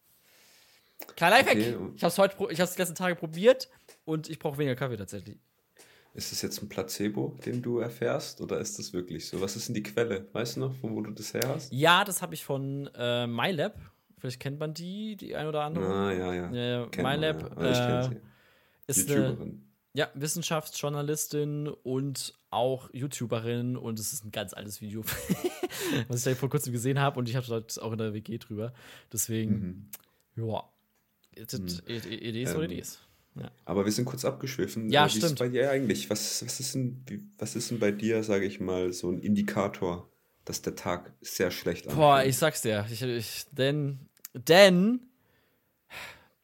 Kleiner 1.17 1.39
Lifehack. 1.39 1.57
Okay. 1.57 1.77
Ich 1.97 2.03
habe 2.03 2.11
es 2.13 2.19
heute, 2.19 2.37
pro- 2.37 2.49
ich 2.51 2.61
habe 2.61 2.69
es 2.69 2.75
die 2.75 2.81
letzten 2.83 2.95
Tage 2.95 3.17
probiert 3.17 3.69
und 4.05 4.29
ich 4.29 4.39
brauche 4.39 4.59
weniger 4.59 4.77
Kaffee 4.77 4.97
tatsächlich. 4.97 5.39
Ist 6.13 6.33
das 6.33 6.43
jetzt 6.43 6.61
ein 6.61 6.69
Placebo, 6.69 7.39
den 7.47 7.63
du 7.63 7.79
erfährst, 7.79 8.41
oder 8.41 8.59
ist 8.59 8.79
das 8.81 8.93
wirklich 8.93 9.29
so? 9.29 9.41
Was 9.41 9.55
ist 9.55 9.69
denn 9.69 9.75
die 9.77 9.83
Quelle? 9.85 10.27
Weißt 10.33 10.57
du 10.57 10.61
noch, 10.61 10.75
von 10.75 10.95
wo 10.97 11.01
du 11.03 11.13
das 11.13 11.33
her 11.35 11.43
hast? 11.47 11.73
Ja, 11.73 12.05
das 12.05 12.21
habe 12.21 12.35
ich 12.35 12.45
von 12.45 12.91
äh, 12.97 13.29
MyLab. 13.29 13.79
Vielleicht 14.21 14.41
kennt 14.41 14.59
man 14.61 14.75
die, 14.75 15.17
die 15.17 15.35
ein 15.35 15.47
oder 15.47 15.63
andere. 15.63 15.87
Ah, 15.87 16.13
ja, 16.13 16.35
ja. 16.35 16.51
Ja, 16.53 16.63
ja, 16.81 16.87
Kennt 16.89 17.03
man, 17.03 17.19
MyLab 17.21 17.43
ja. 17.63 18.09
Kenn 18.09 18.13
äh, 18.17 18.21
ist 18.87 19.11
eine 19.11 19.37
ja, 19.95 20.09
Wissenschaftsjournalistin 20.15 21.69
und 21.69 22.35
auch 22.51 22.91
YouTuberin 22.93 23.77
und 23.77 23.99
es 23.99 24.13
ist 24.13 24.25
ein 24.25 24.31
ganz 24.31 24.55
altes 24.55 24.81
Video, 24.81 25.03
was 26.09 26.19
ich 26.19 26.25
da 26.25 26.35
vor 26.35 26.51
kurzem 26.51 26.73
gesehen 26.73 26.99
habe 27.01 27.19
und 27.19 27.29
ich 27.29 27.37
habe 27.37 27.47
dort 27.47 27.81
auch 27.81 27.93
in 27.93 27.99
der 27.99 28.15
WG 28.15 28.39
drüber. 28.39 28.73
Deswegen, 29.13 29.91
Mhm. 30.37 30.45
ja. 30.49 30.65
It, 31.37 31.53
it, 31.55 31.83
it, 31.89 32.07
it 32.07 32.35
is 32.37 32.55
what 32.55 32.65
it 32.65 32.73
is. 32.73 32.99
Aber 33.65 33.85
wir 33.85 33.93
sind 33.93 34.05
kurz 34.05 34.25
abgeschwiffen. 34.25 34.91
Ja, 34.91 35.05
Äh, 35.07 35.09
Wie 35.09 35.19
ist 35.19 35.25
stimmt. 35.25 35.39
bei 35.39 35.49
dir 35.49 35.71
eigentlich? 35.71 36.11
Was, 36.11 36.45
was, 36.45 36.61
ist 36.61 36.75
denn, 36.75 37.05
was 37.39 37.55
ist 37.57 37.71
denn 37.71 37.79
bei 37.79 37.93
dir, 37.93 38.23
sage 38.25 38.45
ich 38.45 38.61
mal, 38.61 38.93
so 38.93 39.09
ein 39.11 39.21
Indikator, 39.21 40.11
dass 40.45 40.61
der 40.63 40.75
Tag 40.75 41.15
sehr 41.21 41.51
schlecht 41.53 41.89
Boah, 41.89 42.15
anfängt? 42.17 42.31
ich 42.31 42.39
sag's 42.39 42.63
dir. 42.63 42.85
Ich, 42.91 43.01
ich, 43.03 43.45
denn, 43.53 44.01
denn, 44.35 45.01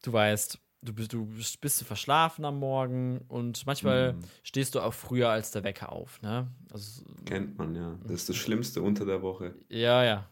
du 0.03 0.12
weißt, 0.12 0.59
du 0.83 0.92
bist, 0.92 1.12
du 1.12 1.27
bist 1.27 1.61
bist 1.61 1.81
du 1.81 1.85
verschlafen 1.85 2.44
am 2.44 2.59
Morgen 2.59 3.20
und 3.29 3.64
manchmal 3.66 4.12
Mhm. 4.14 4.20
stehst 4.42 4.75
du 4.75 4.81
auch 4.81 4.94
früher 4.94 5.29
als 5.31 5.51
der 5.51 5.64
Wecker 5.64 5.90
auf, 5.92 6.20
ne? 6.22 6.49
Also, 6.72 7.03
Kennt 7.25 7.59
man, 7.59 7.75
ja. 7.75 7.99
Das 8.05 8.12
ist 8.12 8.29
das 8.29 8.37
Schlimmste 8.37 8.83
unter 8.83 9.05
der 9.05 9.22
Woche. 9.22 9.55
ja, 9.68 10.05
ja. 10.05 10.29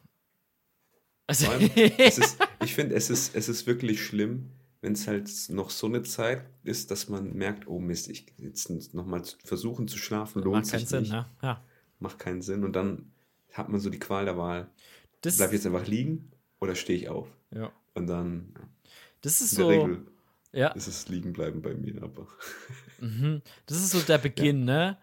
Also, 1.27 1.49
allem, 1.49 1.71
es 1.99 2.19
ist, 2.19 2.39
ich 2.63 2.75
finde, 2.75 2.95
es 2.95 3.09
ist, 3.09 3.35
es 3.35 3.49
ist 3.49 3.67
wirklich 3.67 4.05
schlimm, 4.05 4.51
wenn 4.83 4.93
es 4.93 5.07
halt 5.09 5.31
noch 5.49 5.71
so 5.71 5.87
eine 5.87 6.03
Zeit 6.03 6.45
ist, 6.65 6.91
dass 6.91 7.09
man 7.09 7.33
merkt, 7.33 7.67
oh 7.67 7.79
Mist, 7.79 8.11
ich 8.11 8.27
jetzt 8.37 8.69
nochmal 8.93 9.23
versuchen 9.43 9.89
zu 9.89 9.97
schlafen, 9.97 10.43
lohnt 10.43 10.65
macht 10.67 10.71
keinen 10.73 10.81
sich 10.81 10.89
Sinn, 10.91 11.01
nicht. 11.01 11.13
ne? 11.13 11.27
Ja. 11.43 11.65
Macht 11.99 12.19
keinen 12.19 12.43
Sinn. 12.43 12.63
Und 12.63 12.75
dann 12.77 13.11
hat 13.55 13.71
man 13.71 13.81
so 13.81 13.89
die 13.89 13.99
Qual 13.99 14.27
der 14.27 14.37
Wahl. 14.37 14.69
Das, 15.23 15.39
Bleib 15.39 15.49
ich 15.51 15.55
jetzt 15.55 15.67
einfach 15.67 15.87
liegen 15.87 16.31
oder 16.61 16.75
stehe 16.75 16.99
ich 16.99 17.09
auf? 17.09 17.27
Ja. 17.55 17.73
Und 17.95 18.07
dann, 18.07 18.53
das 19.23 19.41
ist 19.41 19.53
so. 19.53 19.69
Regel 19.69 20.07
Ja, 20.53 20.69
ist 20.69 20.87
es 20.87 21.09
liegen 21.09 21.33
bleiben 21.33 21.63
bei 21.63 21.75
mir, 21.75 22.03
aber. 22.03 22.27
mhm. 23.01 23.43
das 23.67 23.79
ist 23.79 23.91
so 23.91 24.01
der 24.01 24.19
Beginn, 24.19 24.65
ne? 24.65 24.99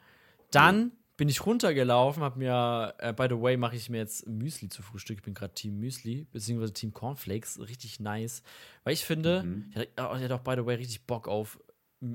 Dann 0.51 0.91
bin 1.17 1.29
ich 1.29 1.45
runtergelaufen, 1.45 2.23
hab 2.23 2.35
mir, 2.35 2.95
äh, 2.97 3.13
by 3.13 3.27
the 3.29 3.39
way, 3.39 3.55
mache 3.57 3.75
ich 3.75 3.89
mir 3.89 3.99
jetzt 3.99 4.27
Müsli 4.27 4.69
zu 4.69 4.81
Frühstück. 4.81 5.17
Ich 5.17 5.23
bin 5.23 5.33
gerade 5.33 5.53
Team 5.53 5.77
Müsli, 5.77 6.25
beziehungsweise 6.31 6.73
Team 6.73 6.93
Cornflakes. 6.93 7.59
Richtig 7.59 7.99
nice. 7.99 8.43
Weil 8.83 8.93
ich 8.93 9.05
finde, 9.05 9.43
Mhm. 9.43 9.65
ich, 9.69 9.75
hatte, 9.77 9.89
oh, 9.97 10.15
ich 10.15 10.23
hatte 10.23 10.35
auch, 10.35 10.39
by 10.39 10.55
the 10.57 10.65
way, 10.65 10.75
richtig 10.75 11.05
Bock 11.05 11.27
auf 11.27 11.59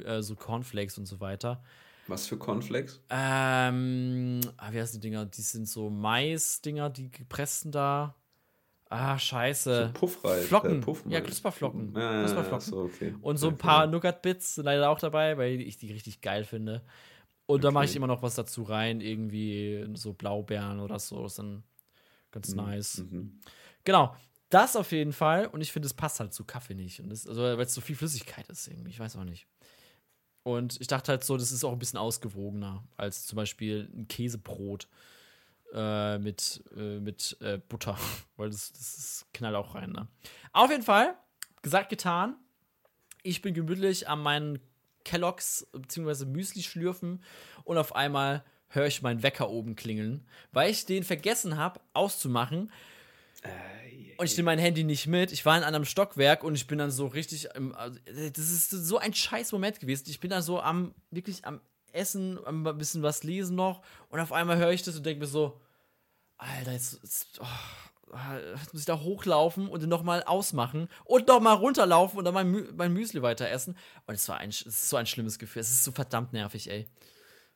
äh, 0.05 0.22
so 0.22 0.35
Cornflakes 0.35 0.99
und 0.99 1.07
so 1.07 1.20
weiter. 1.20 1.62
Was 2.09 2.27
für 2.27 2.37
Cornflakes? 2.37 3.01
Ähm, 3.11 4.40
ah, 4.57 4.72
wie 4.72 4.81
heißen 4.81 5.01
die 5.01 5.09
Dinger? 5.09 5.27
Die 5.27 5.42
sind 5.42 5.68
so 5.68 5.90
Mais-Dinger, 5.90 6.90
die 6.90 7.11
gepressten 7.11 7.70
da. 7.72 8.14
Ah, 8.88 9.18
scheiße. 9.18 9.87
So 9.92 9.99
Puffreis. 9.99 10.46
Flocken. 10.46 10.79
Äh, 10.79 10.85
Puff, 10.85 11.05
Ja, 11.09 11.20
Knusperflocken. 11.20 11.94
Ja, 11.96 12.20
Knusperflocken. 12.20 12.66
so, 12.68 12.83
okay. 12.83 13.14
Und 13.20 13.37
so 13.37 13.49
ein 13.49 13.59
paar 13.59 13.85
ja. 13.85 13.90
Nougat-Bits 13.90 14.57
sind 14.57 14.64
leider 14.64 14.88
auch 14.90 14.99
dabei, 15.01 15.37
weil 15.38 15.61
ich 15.61 15.77
die 15.79 15.92
richtig 15.92 16.20
geil 16.20 16.44
finde. 16.44 16.83
Und 17.46 17.64
da 17.64 17.70
mache 17.70 17.85
ich 17.85 17.90
Okay. 17.90 17.99
immer 17.99 18.07
noch 18.07 18.22
was 18.22 18.35
dazu 18.37 18.62
rein, 18.62 19.01
irgendwie 19.01 19.87
so 19.94 20.12
Blaubeeren 20.12 20.81
oder 20.81 20.99
so. 20.99 21.22
Das 21.22 21.33
ist 21.33 21.38
dann 21.38 21.62
ganz 22.31 22.55
nice. 22.55 22.99
Mhm. 22.99 23.40
Genau, 23.85 24.14
das 24.51 24.77
auf 24.77 24.92
jeden 24.92 25.12
Fall. 25.12 25.46
Und 25.46 25.61
ich 25.61 25.72
finde, 25.72 25.87
es 25.87 25.94
passt 25.94 26.20
halt 26.20 26.33
zu 26.33 26.44
Kaffee 26.44 26.75
nicht. 26.75 27.01
Und 27.01 27.11
das, 27.11 27.27
also, 27.27 27.42
weil 27.42 27.61
es 27.61 27.75
so 27.75 27.81
viel 27.81 27.96
Flüssigkeit 27.96 28.48
ist 28.48 28.69
irgendwie. 28.69 28.90
Ich 28.90 29.00
weiß 29.00 29.17
auch 29.17 29.25
nicht. 29.25 29.46
Und 30.44 30.81
ich 30.81 30.87
dachte 30.87 31.10
halt 31.10 31.25
so, 31.25 31.37
das 31.37 31.50
ist 31.50 31.65
auch 31.65 31.73
ein 31.73 31.79
bisschen 31.81 31.98
ausgewogener 31.98 32.85
als 32.96 33.27
zum 33.27 33.35
Beispiel 33.37 33.90
ein 33.96 34.06
Käsebrot 34.06 34.87
äh, 35.77 36.18
mit, 36.18 36.64
äh, 36.77 36.98
mit 36.98 37.37
äh, 37.40 37.58
Butter. 37.58 37.98
Weil 38.37 38.50
das, 38.50 38.72
das 38.72 38.98
ist 38.98 39.27
knall 39.33 39.54
auch 39.54 39.74
rein. 39.74 39.92
Ne? 39.92 40.08
Auf 40.52 40.70
jeden 40.70 40.83
Fall, 40.83 41.14
gesagt, 41.62 41.90
getan. 41.90 42.37
Ich 43.22 43.42
bin 43.42 43.54
gemütlich 43.54 44.08
an 44.08 44.22
meinen 44.22 44.58
Kelloggs 45.04 45.66
bzw. 45.72 46.24
Müsli 46.24 46.62
schlürfen 46.62 47.22
und 47.64 47.79
auf 47.79 47.94
einmal 47.94 48.44
höre 48.68 48.87
ich 48.87 49.02
meinen 49.02 49.22
Wecker 49.22 49.50
oben 49.50 49.77
klingeln, 49.77 50.27
weil 50.52 50.70
ich 50.70 50.87
den 50.87 51.04
vergessen 51.04 51.56
habe 51.56 51.81
auszumachen. 51.92 52.70
Und 54.18 54.27
ich 54.27 54.37
nehme 54.37 54.46
mein 54.46 54.58
Handy 54.58 54.83
nicht 54.85 55.06
mit. 55.06 55.31
Ich 55.33 55.44
war 55.44 55.56
in 55.58 55.64
einem 55.64 55.85
Stockwerk 55.85 56.42
und 56.42 56.54
ich 56.54 56.66
bin 56.66 56.79
dann 56.79 56.90
so 56.90 57.06
richtig. 57.06 57.48
Im, 57.54 57.74
also, 57.74 57.98
das 58.06 58.50
ist 58.50 58.70
so 58.70 58.98
ein 58.98 59.12
scheiß 59.12 59.52
Moment 59.52 59.79
gewesen. 59.79 60.06
Ich 60.08 60.20
bin 60.20 60.31
dann 60.31 60.42
so 60.42 60.60
am, 60.60 60.94
wirklich 61.10 61.44
am 61.44 61.60
Essen, 61.92 62.38
am 62.46 62.66
ein 62.66 62.79
bisschen 62.79 63.02
was 63.02 63.24
lesen 63.24 63.56
noch. 63.56 63.83
Und 64.08 64.20
auf 64.20 64.33
einmal 64.33 64.56
höre 64.56 64.72
ich 64.72 64.83
das 64.83 64.96
und 64.96 65.04
denke 65.04 65.20
mir 65.20 65.27
so: 65.27 65.60
Alter, 66.38 66.72
jetzt, 66.72 67.00
jetzt 67.02 67.40
oh, 67.40 68.16
muss 68.72 68.80
ich 68.80 68.84
da 68.84 69.00
hochlaufen 69.00 69.68
und 69.68 69.82
dann 69.82 69.88
nochmal 69.88 70.22
ausmachen 70.22 70.88
und 71.04 71.28
nochmal 71.28 71.56
runterlaufen 71.56 72.18
und 72.18 72.24
dann 72.24 72.34
mein, 72.34 72.50
Mü 72.50 72.72
mein 72.76 72.92
Müsli 72.92 73.22
weiter 73.22 73.48
essen. 73.48 73.76
Und 74.06 74.14
es 74.14 74.28
war 74.28 74.38
ein, 74.38 74.50
es 74.50 74.62
ist 74.62 74.88
so 74.88 74.96
ein 74.96 75.06
schlimmes 75.06 75.38
Gefühl. 75.38 75.60
Es 75.60 75.70
ist 75.70 75.84
so 75.84 75.92
verdammt 75.92 76.32
nervig, 76.32 76.70
ey. 76.70 76.88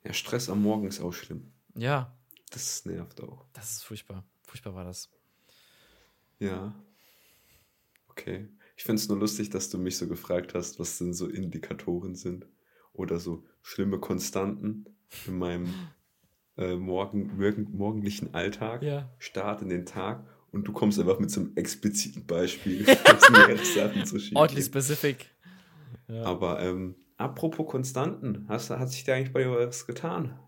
Ja, 0.04 0.12
Stress 0.12 0.48
am 0.48 0.62
Morgen 0.62 0.86
ist 0.88 1.00
auch 1.00 1.12
schlimm. 1.12 1.52
Ja. 1.74 2.16
Das 2.50 2.84
nervt 2.84 3.22
auch. 3.22 3.46
Das 3.52 3.70
ist 3.70 3.84
furchtbar. 3.84 4.24
Furchtbar 4.46 4.74
war 4.74 4.84
das. 4.84 5.08
Ja. 6.38 6.74
Okay. 8.08 8.48
Ich 8.76 8.84
finde 8.84 9.00
es 9.00 9.08
nur 9.08 9.18
lustig, 9.18 9.50
dass 9.50 9.68
du 9.68 9.78
mich 9.78 9.98
so 9.98 10.08
gefragt 10.08 10.54
hast, 10.54 10.80
was 10.80 10.98
denn 10.98 11.12
so 11.12 11.28
Indikatoren 11.28 12.14
sind. 12.14 12.46
Oder 12.92 13.20
so 13.20 13.46
schlimme 13.62 14.00
Konstanten 14.00 14.86
in 15.26 15.38
meinem 15.38 15.72
äh, 16.60 16.76
morgen, 16.76 17.30
morgendlichen 17.72 18.34
Alltag. 18.34 18.82
Ja. 18.82 19.08
Start 19.18 19.62
in 19.62 19.68
den 19.68 19.86
Tag 19.86 20.24
und 20.52 20.68
du 20.68 20.72
kommst 20.72 20.98
einfach 20.98 21.18
mit 21.18 21.30
so 21.30 21.40
einem 21.40 21.52
expliziten 21.56 22.26
Beispiel, 22.26 22.84
Sachen 23.74 24.04
zu 24.04 24.18
schieben. 24.18 24.36
Oddly 24.36 24.62
specific. 24.62 25.30
Ja. 26.08 26.22
Aber 26.24 26.60
ähm, 26.60 26.96
apropos 27.16 27.66
Konstanten, 27.66 28.46
hast, 28.48 28.70
hat 28.70 28.90
sich 28.90 29.04
da 29.04 29.14
eigentlich 29.14 29.32
bei 29.32 29.42
dir 29.42 29.50
was 29.52 29.86
getan? 29.86 30.38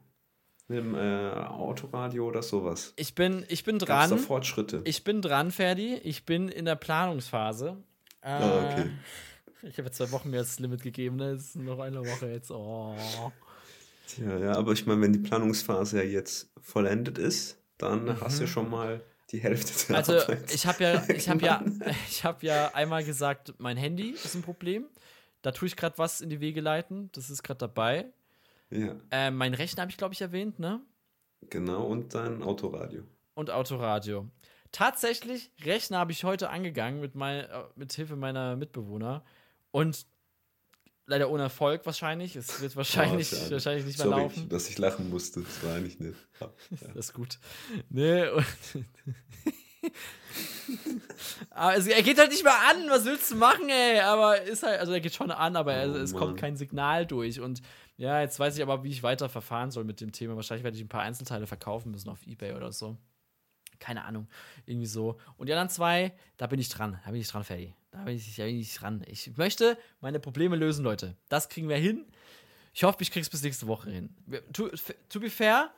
Mit 0.69 0.79
dem 0.79 0.95
äh, 0.95 1.31
Autoradio 1.31 2.29
oder 2.29 2.43
sowas? 2.43 2.93
Ich 2.97 3.15
bin, 3.15 3.45
ich 3.49 3.65
bin 3.65 3.79
dran. 3.79 4.11
Gab's 4.11 4.23
da 4.23 4.27
Fortschritte? 4.29 4.83
Ich 4.85 5.05
bin 5.05 5.23
dran, 5.23 5.51
Ferdi. 5.51 5.95
Ich 6.03 6.25
bin 6.25 6.49
in 6.49 6.65
der 6.65 6.77
Planungsphase. 6.77 7.77
Äh, 8.21 8.29
ah, 8.29 8.71
okay. 8.71 8.91
Ich 9.65 9.79
habe 9.79 9.93
zwei 9.93 10.11
Wochen 10.11 10.31
mir 10.31 10.39
das 10.39 10.59
Limit 10.59 10.83
gegeben, 10.83 11.15
ne? 11.15 11.31
Es 11.31 11.51
ist 11.51 11.57
noch 11.57 11.79
eine 11.79 12.01
Woche 12.01 12.27
jetzt. 12.27 12.51
Oh. 12.51 12.97
Tja, 14.15 14.37
ja, 14.39 14.57
aber 14.57 14.73
ich 14.73 14.87
meine, 14.87 15.01
wenn 15.01 15.13
die 15.13 15.19
Planungsphase 15.19 16.03
ja 16.03 16.05
jetzt 16.05 16.51
vollendet 16.61 17.19
ist, 17.19 17.59
dann 17.79 18.05
mhm. 18.05 18.21
hast 18.21 18.41
du 18.41 18.47
schon 18.47 18.69
mal 18.69 19.03
die 19.31 19.39
Hälfte 19.39 19.87
der 19.89 19.97
Also 19.97 20.19
Arbeit 20.19 20.53
ich 20.53 20.67
habe 20.67 20.85
ja, 20.85 21.09
ich 21.09 21.29
habe 21.29 21.45
ja, 21.45 21.65
ich 22.09 22.25
habe 22.25 22.47
ja 22.47 22.75
einmal 22.75 23.05
gesagt, 23.05 23.55
mein 23.59 23.77
Handy 23.77 24.11
ist 24.11 24.35
ein 24.35 24.43
Problem. 24.43 24.87
Da 25.41 25.51
tue 25.53 25.67
ich 25.67 25.77
gerade 25.77 25.97
was 25.99 26.21
in 26.21 26.31
die 26.31 26.41
Wege 26.41 26.61
leiten. 26.61 27.11
Das 27.13 27.31
ist 27.31 27.43
gerade 27.43 27.59
dabei. 27.59 28.07
Ja. 28.71 28.97
Äh, 29.11 29.31
mein 29.31 29.55
Rechner 29.55 29.83
habe 29.83 29.91
ich, 29.91 29.97
glaube 29.97 30.15
ich, 30.15 30.21
erwähnt, 30.21 30.59
ne? 30.59 30.81
Genau, 31.51 31.85
und 31.85 32.15
dein 32.15 32.43
Autoradio. 32.43 33.03
Und 33.35 33.51
Autoradio. 33.51 34.29
Tatsächlich, 34.71 35.51
Rechner 35.65 35.99
habe 35.99 36.13
ich 36.13 36.25
heute 36.25 36.51
angegangen 36.51 37.01
mit, 37.01 37.15
mein, 37.15 37.45
äh, 37.45 37.65
mit 37.75 37.93
Hilfe 37.93 38.17
meiner 38.17 38.57
Mitbewohner. 38.57 39.25
Und 39.71 40.07
leider 41.07 41.31
ohne 41.31 41.45
Erfolg 41.45 41.85
wahrscheinlich. 41.87 42.37
Es 42.37 42.61
wird 42.61 42.77
wahrscheinlich, 42.77 43.33
oh, 43.33 43.51
wahrscheinlich 43.51 43.87
nicht 43.87 43.99
mehr 43.99 44.07
Sorry, 44.09 44.23
laufen. 44.23 44.49
dass 44.49 44.69
ich 44.69 44.79
lachen 44.79 45.11
musste. 45.11 45.41
Das 45.43 45.63
war 45.65 45.75
eigentlich 45.77 45.99
nicht. 46.01 46.17
Ja. 46.41 46.51
das 46.95 47.07
ist 47.07 47.13
gut. 47.13 47.39
Nee, 47.89 48.25
aber 51.51 51.77
es, 51.77 51.87
er 51.87 52.03
geht 52.03 52.19
halt 52.19 52.31
nicht 52.31 52.43
mehr 52.43 52.59
an. 52.69 52.89
Was 52.89 53.05
willst 53.05 53.31
du 53.31 53.37
machen, 53.37 53.69
ey? 53.69 54.01
Aber 54.01 54.43
ist 54.43 54.65
halt, 54.65 54.81
also 54.81 54.93
er 54.93 55.01
geht 55.01 55.15
schon 55.15 55.31
an, 55.31 55.55
aber 55.55 55.73
oh, 55.87 55.97
es 55.97 56.15
kommt 56.15 56.39
kein 56.39 56.57
Signal 56.57 57.07
durch. 57.07 57.41
Und 57.41 57.63
ja, 57.97 58.21
jetzt 58.21 58.41
weiß 58.41 58.57
ich 58.57 58.63
aber, 58.63 58.83
wie 58.83 58.91
ich 58.91 59.05
weiter 59.05 59.29
verfahren 59.29 59.71
soll 59.71 59.85
mit 59.85 60.01
dem 60.01 60.11
Thema. 60.11 60.35
Wahrscheinlich 60.35 60.65
werde 60.65 60.77
ich 60.77 60.83
ein 60.83 60.89
paar 60.89 61.03
Einzelteile 61.03 61.47
verkaufen 61.47 61.93
müssen 61.93 62.09
auf 62.09 62.27
Ebay 62.27 62.55
oder 62.55 62.73
so. 62.73 62.97
Keine 63.79 64.05
Ahnung. 64.05 64.29
Irgendwie 64.67 64.87
so. 64.87 65.19
Und 65.37 65.49
die 65.49 65.53
anderen 65.53 65.69
zwei, 65.69 66.13
da 66.39 66.47
bin 66.49 66.59
ich 66.59 66.69
dran. 66.69 67.01
Da 67.05 67.11
bin 67.13 67.21
ich 67.21 67.29
dran, 67.29 67.45
Ferdi. 67.45 67.75
Da 67.93 68.05
bin 68.05 68.17
ich, 68.17 68.37
da 68.37 68.45
bin 68.45 68.59
ich 68.59 68.75
dran. 68.75 69.05
Ich 69.07 69.37
möchte 69.37 69.79
meine 70.01 70.19
Probleme 70.19 70.57
lösen, 70.57 70.83
Leute. 70.83 71.15
Das 71.29 71.49
kriegen 71.49 71.69
wir 71.69 71.77
hin. 71.77 72.07
Ich 72.73 72.85
hoffe, 72.85 73.03
ich 73.03 73.11
krieg's 73.11 73.29
bis 73.29 73.43
nächste 73.43 73.67
Woche 73.67 73.91
hin. 73.91 74.17
To, 74.55 74.71
to 75.11 75.21
be 75.21 75.29
fair, 75.29 75.71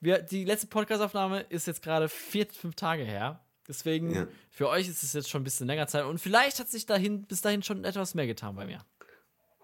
wir, 0.00 0.22
die 0.22 0.44
letzte 0.44 0.68
Podcast-Aufnahme 0.68 1.40
ist 1.48 1.66
jetzt 1.66 1.82
gerade 1.82 2.08
vier, 2.08 2.46
fünf 2.46 2.76
Tage 2.76 3.02
her. 3.02 3.44
Deswegen, 3.68 4.14
ja. 4.14 4.28
für 4.50 4.68
euch 4.68 4.88
ist 4.88 5.02
es 5.02 5.12
jetzt 5.12 5.28
schon 5.28 5.40
ein 5.40 5.44
bisschen 5.44 5.66
länger 5.66 5.88
Zeit. 5.88 6.04
Und 6.04 6.18
vielleicht 6.18 6.60
hat 6.60 6.68
sich 6.68 6.86
dahin, 6.86 7.24
bis 7.24 7.40
dahin 7.40 7.64
schon 7.64 7.84
etwas 7.84 8.14
mehr 8.14 8.28
getan 8.28 8.54
bei 8.54 8.64
mir. 8.64 8.78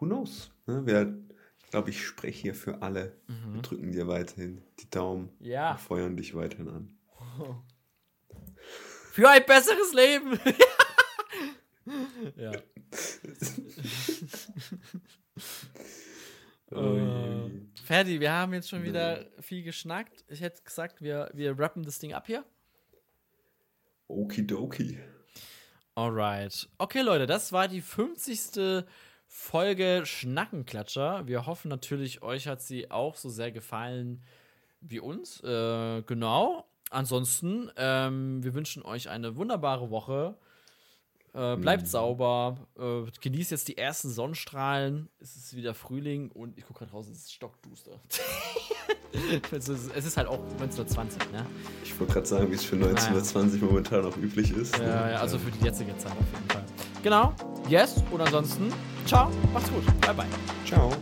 Who 0.01 0.07
knows? 0.07 0.51
Ne? 0.67 0.85
Wir, 0.85 1.17
ich 1.63 1.71
glaube, 1.71 1.91
ich 1.91 2.05
spreche 2.05 2.43
hier 2.43 2.55
für 2.57 2.83
alle. 2.83 3.17
Mhm. 3.29 3.55
Wir 3.55 3.63
drücken 3.63 3.93
dir 3.93 4.09
weiterhin 4.09 4.61
die 4.81 4.91
Daumen. 4.91 5.31
Ja. 5.39 5.73
Und 5.73 5.81
feuern 5.81 6.17
dich 6.17 6.35
weiterhin 6.35 6.69
an. 6.69 6.97
Für 9.13 9.29
ein 9.29 9.45
besseres 9.45 9.93
Leben. 9.93 10.41
ja. 12.37 12.53
uh, 16.73 17.51
Ferdi, 17.85 18.21
wir 18.21 18.33
haben 18.33 18.55
jetzt 18.55 18.69
schon 18.69 18.85
wieder 18.85 19.27
viel 19.41 19.63
geschnackt. 19.63 20.25
Ich 20.29 20.41
hätte 20.41 20.63
gesagt, 20.63 21.03
wir, 21.03 21.31
wir 21.35 21.59
rappen 21.59 21.85
das 21.85 21.99
Ding 21.99 22.13
ab 22.13 22.27
hier. 22.27 22.45
Okidoki. 24.09 24.99
Alright. 25.95 26.69
Okay, 26.79 27.03
Leute, 27.03 27.27
das 27.27 27.53
war 27.53 27.69
die 27.69 27.81
50. 27.81 28.85
Folge 29.27 30.03
Schnackenklatscher. 30.05 31.27
Wir 31.27 31.47
hoffen 31.47 31.69
natürlich, 31.69 32.23
euch 32.23 32.47
hat 32.47 32.61
sie 32.61 32.91
auch 32.91 33.17
so 33.17 33.31
sehr 33.31 33.51
gefallen 33.51 34.23
wie 34.81 35.01
uns. 35.01 35.43
Äh, 35.43 36.03
genau. 36.03 36.67
Ansonsten, 36.91 37.71
ähm, 37.77 38.45
wir 38.45 38.53
wünschen 38.53 38.83
euch 38.83 39.09
eine 39.09 39.37
wunderbare 39.37 39.91
Woche. 39.91 40.37
Äh, 41.35 41.57
bleibt 41.57 41.85
mhm. 41.85 41.87
sauber, 41.87 42.57
äh, 42.79 43.11
genießt 43.23 43.53
jetzt 43.53 43.69
die 43.69 43.79
ersten 43.79 44.11
Sonnenstrahlen. 44.11 45.09
Es 45.19 45.35
ist 45.35 45.57
wieder 45.57 45.73
Frühling 45.73 46.31
und 46.31 46.59
ich 46.59 46.67
gucke 46.67 46.81
gerade 46.81 46.93
raus, 46.93 47.09
es 47.09 47.21
ist 47.21 47.33
stockduster. 47.33 47.93
es, 49.51 49.69
ist, 49.69 49.91
es 49.95 50.05
ist 50.05 50.17
halt 50.19 50.29
auch 50.29 50.41
1920, 50.61 51.33
ne? 51.33 51.47
Ich 51.83 51.99
wollte 51.99 52.13
gerade 52.13 52.27
sagen, 52.27 52.51
wie 52.51 52.55
es 52.55 52.65
für 52.65 52.77
1920 52.77 53.63
ah, 53.63 53.65
ja. 53.65 53.71
momentan 53.71 54.05
auch 54.05 54.17
üblich 54.19 54.51
ist. 54.53 54.77
Ja, 54.77 54.85
ne? 54.85 55.13
ja, 55.13 55.21
also 55.21 55.39
für 55.39 55.51
die 55.51 55.65
jetzige 55.65 55.97
Zeit 55.97 56.13
auf 56.13 56.33
jeden 56.35 56.51
Fall. 56.51 56.65
Genau, 57.03 57.35
yes 57.67 58.03
und 58.11 58.21
ansonsten, 58.21 58.71
ciao, 59.07 59.31
macht's 59.55 59.71
gut, 59.71 59.87
bye 60.03 60.13
bye. 60.13 60.27
Ciao. 60.67 60.93